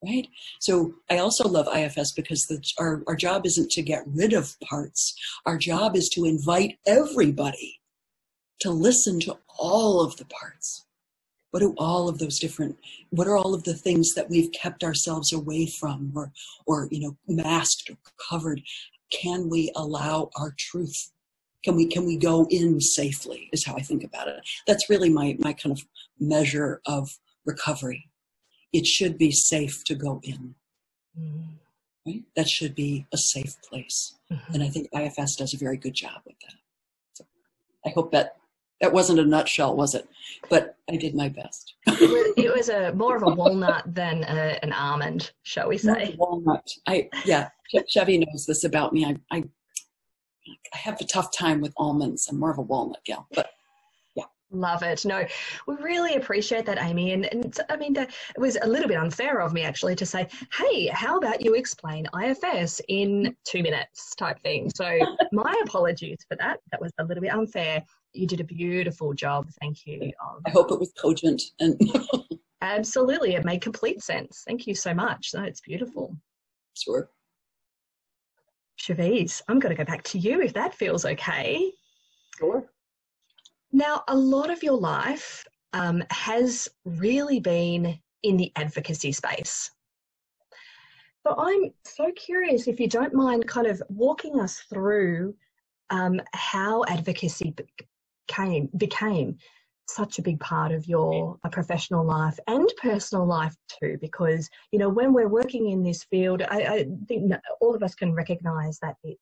right? 0.04 0.28
So 0.60 0.94
I 1.10 1.18
also 1.18 1.48
love 1.48 1.68
IFS 1.74 2.14
because 2.14 2.46
the, 2.46 2.64
our, 2.78 3.04
our 3.08 3.16
job 3.16 3.46
isn't 3.46 3.72
to 3.72 3.82
get 3.82 4.04
rid 4.08 4.34
of 4.34 4.60
parts. 4.62 5.14
Our 5.46 5.58
job 5.58 5.96
is 5.96 6.10
to 6.10 6.26
invite 6.26 6.78
everybody 6.86 7.80
to 8.62 8.72
listen 8.72 9.20
to 9.22 9.38
all 9.58 10.02
of 10.02 10.18
the 10.18 10.26
parts. 10.26 10.86
What 11.52 11.62
do 11.62 11.74
all 11.78 12.08
of 12.08 12.20
those 12.20 12.40
different, 12.40 12.78
what 13.10 13.28
are 13.28 13.36
all 13.36 13.56
of 13.56 13.64
the 13.64 13.74
things 13.74 14.14
that 14.14 14.30
we've 14.30 14.52
kept 14.52 14.84
ourselves 14.84 15.34
away 15.34 15.66
from 15.66 16.12
or, 16.16 16.32
or, 16.68 16.88
you 16.92 17.00
know, 17.00 17.18
masked 17.28 17.90
or 17.90 17.98
covered? 18.30 18.62
Can 19.12 19.50
we 19.50 19.72
allow 19.76 20.30
our 20.38 20.54
truth? 20.58 21.12
Can 21.66 21.76
we, 21.76 21.88
can 21.88 22.06
we 22.06 22.18
go 22.18 22.46
in 22.52 22.80
safely 22.80 23.50
is 23.52 23.66
how 23.66 23.76
I 23.76 23.82
think 23.82 24.04
about 24.04 24.28
it. 24.28 24.42
That's 24.68 24.90
really 24.90 25.10
my, 25.10 25.36
my 25.40 25.54
kind 25.54 25.76
of 25.76 25.84
measure 26.20 26.82
of 26.86 27.10
recovery 27.46 28.10
it 28.74 28.86
should 28.86 29.18
be 29.18 29.32
safe 29.32 29.84
to 29.86 29.96
go 29.96 30.20
in. 30.24 30.56
Mm-hmm. 31.20 31.42
Right? 32.06 32.24
That 32.36 32.48
should 32.48 32.76
be 32.76 33.06
a 33.14 33.18
safe 33.18 33.56
place. 33.68 34.16
Mm-hmm. 34.32 34.54
And 34.54 34.64
I 34.64 34.70
think 34.70 34.90
IFS 34.94 35.36
does 35.36 35.54
a 35.54 35.58
very 35.58 35.78
good 35.78 35.94
job 35.94 36.22
with 36.26 36.36
that. 36.42 36.56
So 37.14 37.26
I 37.86 37.90
hope 37.90 38.12
that 38.12 38.36
that 38.82 38.94
wasn't 38.94 39.20
a 39.20 39.26
nutshell, 39.26 39.76
was 39.76 39.94
it? 39.94 40.08
But 40.50 40.78
I 40.90 40.96
did 40.96 41.14
my 41.14 41.28
best. 41.28 41.74
it, 41.88 42.10
was, 42.10 42.34
it 42.38 42.54
was 42.56 42.70
a 42.70 42.94
more 42.94 43.18
of 43.18 43.24
a 43.24 43.36
walnut 43.36 43.94
than 43.94 44.24
a, 44.24 44.58
an 44.64 44.72
almond, 44.72 45.32
shall 45.44 45.68
we 45.68 45.78
say? 45.78 46.16
Walnut. 46.18 46.66
I 46.88 47.10
yeah. 47.26 47.50
Chevy 47.88 48.18
knows 48.18 48.46
this 48.48 48.64
about 48.64 48.94
me. 48.94 49.06
I, 49.06 49.18
I 49.32 49.44
I 50.74 50.78
have 50.78 51.00
a 51.02 51.06
tough 51.06 51.32
time 51.36 51.62
with 51.62 51.74
almonds. 51.78 52.28
I'm 52.28 52.40
more 52.40 52.52
of 52.52 52.58
a 52.58 52.62
walnut 52.62 53.04
gal, 53.06 53.28
but 53.34 53.52
Love 54.52 54.82
it. 54.82 55.06
No, 55.06 55.26
we 55.68 55.76
really 55.76 56.16
appreciate 56.16 56.66
that, 56.66 56.82
Amy. 56.82 57.14
And, 57.14 57.26
and 57.26 57.60
I 57.70 57.76
mean, 57.76 57.94
that, 57.94 58.10
it 58.36 58.40
was 58.40 58.58
a 58.62 58.68
little 58.68 58.88
bit 58.88 58.98
unfair 58.98 59.42
of 59.42 59.54
me 59.54 59.62
actually 59.62 59.96
to 59.96 60.06
say, 60.06 60.28
hey, 60.58 60.88
how 60.88 61.18
about 61.18 61.42
you 61.42 61.54
explain 61.54 62.08
IFS 62.20 62.82
in 62.88 63.36
two 63.46 63.62
minutes 63.62 64.16
type 64.16 64.40
thing. 64.42 64.72
So, 64.76 65.00
my 65.32 65.54
apologies 65.64 66.18
for 66.28 66.36
that. 66.38 66.60
That 66.72 66.82
was 66.82 66.92
a 67.00 67.04
little 67.04 67.22
bit 67.22 67.34
unfair. 67.34 67.84
You 68.14 68.26
did 68.26 68.40
a 68.40 68.44
beautiful 68.44 69.14
job. 69.14 69.48
Thank 69.62 69.86
you. 69.86 70.12
Um, 70.24 70.42
I 70.48 70.50
hope 70.50 70.72
it 70.72 70.80
was 70.80 70.92
cogent. 71.00 71.42
And 71.60 71.80
Absolutely. 72.62 73.36
It 73.36 73.46
made 73.46 73.62
complete 73.62 74.02
sense. 74.02 74.44
Thank 74.48 74.68
you 74.68 74.76
so 74.76 74.94
much. 74.94 75.32
No, 75.34 75.44
it's 75.44 75.62
beautiful. 75.62 76.16
Sure. 76.76 77.10
Chevese, 78.80 79.42
I'm 79.48 79.60
going 79.60 79.76
to 79.76 79.82
go 79.82 79.86
back 79.86 80.04
to 80.04 80.18
you 80.18 80.42
if 80.42 80.54
that 80.54 80.74
feels 80.74 81.06
okay. 81.06 81.72
Sure. 82.38 82.66
Now, 83.72 84.04
a 84.08 84.16
lot 84.16 84.50
of 84.50 84.64
your 84.64 84.78
life 84.78 85.46
um, 85.74 86.04
has 86.10 86.68
really 86.86 87.40
been 87.40 88.00
in 88.24 88.38
the 88.38 88.52
advocacy 88.56 89.12
space. 89.12 89.72
So 91.26 91.36
I'm 91.38 91.72
so 91.86 92.12
curious 92.16 92.68
if 92.68 92.80
you 92.80 92.88
don't 92.88 93.14
mind 93.14 93.48
kind 93.48 93.68
of 93.68 93.82
walking 93.90 94.40
us 94.40 94.60
through 94.70 95.36
um, 95.90 96.22
how 96.34 96.84
advocacy 96.86 97.54
became, 98.28 98.70
became 98.78 99.38
such 99.88 100.20
a 100.20 100.22
big 100.22 100.40
part 100.40 100.72
of 100.72 100.88
your 100.88 101.38
professional 101.52 102.06
life 102.06 102.40
and 102.48 102.72
personal 102.82 103.26
life 103.26 103.56
too 103.68 103.98
because 104.00 104.48
you 104.72 104.78
know 104.78 104.88
when 104.88 105.14
we're 105.14 105.28
working 105.28 105.72
in 105.72 105.82
this 105.82 106.04
field 106.04 106.44
i, 106.44 106.62
I 106.62 106.86
think 107.08 107.34
all 107.60 107.74
of 107.74 107.82
us 107.82 107.96
can 107.96 108.14
recognize 108.14 108.78
that 108.84 108.98
it 109.04 109.18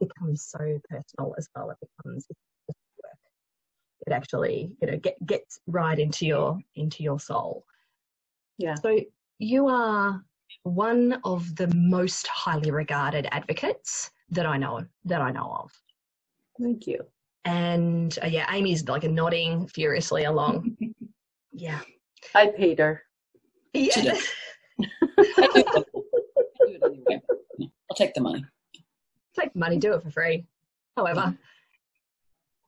becomes 0.00 0.44
so 0.44 0.58
personal 0.90 1.36
as 1.38 1.48
well 1.54 1.70
it 1.70 1.76
becomes 1.96 2.26
it 4.08 4.12
actually 4.12 4.74
you 4.80 4.90
know 4.90 4.96
get, 4.98 5.14
gets 5.26 5.60
right 5.66 5.98
into 5.98 6.26
your 6.26 6.58
into 6.74 7.02
your 7.02 7.20
soul. 7.20 7.64
Yeah. 8.56 8.74
So 8.74 8.98
you 9.38 9.68
are 9.68 10.22
one 10.62 11.20
of 11.24 11.54
the 11.56 11.68
most 11.74 12.26
highly 12.26 12.70
regarded 12.70 13.28
advocates 13.30 14.10
that 14.30 14.46
i 14.46 14.56
know 14.56 14.84
that 15.04 15.20
i 15.20 15.30
know 15.30 15.58
of. 15.62 15.70
Thank 16.60 16.86
you. 16.86 17.00
And 17.44 18.18
uh, 18.22 18.26
yeah 18.26 18.52
amy's 18.52 18.86
like 18.88 19.04
nodding 19.04 19.68
furiously 19.68 20.24
along. 20.24 20.76
Yeah. 21.52 21.80
I 22.36 22.48
paid 22.48 22.78
her 22.78 23.02
yeah 23.74 24.14
i'll 27.90 27.96
take 27.96 28.14
the 28.14 28.20
money. 28.20 28.44
Take 29.36 29.52
the 29.54 29.58
money 29.58 29.78
do 29.78 29.94
it 29.94 30.02
for 30.02 30.10
free. 30.10 30.46
However 30.96 31.36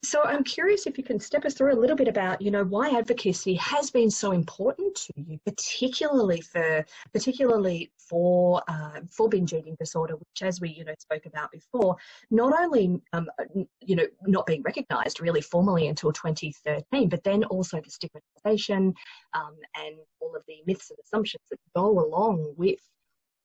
so 0.03 0.23
I'm 0.25 0.45
curious 0.45 0.87
if 0.87 0.97
you 0.97 1.05
can 1.05 1.21
step 1.21 1.45
us 1.45 1.55
through 1.55 1.75
a 1.75 1.79
little 1.79 1.97
bit 1.97 2.09
about, 2.09 2.41
you 2.41 2.51
know, 2.51 2.65
why 2.65 2.91
advocacy 2.91 3.55
has 3.55 3.91
been 3.91 4.11
so 4.11 4.33
important 4.33 4.95
to 4.95 5.13
you, 5.17 5.39
particularly 5.45 6.41
for 6.41 6.85
particularly 7.13 7.91
for 7.99 8.63
uh, 8.67 9.01
for 9.11 9.29
binge 9.29 9.53
eating 9.53 9.77
disorder, 9.79 10.17
which, 10.17 10.43
as 10.43 10.61
we 10.61 10.71
you 10.71 10.85
know 10.85 10.95
spoke 10.99 11.27
about 11.27 11.53
before, 11.53 11.97
not 12.31 12.59
only 12.59 13.01
um, 13.13 13.29
you 13.81 13.95
know 13.95 14.07
not 14.27 14.47
being 14.47 14.63
recognised 14.63 15.21
really 15.21 15.43
formally 15.43 15.89
until 15.89 16.13
2013, 16.13 17.09
but 17.11 17.23
then 17.23 17.45
also 17.45 17.81
the 17.81 17.91
stigmatisation 17.91 18.95
um, 19.35 19.55
and 19.77 19.97
all 20.21 20.35
of 20.35 20.43
the 20.49 20.63
myths 20.67 20.91
and 20.91 20.99
assumptions 21.05 21.43
that 21.51 21.59
go 21.77 22.01
along 22.01 22.55
with 22.57 22.81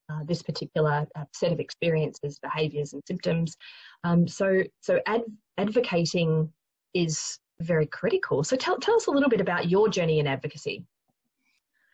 uh, 0.10 0.24
this 0.26 0.42
particular 0.42 1.08
uh, 1.16 1.26
set 1.34 1.52
of 1.52 1.60
experiences, 1.60 2.40
behaviours, 2.40 2.94
and 2.94 3.02
symptoms. 3.08 3.58
Um, 4.04 4.28
so, 4.28 4.64
so 4.82 5.00
ad- 5.06 5.24
advocating 5.58 6.52
is 6.94 7.40
very 7.62 7.88
critical. 7.88 8.44
So, 8.44 8.56
tell 8.56 8.78
tell 8.78 8.96
us 8.96 9.08
a 9.08 9.12
little 9.12 9.30
bit 9.30 9.42
about 9.42 9.70
your 9.70 9.90
journey 9.90 10.20
in 10.20 10.28
advocacy. 10.28 10.86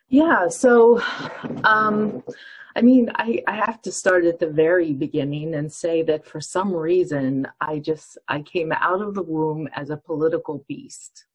Yeah. 0.08 0.48
So, 0.48 1.00
um, 1.64 2.22
I 2.76 2.82
mean, 2.82 3.10
I, 3.14 3.42
I 3.46 3.54
have 3.56 3.80
to 3.82 3.92
start 3.92 4.24
at 4.24 4.38
the 4.38 4.46
very 4.46 4.92
beginning 4.92 5.54
and 5.54 5.72
say 5.72 6.02
that 6.02 6.26
for 6.26 6.40
some 6.40 6.74
reason, 6.74 7.46
I 7.60 7.78
just 7.78 8.18
I 8.28 8.40
came 8.42 8.72
out 8.72 9.00
of 9.00 9.14
the 9.14 9.22
womb 9.22 9.68
as 9.74 9.90
a 9.90 9.96
political 9.96 10.64
beast 10.68 11.26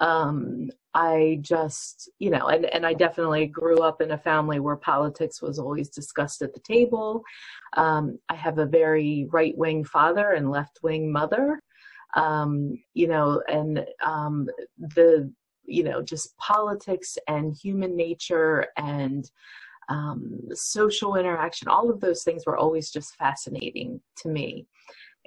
um, 0.00 0.70
I 0.96 1.40
just, 1.42 2.08
you 2.20 2.30
know, 2.30 2.48
and, 2.48 2.64
and 2.64 2.86
I 2.86 2.94
definitely 2.94 3.44
grew 3.48 3.82
up 3.82 4.00
in 4.00 4.12
a 4.12 4.18
family 4.18 4.60
where 4.60 4.76
politics 4.76 5.42
was 5.42 5.58
always 5.58 5.90
discussed 5.90 6.40
at 6.40 6.54
the 6.54 6.60
table. 6.60 7.22
Um, 7.76 8.18
I 8.30 8.34
have 8.34 8.56
a 8.56 8.64
very 8.64 9.26
right 9.30 9.54
wing 9.58 9.84
father 9.84 10.30
and 10.32 10.50
left 10.50 10.78
wing 10.82 11.12
mother, 11.12 11.60
um, 12.14 12.78
you 12.94 13.08
know, 13.08 13.42
and 13.46 13.84
um, 14.02 14.48
the, 14.78 15.30
you 15.66 15.82
know, 15.82 16.00
just 16.00 16.34
politics 16.38 17.18
and 17.28 17.54
human 17.54 17.94
nature 17.94 18.64
and 18.78 19.30
um, 19.90 20.40
social 20.54 21.16
interaction, 21.16 21.68
all 21.68 21.90
of 21.90 22.00
those 22.00 22.24
things 22.24 22.46
were 22.46 22.56
always 22.56 22.90
just 22.90 23.16
fascinating 23.16 24.00
to 24.22 24.30
me 24.30 24.66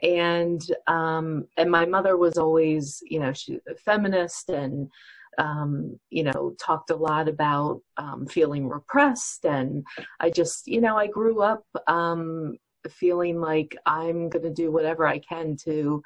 and 0.02 0.62
um, 0.88 1.46
and 1.58 1.70
my 1.70 1.86
mother 1.86 2.16
was 2.16 2.38
always 2.38 3.04
you 3.06 3.20
know 3.20 3.34
she 3.34 3.60
a 3.70 3.76
feminist 3.76 4.50
and 4.50 4.90
um, 5.38 6.00
you 6.10 6.24
know 6.24 6.56
talked 6.60 6.90
a 6.90 6.96
lot 6.96 7.30
about 7.30 7.82
um, 7.98 8.26
feeling 8.28 8.68
repressed 8.68 9.46
and 9.46 9.86
I 10.20 10.30
just 10.30 10.68
you 10.68 10.82
know 10.82 10.98
I 10.98 11.08
grew 11.08 11.42
up 11.42 11.64
um, 11.88 12.58
feeling 12.90 13.40
like 13.40 13.76
I'm 13.86 14.30
going 14.30 14.44
to 14.44 14.54
do 14.54 14.72
whatever 14.72 15.08
I 15.08 15.20
can 15.20 15.56
to 15.66 16.02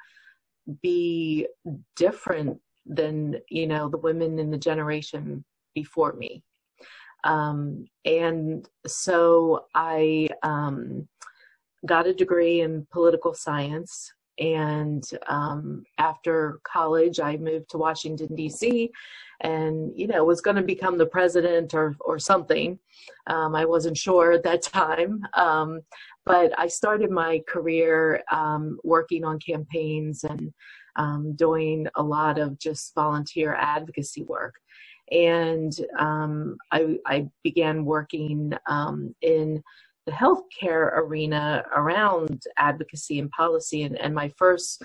be 0.82 1.46
different 1.96 2.58
than 2.86 3.36
you 3.48 3.66
know 3.66 3.88
the 3.88 3.98
women 3.98 4.38
in 4.38 4.50
the 4.50 4.58
generation 4.58 5.44
before 5.74 6.12
me 6.12 6.42
um, 7.24 7.86
and 8.04 8.68
so 8.86 9.64
I 9.74 10.28
um, 10.42 11.08
got 11.86 12.06
a 12.06 12.14
degree 12.14 12.60
in 12.60 12.86
political 12.92 13.34
science. 13.34 14.12
And 14.38 15.04
um, 15.28 15.84
after 15.98 16.60
college, 16.64 17.20
I 17.20 17.36
moved 17.36 17.70
to 17.70 17.78
Washington, 17.78 18.34
D.C., 18.34 18.90
and, 19.40 19.92
you 19.96 20.06
know, 20.06 20.24
was 20.24 20.40
going 20.40 20.56
to 20.56 20.62
become 20.62 20.96
the 20.96 21.06
president 21.06 21.74
or, 21.74 21.96
or 22.00 22.18
something. 22.18 22.78
Um, 23.26 23.54
I 23.54 23.64
wasn't 23.64 23.96
sure 23.96 24.32
at 24.32 24.44
that 24.44 24.62
time. 24.62 25.22
Um, 25.34 25.80
but 26.24 26.58
I 26.58 26.68
started 26.68 27.10
my 27.10 27.42
career 27.46 28.22
um, 28.30 28.78
working 28.84 29.24
on 29.24 29.38
campaigns 29.38 30.24
and 30.24 30.52
um, 30.96 31.34
doing 31.34 31.86
a 31.96 32.02
lot 32.02 32.38
of 32.38 32.58
just 32.58 32.94
volunteer 32.94 33.54
advocacy 33.54 34.22
work 34.22 34.54
and 35.10 35.72
um, 35.98 36.56
I, 36.70 36.96
I, 37.06 37.28
began 37.42 37.84
working 37.84 38.52
in 39.20 39.62
the 40.06 40.12
healthcare 40.12 40.92
arena 40.98 41.64
around 41.74 42.42
advocacy 42.58 43.18
and 43.18 43.30
policy. 43.30 43.82
And, 43.82 43.98
and 43.98 44.14
my 44.14 44.28
first 44.28 44.82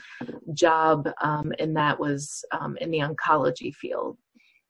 job 0.54 1.10
um, 1.22 1.52
in 1.60 1.74
that 1.74 2.00
was 2.00 2.44
um, 2.52 2.78
in 2.78 2.90
the 2.92 3.00
oncology 3.00 3.74
field. 3.74 4.18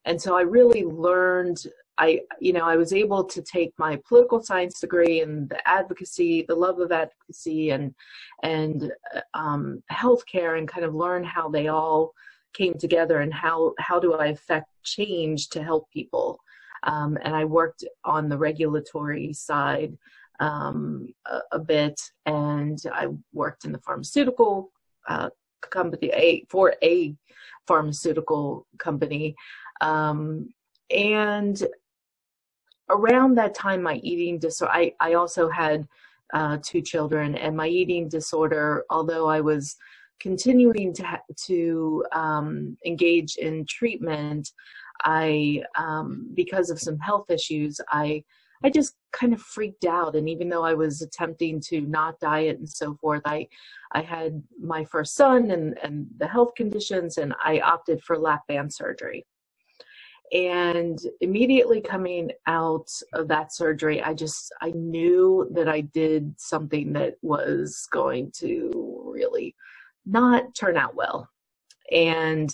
And 0.05 0.19
so 0.19 0.35
I 0.35 0.41
really 0.41 0.83
learned 0.83 1.65
I, 1.99 2.21
you 2.39 2.53
know, 2.53 2.63
I 2.63 2.77
was 2.77 2.93
able 2.93 3.25
to 3.25 3.41
take 3.41 3.73
my 3.77 3.99
political 4.07 4.41
science 4.41 4.79
degree 4.79 5.19
and 5.19 5.49
the 5.49 5.67
advocacy, 5.67 6.45
the 6.47 6.55
love 6.55 6.79
of 6.79 6.93
advocacy, 6.93 7.71
and 7.71 7.93
and 8.41 8.91
um, 9.33 9.83
healthcare, 9.91 10.57
and 10.57 10.67
kind 10.67 10.85
of 10.85 10.95
learn 10.95 11.25
how 11.25 11.49
they 11.49 11.67
all 11.67 12.13
came 12.53 12.75
together 12.75 13.19
and 13.19 13.33
how 13.33 13.73
how 13.79 13.99
do 13.99 14.13
I 14.13 14.27
affect 14.27 14.69
change 14.83 15.49
to 15.49 15.61
help 15.61 15.91
people. 15.91 16.39
Um, 16.83 17.17
and 17.21 17.35
I 17.35 17.43
worked 17.43 17.83
on 18.05 18.29
the 18.29 18.37
regulatory 18.37 19.33
side 19.33 19.97
um, 20.39 21.07
a, 21.25 21.39
a, 21.53 21.59
bit, 21.59 21.99
and 22.25 22.77
I 22.93 23.07
worked 23.33 23.65
in 23.65 23.71
the 23.71 23.79
pharmaceutical 23.79 24.71
uh, 25.07 25.29
company 25.69 26.11
a, 26.13 26.45
for 26.49 26.75
a 26.81 27.15
pharmaceutical 27.67 28.65
company. 28.77 29.35
Um, 29.81 30.49
and 30.89 31.61
around 32.89 33.35
that 33.35 33.53
time, 33.53 33.83
my 33.83 33.95
eating 33.95 34.39
disorder, 34.39 34.73
I, 34.73 34.93
I 34.99 35.13
also 35.13 35.49
had 35.49 35.87
uh, 36.33 36.57
two 36.63 36.81
children, 36.81 37.35
and 37.35 37.55
my 37.55 37.67
eating 37.67 38.07
disorder, 38.07 38.85
although 38.89 39.27
I 39.27 39.41
was 39.41 39.75
continuing 40.19 40.93
to 40.93 41.03
ha- 41.03 41.21
to 41.45 42.05
um, 42.11 42.77
engage 42.85 43.37
in 43.37 43.65
treatment, 43.67 44.51
I 45.03 45.63
um, 45.75 46.29
because 46.33 46.69
of 46.69 46.79
some 46.79 46.99
health 46.99 47.29
issues, 47.29 47.79
I 47.89 48.23
I 48.63 48.69
just 48.69 48.95
kind 49.11 49.33
of 49.33 49.41
freaked 49.41 49.85
out. 49.85 50.15
And 50.15 50.29
even 50.29 50.49
though 50.49 50.63
I 50.63 50.73
was 50.73 51.01
attempting 51.01 51.59
to 51.61 51.81
not 51.81 52.19
diet 52.19 52.57
and 52.57 52.69
so 52.69 52.95
forth, 52.95 53.21
I 53.25 53.47
I 53.91 54.01
had 54.01 54.41
my 54.59 54.85
first 54.85 55.15
son 55.15 55.51
and 55.51 55.77
and 55.83 56.07
the 56.17 56.27
health 56.27 56.53
conditions, 56.55 57.17
and 57.17 57.33
I 57.43 57.59
opted 57.59 58.03
for 58.03 58.17
lap 58.17 58.41
band 58.47 58.73
surgery. 58.73 59.25
And 60.31 60.99
immediately 61.21 61.81
coming 61.81 62.29
out 62.45 62.87
of 63.13 63.27
that 63.29 63.53
surgery, 63.53 64.01
I 64.01 64.13
just 64.13 64.53
I 64.61 64.71
knew 64.71 65.49
that 65.53 65.67
I 65.67 65.81
did 65.81 66.35
something 66.37 66.93
that 66.93 67.15
was 67.23 67.87
going 67.91 68.31
to 68.37 69.11
really 69.11 69.55
not 70.05 70.53
turn 70.55 70.77
out 70.77 70.95
well. 70.95 71.29
And 71.91 72.53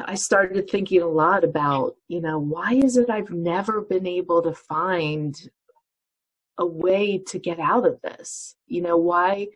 I 0.00 0.14
started 0.14 0.68
thinking 0.68 1.02
a 1.02 1.06
lot 1.06 1.44
about, 1.44 1.96
you 2.08 2.20
know, 2.20 2.38
why 2.38 2.74
is 2.74 2.96
it 2.96 3.10
I've 3.10 3.30
never 3.30 3.80
been 3.80 4.06
able 4.06 4.42
to 4.42 4.52
find 4.52 5.36
a 6.58 6.66
way 6.66 7.18
to 7.18 7.38
get 7.38 7.60
out 7.60 7.86
of 7.86 8.00
this? 8.02 8.56
You 8.66 8.82
know, 8.82 8.96
why 8.96 9.48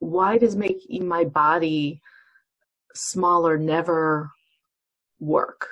why 0.00 0.36
does 0.36 0.54
making 0.54 1.08
my 1.08 1.24
body 1.24 2.02
smaller 2.94 3.56
never 3.56 4.30
work? 5.18 5.68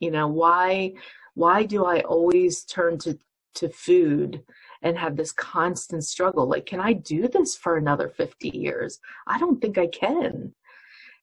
You 0.00 0.10
know, 0.10 0.28
why 0.28 0.94
why 1.34 1.64
do 1.64 1.84
I 1.84 2.00
always 2.00 2.64
turn 2.64 2.98
to 2.98 3.18
to 3.54 3.68
food 3.68 4.42
and 4.82 4.96
have 4.96 5.16
this 5.16 5.32
constant 5.32 6.04
struggle? 6.04 6.48
Like, 6.48 6.66
can 6.66 6.80
I 6.80 6.92
do 6.94 7.28
this 7.28 7.56
for 7.56 7.76
another 7.76 8.08
50 8.08 8.50
years? 8.50 9.00
I 9.26 9.38
don't 9.38 9.60
think 9.60 9.76
I 9.76 9.88
can. 9.88 10.54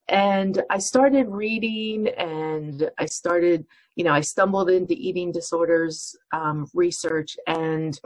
And 0.08 0.62
I 0.70 0.78
started 0.78 1.28
reading 1.30 2.10
and 2.10 2.90
I 3.00 3.06
started, 3.06 3.66
you 3.96 4.04
know, 4.04 4.14
I 4.14 4.22
stumbled 4.22 4.70
into 4.70 4.94
eating 4.94 5.32
disorders 5.32 6.16
um, 6.32 6.68
research 6.74 7.38
and 7.48 8.00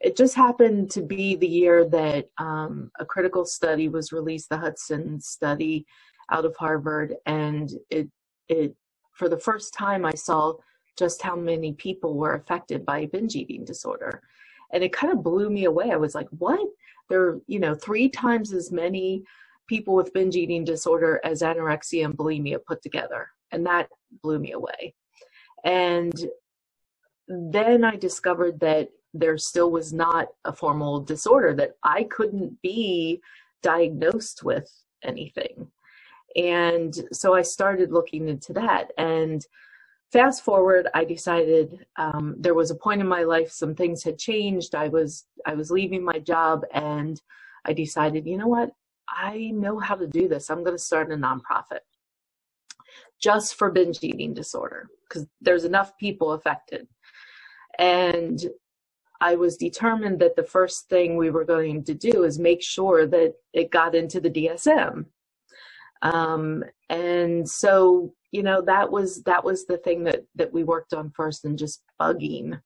it 0.00 0.16
just 0.16 0.34
happened 0.34 0.90
to 0.92 1.02
be 1.02 1.36
the 1.36 1.48
year 1.48 1.84
that 1.88 2.28
um, 2.38 2.90
a 3.00 3.04
critical 3.04 3.44
study 3.44 3.88
was 3.88 4.12
released, 4.12 4.48
the 4.48 4.58
Hudson 4.58 5.20
study 5.20 5.86
out 6.30 6.44
of 6.44 6.54
Harvard, 6.56 7.14
and 7.26 7.70
it 7.90 8.08
it 8.48 8.74
for 9.12 9.28
the 9.28 9.38
first 9.38 9.74
time, 9.74 10.04
I 10.04 10.12
saw 10.12 10.54
just 10.96 11.22
how 11.22 11.36
many 11.36 11.72
people 11.72 12.14
were 12.14 12.34
affected 12.34 12.86
by 12.86 13.06
binge 13.06 13.36
eating 13.36 13.64
disorder. 13.64 14.22
And 14.72 14.84
it 14.84 14.92
kind 14.92 15.12
of 15.12 15.22
blew 15.22 15.50
me 15.50 15.64
away. 15.64 15.90
I 15.90 15.96
was 15.96 16.14
like, 16.14 16.28
what? 16.30 16.66
There 17.08 17.22
are, 17.22 17.40
you 17.46 17.58
know, 17.58 17.74
three 17.74 18.08
times 18.08 18.52
as 18.52 18.70
many 18.70 19.24
people 19.68 19.94
with 19.94 20.12
binge 20.12 20.36
eating 20.36 20.64
disorder 20.64 21.20
as 21.24 21.42
anorexia 21.42 22.04
and 22.04 22.16
bulimia 22.16 22.58
put 22.66 22.82
together. 22.82 23.28
And 23.52 23.64
that 23.66 23.88
blew 24.22 24.38
me 24.38 24.52
away. 24.52 24.94
And 25.64 26.12
then 27.28 27.84
I 27.84 27.96
discovered 27.96 28.58
that 28.60 28.88
there 29.14 29.38
still 29.38 29.70
was 29.70 29.92
not 29.92 30.28
a 30.44 30.52
formal 30.52 31.00
disorder, 31.00 31.54
that 31.54 31.76
I 31.82 32.04
couldn't 32.04 32.60
be 32.62 33.20
diagnosed 33.62 34.42
with 34.44 34.70
anything. 35.02 35.68
And 36.36 36.94
so 37.12 37.34
I 37.34 37.42
started 37.42 37.92
looking 37.92 38.28
into 38.28 38.52
that. 38.54 38.92
And 38.98 39.44
fast 40.12 40.44
forward, 40.44 40.88
I 40.94 41.04
decided 41.04 41.86
um, 41.96 42.34
there 42.38 42.54
was 42.54 42.70
a 42.70 42.76
point 42.76 43.00
in 43.00 43.08
my 43.08 43.22
life, 43.22 43.50
some 43.50 43.74
things 43.74 44.02
had 44.02 44.18
changed. 44.18 44.74
I 44.74 44.88
was 44.88 45.26
I 45.46 45.54
was 45.54 45.70
leaving 45.70 46.04
my 46.04 46.18
job, 46.18 46.64
and 46.72 47.20
I 47.64 47.72
decided, 47.72 48.26
you 48.26 48.36
know 48.36 48.48
what? 48.48 48.70
I 49.10 49.50
know 49.54 49.78
how 49.78 49.94
to 49.94 50.06
do 50.06 50.28
this. 50.28 50.50
I'm 50.50 50.64
going 50.64 50.76
to 50.76 50.82
start 50.82 51.12
a 51.12 51.16
nonprofit 51.16 51.80
just 53.20 53.54
for 53.54 53.70
binge 53.70 53.98
eating 54.02 54.34
disorder 54.34 54.88
because 55.08 55.26
there's 55.40 55.64
enough 55.64 55.96
people 55.98 56.32
affected. 56.32 56.86
And 57.78 58.38
I 59.20 59.34
was 59.34 59.56
determined 59.56 60.20
that 60.20 60.36
the 60.36 60.44
first 60.44 60.88
thing 60.88 61.16
we 61.16 61.30
were 61.30 61.44
going 61.44 61.84
to 61.84 61.94
do 61.94 62.24
is 62.24 62.38
make 62.38 62.62
sure 62.62 63.06
that 63.06 63.34
it 63.52 63.70
got 63.70 63.94
into 63.94 64.20
the 64.20 64.30
DSM 64.30 65.06
um, 66.02 66.64
and 66.88 67.48
so 67.48 68.12
you 68.30 68.42
know 68.42 68.62
that 68.62 68.90
was 68.90 69.22
that 69.22 69.42
was 69.42 69.66
the 69.66 69.78
thing 69.78 70.04
that 70.04 70.24
that 70.34 70.52
we 70.52 70.64
worked 70.64 70.92
on 70.92 71.10
first 71.10 71.44
and 71.44 71.58
just 71.58 71.82
bugging 72.00 72.60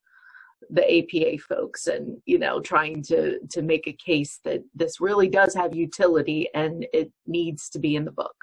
the 0.70 0.98
APA 0.98 1.38
folks 1.38 1.86
and 1.86 2.20
you 2.26 2.38
know 2.38 2.60
trying 2.60 3.02
to 3.02 3.38
to 3.50 3.62
make 3.62 3.86
a 3.86 3.92
case 3.92 4.40
that 4.44 4.62
this 4.74 5.00
really 5.00 5.28
does 5.28 5.54
have 5.54 5.74
utility 5.74 6.48
and 6.54 6.86
it 6.92 7.10
needs 7.26 7.68
to 7.70 7.78
be 7.78 7.96
in 7.96 8.04
the 8.04 8.12
book. 8.12 8.34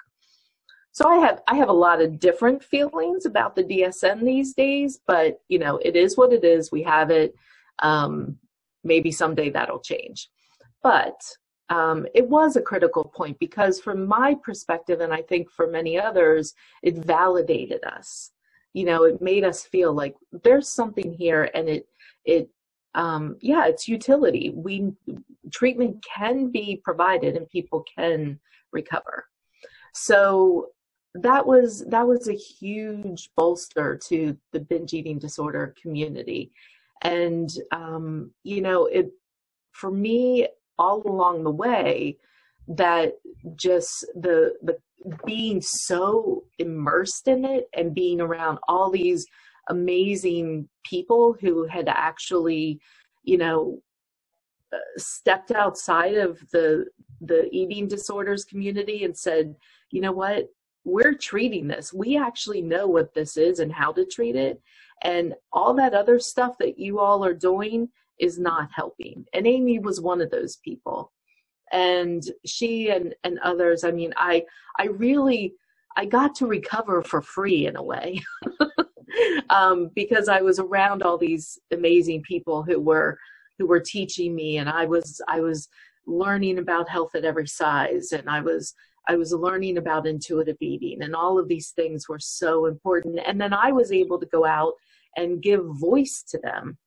So 0.92 1.08
I 1.08 1.18
have 1.18 1.42
I 1.48 1.56
have 1.56 1.70
a 1.70 1.74
lot 1.74 2.02
of 2.02 2.20
different 2.20 2.64
feelings 2.64 3.26
about 3.26 3.56
the 3.56 3.64
DSM 3.64 4.24
these 4.24 4.54
days, 4.54 5.00
but 5.08 5.40
you 5.48 5.60
know 5.60 5.78
it 5.78 5.96
is 5.96 6.18
what 6.18 6.34
it 6.34 6.44
is. 6.44 6.72
We 6.72 6.84
have 6.84 7.12
it. 7.12 7.36
Um, 7.80 8.38
maybe 8.84 9.12
someday 9.12 9.50
that'll 9.50 9.80
change. 9.80 10.30
But 10.84 11.22
um, 11.70 12.08
it 12.16 12.28
was 12.28 12.56
a 12.56 12.62
critical 12.62 13.04
point 13.04 13.38
because, 13.40 13.80
from 13.80 14.08
my 14.08 14.36
perspective, 14.44 15.02
and 15.02 15.14
I 15.14 15.22
think 15.22 15.52
for 15.52 15.68
many 15.68 16.00
others, 16.00 16.54
it 16.82 16.98
validated 16.98 17.84
us. 17.84 18.32
You 18.74 18.86
know, 18.86 19.04
it 19.04 19.22
made 19.22 19.44
us 19.44 19.64
feel 19.64 19.94
like 19.94 20.16
there's 20.44 20.70
something 20.70 21.14
here, 21.14 21.50
and 21.54 21.70
it 21.70 21.88
it 22.26 22.50
um, 22.96 23.38
yeah, 23.42 23.68
it's 23.68 23.88
utility. 23.88 24.52
We 24.54 24.92
treatment 25.52 26.04
can 26.04 26.52
be 26.52 26.82
provided, 26.84 27.36
and 27.38 27.50
people 27.50 27.86
can 27.96 28.40
recover. 28.72 29.26
So 29.94 30.70
that 31.16 31.46
was 31.46 31.86
that 31.88 32.08
was 32.08 32.28
a 32.28 32.34
huge 32.34 33.30
bolster 33.36 34.00
to 34.08 34.38
the 34.52 34.60
binge 34.60 34.94
eating 34.94 35.20
disorder 35.20 35.76
community, 35.82 36.52
and 37.04 37.50
um, 37.72 38.32
you 38.44 38.62
know, 38.62 38.86
it 38.88 39.12
for 39.72 39.92
me 39.92 40.48
all 40.78 41.02
along 41.06 41.44
the 41.44 41.52
way 41.52 42.18
that 42.68 43.14
just 43.56 44.06
the 44.16 44.56
the 44.64 44.78
being 45.26 45.62
so 45.62 46.44
immersed 46.58 47.28
in 47.28 47.46
it 47.46 47.70
and 47.76 47.96
being 47.96 48.20
around 48.20 48.60
all 48.68 48.90
these 48.90 49.26
amazing 49.70 50.68
people 50.84 51.36
who 51.40 51.66
had 51.66 51.88
actually 51.88 52.80
you 53.24 53.38
know 53.38 53.80
uh, 54.74 54.78
stepped 54.98 55.52
outside 55.52 56.16
of 56.16 56.40
the 56.52 56.86
the 57.22 57.50
eating 57.52 57.88
disorders 57.88 58.46
community 58.46 59.04
and 59.04 59.18
said 59.18 59.56
you 59.92 60.02
know 60.02 60.12
what 60.12 60.48
we're 60.86 61.14
treating 61.14 61.68
this 61.68 61.94
we 61.94 62.18
actually 62.18 62.62
know 62.62 62.88
what 62.88 63.14
this 63.14 63.38
is 63.38 63.60
and 63.60 63.72
how 63.72 63.92
to 63.92 64.06
treat 64.06 64.36
it 64.36 64.62
and 65.04 65.34
all 65.52 65.74
that 65.76 65.94
other 65.94 66.20
stuff 66.20 66.58
that 66.60 66.78
you 66.78 67.00
all 67.00 67.24
are 67.24 67.34
doing 67.34 67.90
is 68.20 68.38
not 68.38 68.70
helping. 68.74 69.26
And 69.34 69.48
Amy 69.48 69.80
was 69.80 70.02
one 70.02 70.22
of 70.22 70.30
those 70.30 70.58
people. 70.58 71.12
And 71.72 72.24
she 72.46 72.90
and, 72.90 73.16
and 73.24 73.40
others, 73.40 73.84
I 73.84 73.92
mean, 73.92 74.14
I 74.18 74.44
I 74.80 74.86
really 74.88 75.54
I 75.96 76.06
got 76.06 76.36
to 76.36 76.48
recover 76.48 77.02
for 77.02 77.22
free 77.22 77.68
in 77.68 77.76
a 77.76 77.84
way. 77.84 78.22
um, 79.50 79.90
because 79.96 80.28
I 80.28 80.42
was 80.42 80.60
around 80.60 81.04
all 81.04 81.18
these 81.18 81.60
amazing 81.72 82.24
people 82.24 82.64
who 82.64 82.80
were 82.80 83.18
who 83.58 83.68
were 83.68 83.80
teaching 83.80 84.34
me 84.36 84.58
and 84.58 84.70
I 84.70 84.86
was 84.86 85.22
I 85.28 85.42
was 85.42 85.68
learning 86.06 86.60
about 86.60 86.90
health 86.90 87.14
at 87.16 87.26
every 87.26 87.48
size 87.48 88.12
and 88.12 88.30
I 88.30 88.42
was 88.42 88.74
I 89.08 89.16
was 89.16 89.34
learning 89.34 89.78
about 89.78 90.08
intuitive 90.08 90.58
eating 90.62 91.02
and 91.02 91.16
all 91.16 91.40
of 91.40 91.48
these 91.48 91.72
things 91.72 92.08
were 92.08 92.20
so 92.20 92.66
important 92.66 93.20
and 93.26 93.40
then 93.40 93.54
I 93.54 93.72
was 93.72 93.92
able 93.92 94.20
to 94.20 94.26
go 94.28 94.46
out 94.46 94.74
and 95.18 95.42
give 95.42 95.64
voice 95.66 96.24
to 96.30 96.38
them 96.40 96.78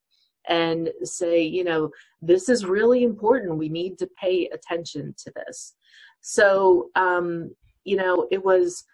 and 0.48 0.90
say, 1.04 1.42
you 1.42 1.64
know, 1.64 1.90
this 2.20 2.48
is 2.48 2.64
really 2.64 3.04
important. 3.04 3.58
We 3.58 3.68
need 3.68 3.98
to 3.98 4.08
pay 4.20 4.48
attention 4.52 5.14
to 5.18 5.32
this. 5.36 5.74
So, 6.20 6.90
um, 6.96 7.54
you 7.84 7.96
know, 7.96 8.26
it 8.30 8.44
was 8.44 8.84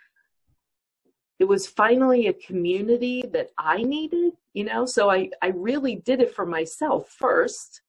it 1.38 1.44
was 1.44 1.66
finally 1.66 2.26
a 2.26 2.32
community 2.32 3.24
that 3.32 3.50
I 3.58 3.82
needed, 3.82 4.32
you 4.54 4.64
know, 4.64 4.86
so 4.86 5.10
I, 5.10 5.30
I 5.40 5.48
really 5.48 5.96
did 5.96 6.20
it 6.20 6.34
for 6.34 6.44
myself 6.44 7.10
first. 7.10 7.82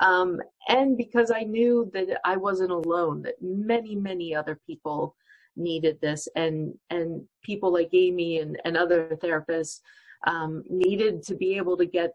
Um, 0.00 0.40
and 0.68 0.96
because 0.96 1.30
I 1.30 1.42
knew 1.42 1.90
that 1.94 2.20
I 2.24 2.36
wasn't 2.36 2.70
alone, 2.70 3.22
that 3.22 3.40
many, 3.40 3.94
many 3.94 4.34
other 4.34 4.60
people 4.66 5.16
needed 5.56 5.98
this 6.00 6.28
and, 6.36 6.74
and 6.90 7.22
people 7.42 7.72
like 7.72 7.90
Amy 7.92 8.38
and, 8.38 8.58
and 8.64 8.76
other 8.76 9.18
therapists 9.22 9.80
um, 10.26 10.62
needed 10.68 11.22
to 11.24 11.34
be 11.34 11.56
able 11.56 11.76
to 11.78 11.86
get 11.86 12.12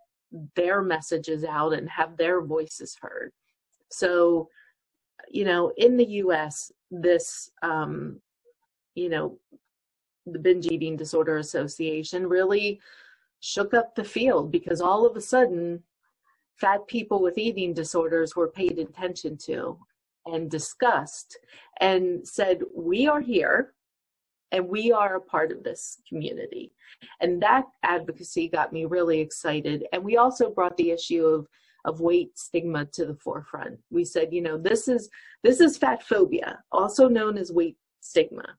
their 0.56 0.82
messages 0.82 1.44
out 1.44 1.74
and 1.74 1.90
have 1.90 2.18
their 2.18 2.42
voices 2.42 2.98
heard. 3.00 3.32
So, 3.92 4.50
you 5.30 5.46
know, 5.46 5.72
in 5.78 5.98
the 5.98 6.06
US, 6.06 6.72
this, 6.92 7.50
um, 7.64 8.20
you 8.96 9.10
know, 9.10 9.40
the 10.26 10.40
Binge 10.40 10.68
Eating 10.68 10.98
Disorder 10.98 11.38
Association 11.38 12.28
really 12.28 12.80
shook 13.40 13.74
up 13.74 13.96
the 13.96 14.04
field 14.04 14.52
because 14.52 14.82
all 14.82 15.06
of 15.06 15.16
a 15.16 15.22
sudden, 15.22 15.84
fat 16.56 16.88
people 16.88 17.22
with 17.22 17.38
eating 17.38 17.74
disorders 17.74 18.36
were 18.36 18.48
paid 18.48 18.80
attention 18.80 19.38
to 19.38 19.78
and 20.26 20.50
discussed 20.50 21.38
and 21.80 22.28
said, 22.28 22.62
We 22.74 23.08
are 23.08 23.22
here 23.22 23.74
and 24.52 24.68
we 24.68 24.92
are 24.92 25.16
a 25.16 25.22
part 25.22 25.52
of 25.52 25.64
this 25.64 26.02
community. 26.08 26.72
And 27.20 27.42
that 27.42 27.66
advocacy 27.84 28.48
got 28.48 28.74
me 28.74 28.86
really 28.86 29.20
excited. 29.20 29.86
And 29.92 30.04
we 30.04 30.18
also 30.18 30.50
brought 30.50 30.78
the 30.78 30.92
issue 30.92 31.26
of 31.26 31.48
of 31.86 32.02
weight 32.02 32.38
stigma 32.38 32.86
to 32.86 33.06
the 33.06 33.16
forefront. 33.16 33.78
We 33.92 34.04
said, 34.04 34.34
you 34.34 34.42
know, 34.42 34.58
this 34.58 34.88
is 34.88 35.10
this 35.44 35.62
is 35.62 35.78
fat 35.78 36.04
phobia, 36.04 36.64
also 36.72 37.08
known 37.08 37.38
as 37.38 37.52
weight 37.52 37.78
stigma. 38.02 38.58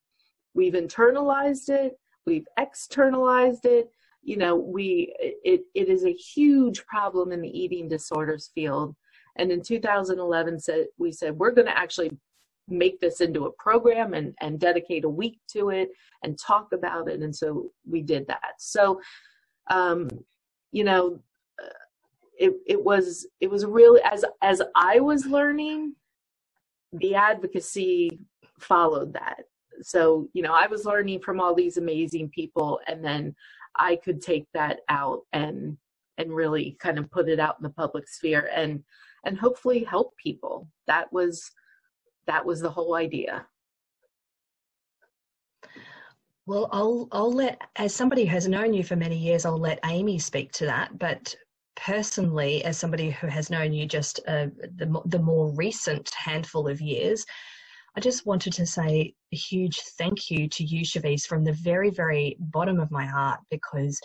We've 0.56 0.72
internalized 0.72 1.68
it, 1.68 1.98
we've 2.24 2.48
externalized 2.58 3.66
it. 3.66 3.90
You 4.22 4.38
know, 4.38 4.56
we 4.56 5.14
it 5.20 5.60
it 5.74 5.88
is 5.88 6.04
a 6.04 6.12
huge 6.12 6.84
problem 6.86 7.30
in 7.30 7.42
the 7.42 7.58
eating 7.58 7.88
disorders 7.88 8.50
field. 8.54 8.96
And 9.36 9.52
in 9.52 9.62
2011, 9.62 10.58
said 10.58 10.86
we 10.98 11.12
said 11.12 11.36
we're 11.36 11.52
going 11.52 11.66
to 11.66 11.78
actually 11.78 12.10
make 12.68 12.98
this 13.00 13.20
into 13.20 13.44
a 13.44 13.52
program 13.52 14.14
and 14.14 14.34
and 14.40 14.58
dedicate 14.58 15.04
a 15.04 15.08
week 15.08 15.38
to 15.48 15.68
it 15.68 15.90
and 16.22 16.38
talk 16.38 16.72
about 16.72 17.08
it. 17.08 17.20
And 17.20 17.36
so 17.36 17.70
we 17.88 18.00
did 18.00 18.26
that. 18.28 18.54
So, 18.58 19.00
um, 19.70 20.08
you 20.72 20.84
know, 20.84 21.20
it 22.38 22.54
it 22.66 22.82
was 22.82 23.26
it 23.40 23.50
was 23.50 23.66
really 23.66 24.00
as 24.02 24.24
as 24.42 24.62
I 24.74 25.00
was 25.00 25.26
learning, 25.26 25.94
the 26.94 27.14
advocacy 27.14 28.20
followed 28.58 29.12
that 29.12 29.44
so 29.82 30.28
you 30.32 30.42
know 30.42 30.52
i 30.52 30.66
was 30.66 30.84
learning 30.84 31.20
from 31.20 31.40
all 31.40 31.54
these 31.54 31.76
amazing 31.76 32.28
people 32.30 32.80
and 32.86 33.04
then 33.04 33.34
i 33.76 33.96
could 33.96 34.20
take 34.20 34.46
that 34.54 34.80
out 34.88 35.20
and 35.32 35.76
and 36.18 36.34
really 36.34 36.76
kind 36.80 36.98
of 36.98 37.10
put 37.10 37.28
it 37.28 37.38
out 37.40 37.56
in 37.58 37.62
the 37.62 37.70
public 37.70 38.08
sphere 38.08 38.50
and 38.54 38.82
and 39.24 39.36
hopefully 39.36 39.84
help 39.84 40.14
people. 40.16 40.68
That 40.86 41.12
was 41.12 41.50
that 42.26 42.44
was 42.44 42.60
the 42.60 42.70
whole 42.70 42.94
idea. 42.94 43.46
Well 46.46 46.68
i'll 46.72 47.08
i'll 47.12 47.32
let 47.32 47.60
as 47.76 47.94
somebody 47.94 48.24
who 48.24 48.30
has 48.30 48.48
known 48.48 48.72
you 48.72 48.84
for 48.84 48.94
many 48.94 49.16
years 49.16 49.44
i'll 49.44 49.58
let 49.58 49.80
amy 49.84 50.18
speak 50.18 50.52
to 50.52 50.66
that. 50.66 50.98
But 50.98 51.34
personally 51.74 52.64
as 52.64 52.78
somebody 52.78 53.10
who 53.10 53.26
has 53.26 53.50
known 53.50 53.72
you 53.72 53.86
just 53.86 54.20
uh, 54.28 54.46
the, 54.76 55.00
the 55.06 55.18
more 55.18 55.50
recent 55.54 56.08
handful 56.14 56.68
of 56.68 56.80
years 56.80 57.26
I 57.96 58.00
just 58.00 58.26
wanted 58.26 58.52
to 58.54 58.66
say 58.66 59.14
a 59.32 59.36
huge 59.36 59.80
thank 59.96 60.30
you 60.30 60.48
to 60.50 60.64
you, 60.64 60.84
Chevese, 60.84 61.26
from 61.26 61.44
the 61.44 61.54
very, 61.54 61.88
very 61.88 62.36
bottom 62.38 62.78
of 62.78 62.90
my 62.90 63.06
heart, 63.06 63.40
because 63.50 63.98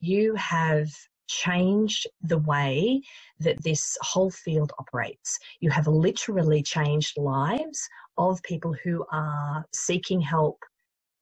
you 0.00 0.34
have 0.36 0.88
changed 1.28 2.06
the 2.22 2.38
way 2.38 3.02
that 3.40 3.62
this 3.62 3.98
whole 4.00 4.30
field 4.30 4.72
operates. 4.78 5.38
You 5.60 5.70
have 5.70 5.86
literally 5.86 6.62
changed 6.62 7.18
lives 7.18 7.86
of 8.16 8.42
people 8.44 8.74
who 8.82 9.04
are 9.12 9.64
seeking 9.74 10.22
help 10.22 10.58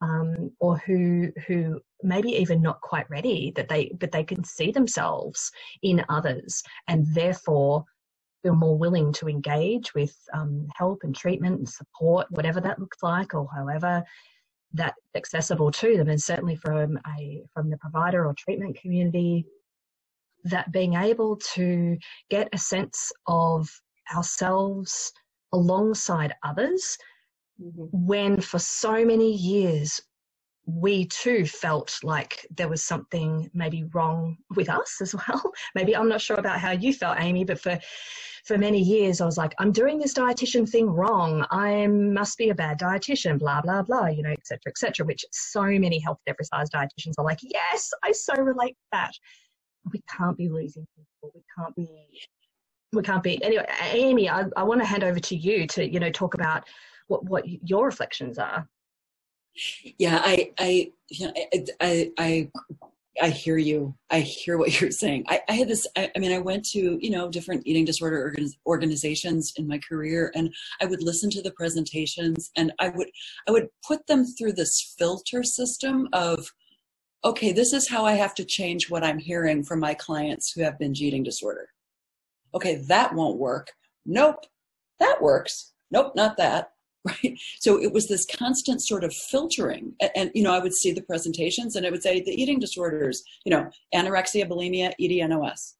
um, 0.00 0.50
or 0.60 0.76
who 0.78 1.32
who 1.46 1.80
maybe 2.02 2.30
even 2.30 2.60
not 2.60 2.80
quite 2.80 3.08
ready 3.08 3.52
that 3.54 3.68
they 3.68 3.92
but 4.00 4.10
they 4.10 4.24
can 4.24 4.42
see 4.42 4.72
themselves 4.72 5.52
in 5.82 6.04
others 6.08 6.62
and 6.88 7.06
therefore 7.14 7.84
feel 8.42 8.54
more 8.54 8.76
willing 8.76 9.12
to 9.14 9.28
engage 9.28 9.94
with 9.94 10.14
um, 10.34 10.66
help 10.76 11.00
and 11.02 11.14
treatment 11.14 11.58
and 11.58 11.68
support, 11.68 12.26
whatever 12.30 12.60
that 12.60 12.78
looks 12.78 13.02
like, 13.02 13.34
or 13.34 13.48
however 13.54 14.02
that 14.74 14.94
accessible 15.14 15.70
to 15.70 15.96
them, 15.96 16.08
and 16.08 16.20
certainly 16.20 16.56
from 16.56 16.98
a 17.18 17.42
from 17.52 17.70
the 17.70 17.76
provider 17.78 18.26
or 18.26 18.34
treatment 18.34 18.78
community, 18.80 19.44
that 20.44 20.72
being 20.72 20.94
able 20.94 21.36
to 21.54 21.96
get 22.30 22.48
a 22.52 22.58
sense 22.58 23.12
of 23.26 23.68
ourselves 24.14 25.12
alongside 25.52 26.34
others 26.42 26.96
mm-hmm. 27.60 27.84
when 27.92 28.40
for 28.40 28.58
so 28.58 29.04
many 29.04 29.32
years 29.32 30.00
we 30.66 31.06
too 31.06 31.44
felt 31.44 31.98
like 32.02 32.46
there 32.56 32.68
was 32.68 32.82
something 32.82 33.50
maybe 33.52 33.84
wrong 33.94 34.36
with 34.54 34.68
us 34.68 35.00
as 35.00 35.14
well. 35.14 35.52
maybe 35.74 35.96
I'm 35.96 36.08
not 36.08 36.20
sure 36.20 36.36
about 36.36 36.58
how 36.58 36.70
you 36.70 36.92
felt, 36.92 37.18
Amy, 37.20 37.44
but 37.44 37.60
for 37.60 37.78
for 38.44 38.58
many 38.58 38.80
years 38.80 39.20
I 39.20 39.24
was 39.24 39.38
like, 39.38 39.54
I'm 39.58 39.70
doing 39.70 39.98
this 39.98 40.14
dietitian 40.14 40.68
thing 40.68 40.88
wrong. 40.90 41.46
I 41.50 41.86
must 41.86 42.38
be 42.38 42.50
a 42.50 42.54
bad 42.54 42.78
dietitian, 42.78 43.38
blah 43.38 43.60
blah 43.60 43.82
blah, 43.82 44.06
you 44.06 44.22
know, 44.22 44.30
etc. 44.30 44.60
etc. 44.66 45.06
which 45.06 45.24
so 45.32 45.62
many 45.62 45.98
health 45.98 46.18
every 46.26 46.44
size 46.44 46.68
dietitians 46.70 47.14
are 47.18 47.24
like, 47.24 47.38
yes, 47.42 47.90
I 48.04 48.12
so 48.12 48.34
relate 48.34 48.72
to 48.72 48.88
that. 48.92 49.12
We 49.92 50.00
can't 50.08 50.36
be 50.36 50.48
losing 50.48 50.86
people. 50.96 51.32
We 51.34 51.42
can't 51.56 51.74
be 51.74 51.88
we 52.92 53.02
can't 53.02 53.22
be 53.22 53.42
anyway 53.42 53.64
amy 53.92 54.28
i, 54.28 54.44
I 54.54 54.62
want 54.62 54.80
to 54.82 54.86
hand 54.86 55.02
over 55.02 55.18
to 55.18 55.34
you 55.34 55.66
to 55.68 55.90
you 55.90 55.98
know 55.98 56.10
talk 56.10 56.34
about 56.34 56.64
what 57.08 57.24
what 57.24 57.44
your 57.46 57.86
reflections 57.86 58.38
are 58.38 58.68
yeah, 59.98 60.20
I, 60.24 60.52
I, 60.58 60.92
you 61.08 61.26
know, 61.26 61.32
I, 61.80 62.12
I, 62.18 62.50
I 63.20 63.28
hear 63.28 63.58
you. 63.58 63.94
I 64.10 64.20
hear 64.20 64.56
what 64.56 64.80
you're 64.80 64.90
saying. 64.90 65.24
I, 65.28 65.40
I 65.48 65.52
had 65.52 65.68
this. 65.68 65.86
I, 65.96 66.10
I, 66.14 66.18
mean, 66.18 66.32
I 66.32 66.38
went 66.38 66.64
to 66.70 66.98
you 67.00 67.10
know 67.10 67.28
different 67.28 67.66
eating 67.66 67.84
disorder 67.84 68.34
organizations 68.66 69.52
in 69.56 69.66
my 69.66 69.78
career, 69.78 70.32
and 70.34 70.52
I 70.80 70.86
would 70.86 71.02
listen 71.02 71.28
to 71.30 71.42
the 71.42 71.50
presentations, 71.52 72.50
and 72.56 72.72
I 72.78 72.88
would 72.88 73.10
I 73.48 73.52
would 73.52 73.68
put 73.86 74.06
them 74.06 74.24
through 74.24 74.54
this 74.54 74.94
filter 74.98 75.42
system 75.42 76.08
of, 76.12 76.50
okay, 77.24 77.52
this 77.52 77.72
is 77.72 77.88
how 77.88 78.04
I 78.04 78.14
have 78.14 78.34
to 78.36 78.44
change 78.44 78.88
what 78.88 79.04
I'm 79.04 79.18
hearing 79.18 79.62
from 79.62 79.80
my 79.80 79.94
clients 79.94 80.52
who 80.52 80.62
have 80.62 80.78
binge 80.78 81.02
eating 81.02 81.22
disorder. 81.22 81.68
Okay, 82.54 82.76
that 82.88 83.14
won't 83.14 83.38
work. 83.38 83.72
Nope, 84.06 84.46
that 85.00 85.20
works. 85.20 85.72
Nope, 85.90 86.14
not 86.16 86.38
that. 86.38 86.72
right? 87.06 87.38
So 87.60 87.80
it 87.80 87.92
was 87.92 88.08
this 88.08 88.26
constant 88.26 88.82
sort 88.82 89.04
of 89.04 89.12
filtering 89.12 89.94
and, 90.00 90.10
and, 90.14 90.30
you 90.34 90.42
know 90.42 90.52
i 90.52 90.58
would 90.58 90.74
see 90.74 90.92
the 90.92 91.02
presentations 91.02 91.74
and 91.74 91.86
i 91.86 91.90
would 91.90 92.02
say 92.02 92.20
the 92.20 92.30
eating 92.30 92.60
disorders 92.60 93.24
you 93.44 93.50
know 93.50 93.68
anorexia 93.94 94.48
bulimia 94.48 94.92
ednos 95.00 95.74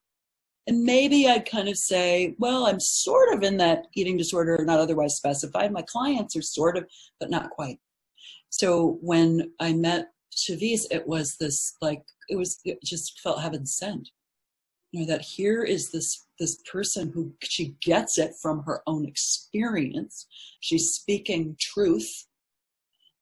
and 0.67 0.83
maybe 0.83 1.27
i'd 1.27 1.49
kind 1.49 1.69
of 1.69 1.77
say 1.77 2.35
well 2.39 2.65
i'm 2.65 2.79
sort 2.79 3.33
of 3.33 3.43
in 3.43 3.57
that 3.57 3.85
eating 3.95 4.17
disorder 4.17 4.63
not 4.65 4.79
otherwise 4.79 5.15
specified. 5.15 5.71
My 5.71 5.81
clients 5.83 6.35
are 6.35 6.41
sort 6.41 6.77
of 6.77 6.85
but 7.19 7.29
not 7.29 7.49
quite. 7.51 7.79
So 8.49 8.97
when 9.01 9.51
i 9.59 9.73
met 9.73 10.09
Chevese, 10.35 10.85
it 10.91 11.07
was 11.07 11.37
this 11.37 11.75
like 11.81 12.03
it 12.29 12.35
was 12.35 12.59
it 12.65 12.79
just 12.83 13.19
felt 13.19 13.41
heaven 13.41 13.65
sent 13.65 14.09
you 14.93 15.01
know 15.01 15.07
that 15.07 15.21
here 15.21 15.63
is 15.63 15.91
this 15.91 16.27
this 16.39 16.61
person 16.71 17.11
who 17.13 17.33
she 17.41 17.75
gets 17.81 18.17
it 18.17 18.33
from 18.41 18.63
her 18.63 18.81
own 18.87 19.05
experience. 19.05 20.27
She's 20.61 20.91
speaking 20.91 21.57
truth. 21.59 22.27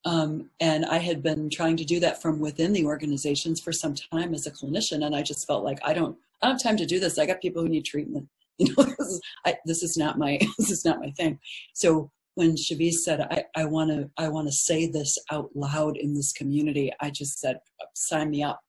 Um, 0.04 0.50
and 0.60 0.84
i 0.86 0.98
had 0.98 1.22
been 1.22 1.48
trying 1.48 1.78
to 1.78 1.86
do 1.86 2.00
that 2.00 2.24
from 2.24 2.40
within 2.40 2.74
the 2.74 2.86
organizations 2.86 3.62
for 3.62 3.72
some 3.72 3.94
time 3.94 4.34
as 4.34 4.48
a 4.48 4.52
clinician 4.52 5.06
and 5.06 5.16
i 5.16 5.22
just 5.22 5.46
felt 5.46 5.64
like 5.64 5.78
i 5.86 5.94
don't 5.94 6.18
i 6.42 6.48
don't 6.48 6.56
have 6.56 6.64
time 6.64 6.78
to 6.78 6.88
do 6.88 7.00
this. 7.00 7.20
I 7.20 7.28
got 7.28 7.40
people 7.40 7.62
who 7.62 7.70
need 7.70 7.86
treatment. 7.86 8.28
You 8.58 8.76
know 8.76 8.84
this 8.84 9.08
is, 9.08 9.22
I, 9.46 9.56
this 9.66 9.82
is 9.82 9.98
not 9.98 10.20
my 10.20 10.40
this 10.58 10.70
is 10.72 10.86
not 10.86 11.00
my 11.00 11.12
thing. 11.12 11.40
So 11.74 12.12
when 12.36 12.56
Chevese 12.56 13.00
said, 13.06 13.22
I, 13.22 13.44
I 13.56 13.66
want 13.66 13.90
to 13.92 14.10
I 14.18 14.28
want 14.30 14.48
to 14.48 14.54
say 14.54 14.88
this 14.88 15.18
out 15.32 15.50
loud 15.56 15.98
in 15.98 16.14
this 16.14 16.32
community, 16.32 16.92
I 17.00 17.10
just 17.10 17.40
said, 17.40 17.60
sign 17.96 18.30
me 18.30 18.44
up. 18.44 18.60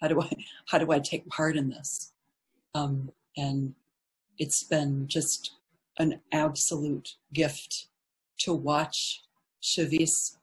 How 0.00 0.08
do 0.08 0.20
I 0.20 0.30
how 0.68 0.78
do 0.78 0.92
I 0.92 0.98
take 0.98 1.26
part 1.28 1.56
in 1.56 1.68
this? 1.68 2.13
Um, 2.74 3.10
and 3.36 3.74
it's 4.38 4.64
been 4.64 5.06
just 5.06 5.52
an 5.98 6.20
absolute 6.32 7.16
gift 7.32 7.86
to 8.38 8.52
watch 8.52 9.22
Chevese 9.62 10.36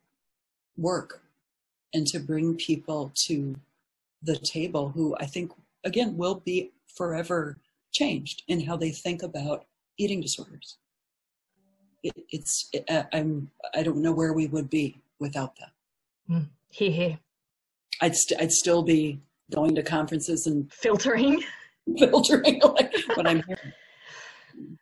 work 0.78 1.22
and 1.94 2.08
to 2.08 2.20
bring 2.20 2.56
people 2.56 3.12
to 3.28 3.56
the 4.24 4.38
table 4.38 4.90
who 4.90 5.16
I 5.20 5.26
think, 5.26 5.52
again, 5.84 6.18
will 6.18 6.36
be 6.36 6.72
forever 6.88 7.58
changed 7.92 8.44
in 8.48 8.62
how 8.62 8.78
they 8.78 8.92
think 8.92 9.24
about 9.24 9.66
eating 9.98 10.22
disorders. 10.22 10.78
It, 12.04 12.14
it's 12.30 12.70
it, 12.74 12.86
I'm 13.14 13.52
I 13.76 13.84
don't 13.84 13.98
know 13.98 14.12
where 14.14 14.34
we 14.34 14.48
would 14.48 14.70
be 14.70 14.98
without 15.20 15.56
that. 15.58 15.72
Mm. 16.30 16.48
I'd 18.02 18.16
st- 18.16 18.42
I'd 18.42 18.52
still 18.52 18.82
be 18.82 19.20
going 19.52 19.76
to 19.76 19.84
conferences 19.84 20.48
and 20.48 20.72
filtering, 20.74 21.44
filtering 21.98 22.62
like 22.62 22.94
what 23.16 23.28
I'm 23.28 23.44
hearing. 23.44 23.74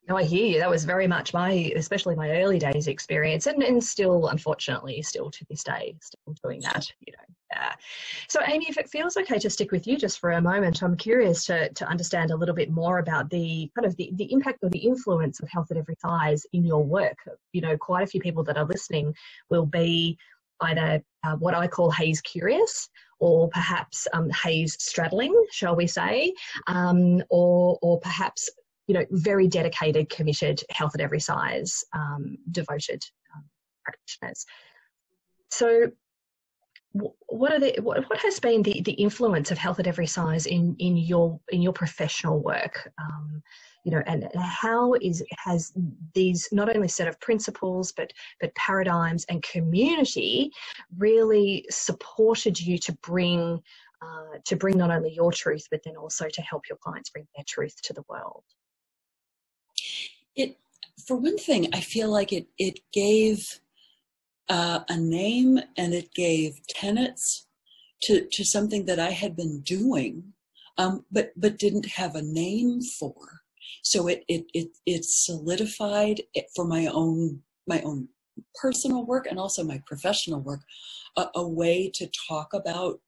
No, 0.08 0.18
I 0.18 0.24
hear 0.24 0.46
you. 0.46 0.60
That 0.60 0.70
was 0.70 0.86
very 0.86 1.06
much 1.06 1.34
my, 1.34 1.72
especially 1.76 2.16
my 2.16 2.32
early 2.32 2.58
days 2.58 2.88
experience, 2.88 3.46
and, 3.46 3.62
and 3.62 3.84
still, 3.84 4.28
unfortunately, 4.30 5.02
still 5.04 5.30
to 5.30 5.46
this 5.50 5.64
day, 5.64 5.96
still 6.02 6.36
doing 6.44 6.62
that. 6.62 6.92
You 7.06 7.14
know. 7.14 7.62
Uh, 7.62 7.74
so, 8.28 8.40
Amy, 8.48 8.66
if 8.70 8.78
it 8.78 8.90
feels 8.90 9.18
okay 9.18 9.40
to 9.40 9.50
stick 9.50 9.72
with 9.72 9.88
you 9.88 9.98
just 9.98 10.20
for 10.20 10.32
a 10.32 10.42
moment, 10.42 10.82
I'm 10.82 10.98
curious 10.98 11.46
to 11.46 11.70
to 11.70 11.88
understand 11.88 12.32
a 12.32 12.36
little 12.36 12.56
bit 12.56 12.72
more 12.72 13.00
about 13.00 13.30
the 13.30 13.70
kind 13.76 13.86
of 13.86 13.96
the, 13.98 14.12
the 14.16 14.32
impact 14.32 14.60
or 14.64 14.70
the 14.70 14.80
influence 14.80 15.40
of 15.40 15.50
health 15.50 15.72
at 15.72 15.78
every 15.78 15.96
size 16.00 16.46
in 16.54 16.66
your 16.66 16.84
work. 16.84 17.18
You 17.54 17.62
know, 17.62 17.78
quite 17.78 18.04
a 18.04 18.08
few 18.08 18.20
people 18.20 18.44
that 18.46 18.58
are 18.58 18.66
listening 18.66 19.14
will 19.50 19.66
be 19.66 20.18
either 20.62 21.02
uh, 21.24 21.36
what 21.36 21.54
I 21.54 21.68
call 21.68 21.92
HAES 21.92 22.22
curious 22.22 22.90
or 23.20 23.50
perhaps 23.50 24.08
um, 24.14 24.30
HAES 24.30 24.78
straddling, 24.80 25.34
shall 25.52 25.76
we 25.76 25.88
say, 25.88 26.34
um, 26.68 27.22
or, 27.30 27.78
or 27.82 28.00
perhaps 28.00 28.50
you 28.90 28.96
know, 28.96 29.06
very 29.12 29.48
dedicated, 29.48 30.10
committed, 30.10 30.64
health 30.72 30.96
at 30.96 31.02
every 31.02 31.20
size, 31.20 31.84
um, 31.94 32.38
devoted 32.50 33.04
um, 33.36 33.44
practitioners. 33.84 34.48
So, 35.52 35.92
what 36.94 37.52
are 37.52 37.60
the 37.60 37.76
what, 37.82 38.10
what 38.10 38.20
has 38.20 38.40
been 38.40 38.64
the, 38.64 38.82
the 38.82 38.94
influence 38.94 39.52
of 39.52 39.58
health 39.58 39.80
at 39.80 39.88
every 39.88 40.08
size 40.08 40.46
in 40.46 40.76
in 40.80 40.98
your 40.98 41.40
in 41.50 41.62
your 41.62 41.74
professional 41.74 42.40
work? 42.40 42.92
Um, 43.00 43.42
you 43.84 43.92
know, 43.92 44.02
and 44.08 44.28
how 44.36 44.94
is 44.96 45.24
has 45.38 45.72
these 46.14 46.50
not 46.52 46.76
only 46.76 46.88
set 46.88 47.08
of 47.08 47.20
principles 47.20 47.92
but 47.92 48.12
but 48.42 48.54
paradigms 48.56 49.26
and 49.30 49.44
community 49.44 50.52
really 50.98 51.66
supported 51.70 52.60
you 52.60 52.78
to 52.80 52.94
bring 53.04 53.62
uh, 54.02 54.38
to 54.46 54.56
bring 54.56 54.78
not 54.78 54.92
only 54.92 55.14
your 55.14 55.32
truth 55.32 55.68
but 55.70 55.82
then 55.86 55.96
also 55.96 56.28
to 56.28 56.42
help 56.42 56.64
your 56.70 56.78
clients 56.82 57.10
bring 57.10 57.28
their 57.36 57.46
truth 57.48 57.76
to 57.84 57.94
the 57.94 58.04
world? 58.10 58.44
it 60.36 60.58
for 61.08 61.16
one 61.18 61.38
thing 61.38 61.68
i 61.74 61.80
feel 61.80 62.10
like 62.10 62.34
it 62.34 62.48
it 62.58 62.80
gave 62.94 63.60
uh, 64.50 64.80
a 64.90 64.98
name 64.98 65.60
and 65.78 65.94
it 65.94 66.14
gave 66.14 66.60
tenets 66.68 67.48
to 68.02 68.26
to 68.32 68.44
something 68.44 68.86
that 68.86 69.00
i 69.00 69.12
had 69.12 69.36
been 69.36 69.62
doing 69.62 70.24
um, 70.78 71.06
but 71.12 71.32
but 71.36 71.60
didn't 71.60 71.86
have 71.86 72.16
a 72.16 72.22
name 72.22 72.82
for 72.82 73.42
so 73.84 74.08
it 74.08 74.24
it 74.28 74.46
it, 74.54 74.70
it 74.86 75.06
solidified 75.06 76.22
it 76.34 76.46
for 76.56 76.66
my 76.66 76.88
own 76.88 77.42
my 77.68 77.82
own 77.82 78.08
personal 78.56 79.06
work 79.06 79.28
and 79.28 79.38
also 79.38 79.64
my 79.64 79.82
professional 79.86 80.40
work 80.40 80.62
a, 81.18 81.28
a 81.36 81.48
way 81.48 81.92
to 81.94 82.10
talk 82.28 82.54
about 82.54 83.00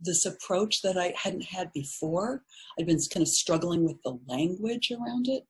this 0.00 0.24
approach 0.24 0.82
that 0.82 0.96
I 0.96 1.12
hadn't 1.16 1.44
had 1.44 1.72
before. 1.72 2.42
I'd 2.78 2.86
been 2.86 2.98
kind 3.12 3.22
of 3.22 3.28
struggling 3.28 3.84
with 3.84 4.02
the 4.02 4.18
language 4.26 4.90
around 4.90 5.28
it. 5.28 5.46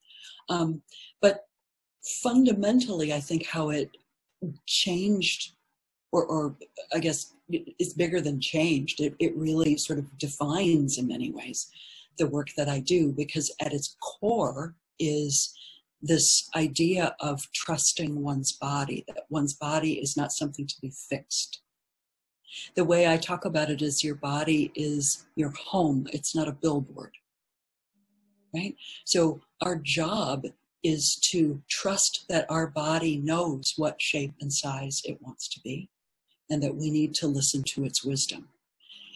Um, 0.48 0.82
but 1.20 1.44
fundamentally, 2.22 3.12
I 3.12 3.20
think 3.20 3.46
how 3.46 3.70
it 3.70 3.90
changed, 4.66 5.52
or, 6.12 6.24
or 6.24 6.56
I 6.94 6.98
guess 6.98 7.34
it's 7.48 7.94
bigger 7.94 8.20
than 8.20 8.40
changed. 8.40 9.00
It, 9.00 9.14
it 9.18 9.36
really 9.36 9.76
sort 9.76 9.98
of 9.98 10.18
defines 10.18 10.98
in 10.98 11.08
many 11.08 11.30
ways 11.30 11.70
the 12.18 12.26
work 12.26 12.48
that 12.56 12.68
I 12.68 12.80
do 12.80 13.12
because 13.12 13.52
at 13.60 13.72
its 13.72 13.96
core 14.00 14.74
is 14.98 15.54
this 16.02 16.48
idea 16.56 17.14
of 17.20 17.46
trusting 17.52 18.22
one's 18.22 18.52
body, 18.52 19.04
that 19.08 19.24
one's 19.28 19.54
body 19.54 19.94
is 19.94 20.16
not 20.16 20.32
something 20.32 20.66
to 20.66 20.80
be 20.80 20.92
fixed. 21.08 21.62
The 22.74 22.84
way 22.84 23.06
I 23.06 23.16
talk 23.16 23.44
about 23.44 23.70
it 23.70 23.82
is 23.82 24.02
your 24.02 24.16
body 24.16 24.72
is 24.74 25.26
your 25.36 25.50
home, 25.50 26.06
it's 26.12 26.34
not 26.34 26.48
a 26.48 26.52
billboard. 26.52 27.12
Right? 28.54 28.74
So 29.04 29.40
our 29.62 29.76
job 29.76 30.46
is 30.82 31.18
to 31.30 31.62
trust 31.68 32.24
that 32.28 32.46
our 32.50 32.66
body 32.66 33.16
knows 33.18 33.74
what 33.76 34.00
shape 34.00 34.34
and 34.40 34.52
size 34.52 35.02
it 35.04 35.20
wants 35.20 35.48
to 35.48 35.60
be 35.60 35.88
and 36.48 36.62
that 36.62 36.76
we 36.76 36.90
need 36.90 37.14
to 37.14 37.26
listen 37.26 37.62
to 37.62 37.84
its 37.84 38.04
wisdom. 38.04 38.48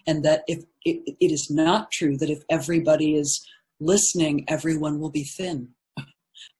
And 0.06 0.24
that 0.24 0.44
if 0.46 0.64
it, 0.84 1.16
it 1.20 1.32
is 1.32 1.50
not 1.50 1.90
true 1.90 2.16
that 2.18 2.30
if 2.30 2.42
everybody 2.50 3.16
is 3.16 3.46
listening 3.80 4.44
everyone 4.48 5.00
will 5.00 5.10
be 5.10 5.24
thin 5.24 5.68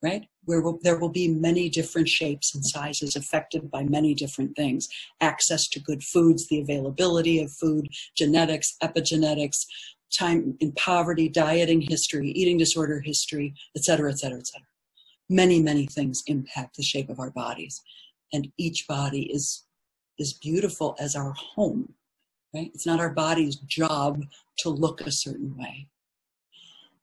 right? 0.03 0.27
Where 0.45 0.61
will, 0.61 0.79
there 0.83 0.99
will 0.99 1.11
be 1.11 1.29
many 1.29 1.69
different 1.69 2.09
shapes 2.09 2.55
and 2.55 2.65
sizes 2.65 3.17
affected 3.17 3.71
by 3.71 3.85
many 3.85 4.15
different 4.15 4.57
things. 4.57 4.89
Access 5.21 5.69
to 5.69 5.81
good 5.81 6.03
foods 6.03 6.49
the 6.49 6.61
availability 6.61 7.41
of 7.41 7.53
food 7.53 7.89
genetics 8.17 8.77
epigenetics 8.83 9.65
time 10.13 10.57
in 10.61 10.73
poverty 10.73 11.29
dieting 11.29 11.81
history 11.81 12.31
eating 12.31 12.57
disorder 12.57 13.01
history 13.01 13.53
et 13.77 13.83
cetera 13.83 14.11
et 14.11 14.19
cetera 14.19 14.39
et 14.39 14.47
cetera 14.47 14.67
many, 15.29 15.61
many 15.61 15.87
things 15.87 16.23
impact 16.27 16.77
the 16.77 16.83
shape 16.83 17.09
of 17.09 17.19
our 17.21 17.31
bodies. 17.31 17.83
And 18.33 18.53
each 18.59 18.87
body 18.87 19.31
is, 19.33 19.65
is 20.19 20.33
beautiful 20.33 20.97
as 20.99 21.17
our 21.17 21.33
home, 21.33 21.95
right? 22.55 22.71
It's 22.75 22.87
not 22.87 23.01
our 23.01 23.11
body's 23.11 23.57
job 23.57 24.25
to 24.59 24.69
look 24.69 25.01
a 25.01 25.11
certain 25.11 25.57
way. 25.57 25.89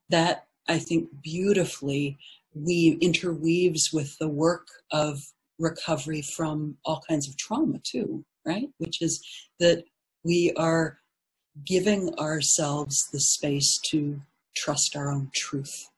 That, 0.10 0.48
I 0.68 0.78
think, 0.78 1.10
beautifully 1.22 2.18
we 2.54 2.98
interweaves 3.02 3.94
with 3.94 4.18
the 4.18 4.28
work 4.28 4.68
of 4.92 5.22
recovery 5.58 6.22
from 6.22 6.78
all 6.84 7.02
kinds 7.08 7.28
of 7.28 7.38
trauma 7.38 7.80
too, 7.84 8.26
right? 8.46 8.70
Which 8.78 9.02
is 9.02 9.24
that 9.60 9.86
we 10.24 10.54
are 10.58 11.00
giving 11.66 12.14
ourselves 12.20 13.08
the 13.12 13.20
space 13.20 13.80
to 13.86 14.22
trust 14.56 14.96
our 14.96 15.10
own 15.10 15.30
truth 15.34 15.91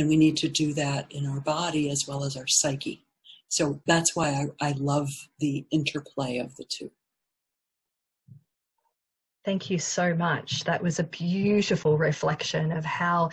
and 0.00 0.08
we 0.08 0.16
need 0.16 0.36
to 0.38 0.48
do 0.48 0.72
that 0.72 1.12
in 1.12 1.26
our 1.26 1.40
body 1.40 1.90
as 1.90 2.08
well 2.08 2.24
as 2.24 2.34
our 2.34 2.46
psyche. 2.46 3.04
So 3.48 3.80
that's 3.86 4.16
why 4.16 4.48
I, 4.60 4.68
I 4.68 4.72
love 4.78 5.10
the 5.40 5.66
interplay 5.70 6.38
of 6.38 6.56
the 6.56 6.64
two. 6.64 6.90
Thank 9.44 9.68
you 9.68 9.78
so 9.78 10.14
much. 10.14 10.64
That 10.64 10.82
was 10.82 10.98
a 10.98 11.04
beautiful 11.04 11.98
reflection 11.98 12.72
of 12.72 12.84
how, 12.84 13.28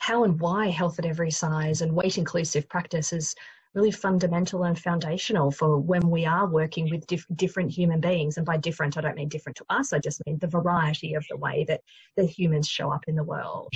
how 0.00 0.24
and 0.24 0.40
why 0.40 0.70
health 0.70 0.98
at 0.98 1.06
every 1.06 1.30
size 1.30 1.82
and 1.82 1.92
weight 1.92 2.18
inclusive 2.18 2.68
practice 2.68 3.12
is 3.12 3.34
really 3.74 3.92
fundamental 3.92 4.64
and 4.64 4.76
foundational 4.76 5.52
for 5.52 5.78
when 5.78 6.10
we 6.10 6.26
are 6.26 6.48
working 6.48 6.90
with 6.90 7.06
dif- 7.06 7.26
different 7.36 7.70
human 7.70 8.00
beings. 8.00 8.38
And 8.38 8.46
by 8.46 8.56
different, 8.56 8.96
I 8.96 9.02
don't 9.02 9.14
mean 9.14 9.28
different 9.28 9.56
to 9.58 9.64
us. 9.70 9.92
I 9.92 10.00
just 10.00 10.20
mean 10.26 10.38
the 10.38 10.48
variety 10.48 11.14
of 11.14 11.24
the 11.30 11.36
way 11.36 11.64
that 11.68 11.82
the 12.16 12.24
humans 12.24 12.66
show 12.66 12.90
up 12.90 13.04
in 13.06 13.14
the 13.14 13.22
world. 13.22 13.72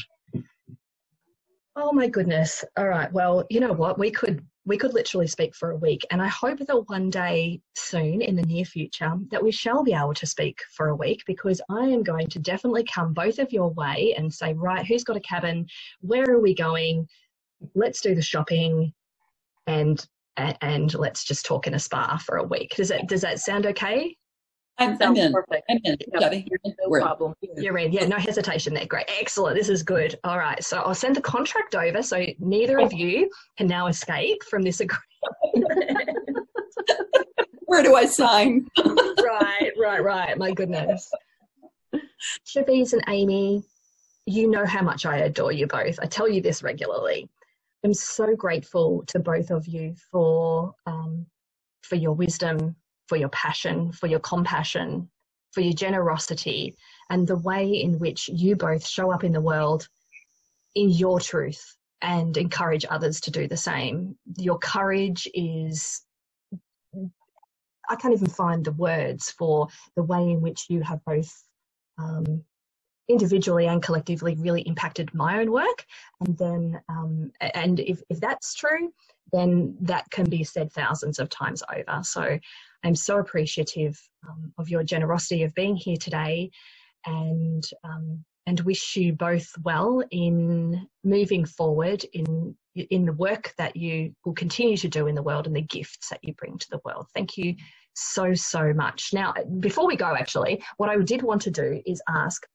Oh 1.74 1.92
my 1.92 2.06
goodness. 2.06 2.64
All 2.76 2.88
right. 2.88 3.10
Well, 3.12 3.46
you 3.48 3.60
know 3.60 3.72
what? 3.72 3.98
We 3.98 4.10
could 4.10 4.44
we 4.64 4.76
could 4.76 4.92
literally 4.94 5.26
speak 5.26 5.56
for 5.56 5.70
a 5.72 5.76
week 5.76 6.06
and 6.10 6.22
I 6.22 6.28
hope 6.28 6.58
that 6.58 6.88
one 6.88 7.10
day 7.10 7.60
soon 7.74 8.22
in 8.22 8.36
the 8.36 8.42
near 8.42 8.64
future 8.64 9.12
that 9.30 9.42
we 9.42 9.50
shall 9.50 9.82
be 9.82 9.92
able 9.92 10.14
to 10.14 10.26
speak 10.26 10.60
for 10.76 10.88
a 10.88 10.94
week 10.96 11.22
because 11.26 11.60
I 11.68 11.86
am 11.86 12.04
going 12.04 12.28
to 12.28 12.38
definitely 12.38 12.84
come 12.84 13.12
both 13.12 13.40
of 13.40 13.52
your 13.52 13.70
way 13.70 14.14
and 14.16 14.32
say, 14.32 14.52
right, 14.52 14.86
who's 14.86 15.02
got 15.02 15.16
a 15.16 15.20
cabin? 15.20 15.66
Where 16.00 16.30
are 16.30 16.40
we 16.40 16.54
going? 16.54 17.08
Let's 17.74 18.00
do 18.00 18.14
the 18.14 18.22
shopping 18.22 18.92
and 19.66 20.06
and 20.36 20.94
let's 20.94 21.24
just 21.24 21.44
talk 21.44 21.66
in 21.66 21.74
a 21.74 21.78
spa 21.78 22.16
for 22.18 22.36
a 22.36 22.44
week. 22.44 22.74
Does 22.76 22.88
that 22.88 23.08
does 23.08 23.22
that 23.22 23.40
sound 23.40 23.66
okay? 23.66 24.16
I'm, 24.78 24.96
I'm 25.00 25.16
in. 25.16 25.32
Perfect. 25.32 25.64
I'm 25.70 25.78
in. 25.84 25.96
Yep. 26.18 26.32
No 26.64 26.72
We're 26.86 27.00
problem. 27.00 27.34
You're 27.56 27.78
in. 27.78 27.92
Yeah, 27.92 28.06
no 28.06 28.16
hesitation 28.16 28.74
there. 28.74 28.86
Great. 28.86 29.06
Excellent. 29.20 29.56
This 29.56 29.68
is 29.68 29.82
good. 29.82 30.18
All 30.24 30.38
right. 30.38 30.62
So 30.62 30.78
I'll 30.78 30.94
send 30.94 31.16
the 31.16 31.20
contract 31.20 31.74
over 31.74 32.02
so 32.02 32.24
neither 32.38 32.80
of 32.80 32.92
you 32.92 33.30
can 33.56 33.66
now 33.66 33.86
escape 33.88 34.42
from 34.44 34.62
this 34.62 34.80
agreement. 34.80 35.02
Where 37.66 37.82
do 37.82 37.94
I 37.94 38.06
sign? 38.06 38.66
right, 38.78 39.72
right, 39.78 40.02
right. 40.02 40.36
My 40.36 40.52
goodness. 40.52 41.10
Chevese 42.46 42.92
and 42.92 43.02
Amy, 43.08 43.62
you 44.26 44.48
know 44.50 44.66
how 44.66 44.82
much 44.82 45.06
I 45.06 45.18
adore 45.18 45.52
you 45.52 45.66
both. 45.66 45.98
I 46.00 46.06
tell 46.06 46.28
you 46.28 46.40
this 46.40 46.62
regularly. 46.62 47.28
I'm 47.84 47.94
so 47.94 48.36
grateful 48.36 49.04
to 49.08 49.18
both 49.18 49.50
of 49.50 49.66
you 49.66 49.94
for 50.10 50.74
um, 50.86 51.26
for 51.82 51.96
your 51.96 52.12
wisdom, 52.12 52.76
for 53.12 53.18
your 53.18 53.28
passion, 53.28 53.92
for 53.92 54.06
your 54.06 54.20
compassion, 54.20 55.06
for 55.50 55.60
your 55.60 55.74
generosity, 55.74 56.74
and 57.10 57.28
the 57.28 57.36
way 57.36 57.66
in 57.70 57.98
which 57.98 58.26
you 58.32 58.56
both 58.56 58.86
show 58.86 59.12
up 59.12 59.22
in 59.22 59.32
the 59.32 59.40
world 59.40 59.86
in 60.74 60.88
your 60.88 61.20
truth 61.20 61.76
and 62.00 62.38
encourage 62.38 62.86
others 62.88 63.20
to 63.20 63.30
do 63.30 63.46
the 63.46 63.54
same. 63.54 64.16
Your 64.38 64.58
courage 64.58 65.28
is, 65.34 66.00
I 67.90 67.96
can't 67.96 68.14
even 68.14 68.28
find 68.28 68.64
the 68.64 68.72
words 68.72 69.30
for 69.30 69.68
the 69.94 70.04
way 70.04 70.30
in 70.30 70.40
which 70.40 70.64
you 70.70 70.80
have 70.80 71.04
both 71.04 71.30
um, 71.98 72.42
individually 73.10 73.66
and 73.66 73.82
collectively 73.82 74.36
really 74.36 74.62
impacted 74.62 75.12
my 75.12 75.40
own 75.40 75.52
work. 75.52 75.84
And 76.24 76.38
then, 76.38 76.80
um, 76.88 77.30
and 77.42 77.78
if, 77.78 78.00
if 78.08 78.20
that's 78.20 78.54
true, 78.54 78.90
then 79.32 79.76
that 79.82 80.10
can 80.10 80.30
be 80.30 80.44
said 80.44 80.72
thousands 80.72 81.18
of 81.18 81.28
times 81.28 81.62
over. 81.76 82.02
So 82.02 82.38
I'm 82.84 82.94
so 82.94 83.18
appreciative 83.18 83.98
um, 84.28 84.52
of 84.58 84.68
your 84.68 84.82
generosity 84.82 85.42
of 85.42 85.54
being 85.54 85.76
here 85.76 85.96
today 85.96 86.50
and 87.06 87.64
um, 87.84 88.24
and 88.46 88.60
wish 88.60 88.96
you 88.96 89.12
both 89.12 89.48
well 89.62 90.02
in 90.10 90.86
moving 91.04 91.44
forward 91.44 92.04
in 92.12 92.56
in 92.74 93.04
the 93.04 93.12
work 93.12 93.52
that 93.58 93.76
you 93.76 94.14
will 94.24 94.32
continue 94.34 94.76
to 94.78 94.88
do 94.88 95.06
in 95.06 95.14
the 95.14 95.22
world 95.22 95.46
and 95.46 95.54
the 95.54 95.62
gifts 95.62 96.08
that 96.08 96.20
you 96.22 96.34
bring 96.34 96.58
to 96.58 96.66
the 96.70 96.80
world. 96.84 97.06
Thank 97.14 97.36
you 97.36 97.54
so 97.94 98.34
so 98.34 98.72
much. 98.72 99.10
Now, 99.12 99.34
before 99.60 99.86
we 99.86 99.96
go, 99.96 100.14
actually, 100.16 100.62
what 100.78 100.88
I 100.88 100.96
did 100.98 101.22
want 101.22 101.42
to 101.42 101.50
do 101.50 101.82
is 101.86 102.02
ask 102.08 102.46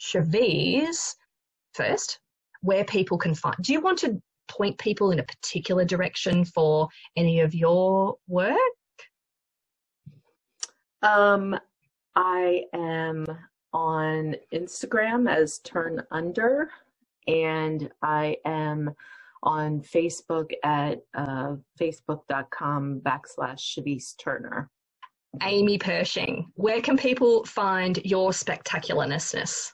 Chevese 0.00 1.14
first 1.74 2.20
where 2.60 2.84
people 2.84 3.18
can 3.18 3.34
find. 3.34 3.56
Do 3.60 3.72
you 3.72 3.80
want 3.80 3.98
to 4.00 4.20
point 4.48 4.78
people 4.78 5.10
in 5.10 5.18
a 5.18 5.24
particular 5.24 5.84
direction 5.84 6.44
for 6.44 6.88
any 7.16 7.40
of 7.40 7.54
your 7.54 8.16
work? 8.28 8.56
Um, 11.02 11.58
I 12.14 12.64
am 12.74 13.26
on 13.72 14.36
Instagram 14.52 15.30
as 15.30 15.58
Turn 15.60 16.02
Under, 16.10 16.70
and 17.26 17.90
I 18.02 18.36
am 18.44 18.90
on 19.42 19.80
Facebook 19.80 20.50
at 20.62 21.00
uh, 21.14 21.56
facebook.com 21.80 23.00
backslash 23.00 23.76
Chevese 23.76 24.16
Turner. 24.18 24.70
Amy 25.42 25.78
Pershing, 25.78 26.52
where 26.54 26.80
can 26.82 26.96
people 26.96 27.44
find 27.44 27.98
your 28.04 28.30
spectacularness? 28.30 29.72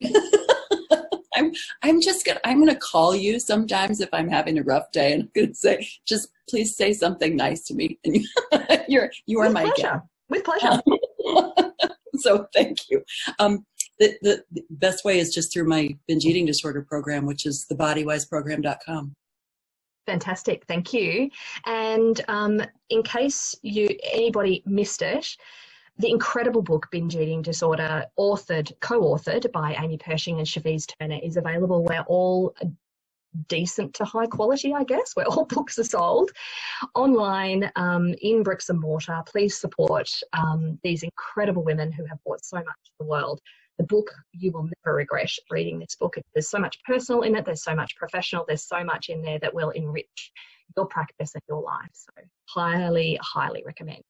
I'm 1.36 1.52
I'm 1.82 2.00
just 2.00 2.24
gonna 2.24 2.40
I'm 2.44 2.60
gonna 2.60 2.76
call 2.78 3.14
you 3.14 3.40
sometimes 3.40 4.00
if 4.00 4.08
I'm 4.12 4.28
having 4.28 4.58
a 4.58 4.62
rough 4.62 4.92
day 4.92 5.12
and 5.12 5.22
I'm 5.24 5.30
gonna 5.34 5.54
say 5.54 5.84
just 6.06 6.28
please 6.48 6.76
say 6.76 6.92
something 6.92 7.34
nice 7.34 7.64
to 7.64 7.74
me 7.74 7.98
and 8.04 8.16
you, 8.16 8.28
you're 8.88 9.10
you 9.26 9.40
are 9.40 9.46
With 9.46 9.54
my 9.54 9.64
pleasure. 9.64 9.82
guest. 9.82 10.06
With 10.34 10.44
pleasure. 10.44 10.80
so 12.16 12.46
thank 12.54 12.90
you. 12.90 13.02
Um, 13.38 13.64
the, 13.98 14.16
the, 14.22 14.44
the 14.52 14.64
best 14.70 15.04
way 15.04 15.18
is 15.18 15.32
just 15.32 15.52
through 15.52 15.68
my 15.68 15.96
binge 16.08 16.24
eating 16.24 16.46
disorder 16.46 16.82
program, 16.82 17.26
which 17.26 17.46
is 17.46 17.66
thebodywiseprogram.com. 17.70 19.14
Fantastic, 20.06 20.64
thank 20.66 20.92
you. 20.92 21.30
And 21.64 22.20
um, 22.28 22.60
in 22.90 23.02
case 23.02 23.54
you 23.62 23.88
anybody 24.12 24.62
missed 24.66 25.02
it, 25.02 25.36
the 25.96 26.10
incredible 26.10 26.60
book 26.60 26.88
Binge 26.90 27.14
Eating 27.14 27.40
Disorder, 27.40 28.04
authored, 28.18 28.72
co-authored 28.80 29.50
by 29.52 29.74
Amy 29.80 29.96
Pershing 29.96 30.38
and 30.38 30.46
Chevese 30.46 30.88
Turner, 30.98 31.20
is 31.22 31.36
available 31.36 31.84
where 31.84 32.02
all 32.08 32.52
decent 33.48 33.94
to 33.94 34.04
high 34.04 34.26
quality, 34.26 34.72
I 34.74 34.84
guess, 34.84 35.12
where 35.14 35.26
all 35.26 35.44
books 35.48 35.78
are 35.78 35.84
sold 35.84 36.30
online 36.94 37.70
um, 37.76 38.14
in 38.20 38.42
bricks 38.42 38.68
and 38.68 38.80
mortar. 38.80 39.22
Please 39.26 39.58
support 39.58 40.08
um, 40.32 40.78
these 40.82 41.02
incredible 41.02 41.64
women 41.64 41.92
who 41.92 42.04
have 42.04 42.22
brought 42.24 42.44
so 42.44 42.56
much 42.56 42.66
to 42.84 42.92
the 43.00 43.06
world. 43.06 43.40
The 43.78 43.84
book, 43.84 44.10
you 44.32 44.52
will 44.52 44.68
never 44.84 44.96
regret 44.96 45.30
reading 45.50 45.80
this 45.80 45.96
book. 45.96 46.14
There's 46.32 46.48
so 46.48 46.58
much 46.58 46.78
personal 46.84 47.22
in 47.22 47.34
it, 47.34 47.44
there's 47.44 47.64
so 47.64 47.74
much 47.74 47.96
professional, 47.96 48.44
there's 48.46 48.68
so 48.68 48.84
much 48.84 49.08
in 49.08 49.20
there 49.20 49.40
that 49.40 49.52
will 49.52 49.70
enrich 49.70 50.32
your 50.76 50.86
practice 50.86 51.34
and 51.34 51.42
your 51.48 51.62
life. 51.62 51.90
So, 51.92 52.22
highly, 52.48 53.18
highly 53.20 53.64
recommend. 53.66 54.02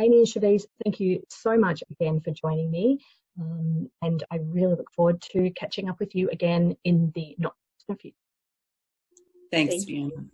Amy 0.00 0.18
and 0.18 0.26
Chevese, 0.26 0.66
thank 0.82 0.98
you 0.98 1.22
so 1.28 1.56
much 1.56 1.82
again 1.92 2.20
for 2.20 2.32
joining 2.32 2.70
me. 2.70 2.98
Um, 3.40 3.88
and 4.02 4.24
I 4.32 4.38
really 4.42 4.74
look 4.74 4.90
forward 4.94 5.22
to 5.32 5.50
catching 5.50 5.88
up 5.88 6.00
with 6.00 6.14
you 6.14 6.28
again 6.30 6.76
in 6.84 7.12
the 7.14 7.36
not 7.38 7.54
distant 7.78 8.00
future. 8.00 8.23
Thanks, 9.50 9.74
Thank. 9.74 9.86
Fiona. 9.86 10.24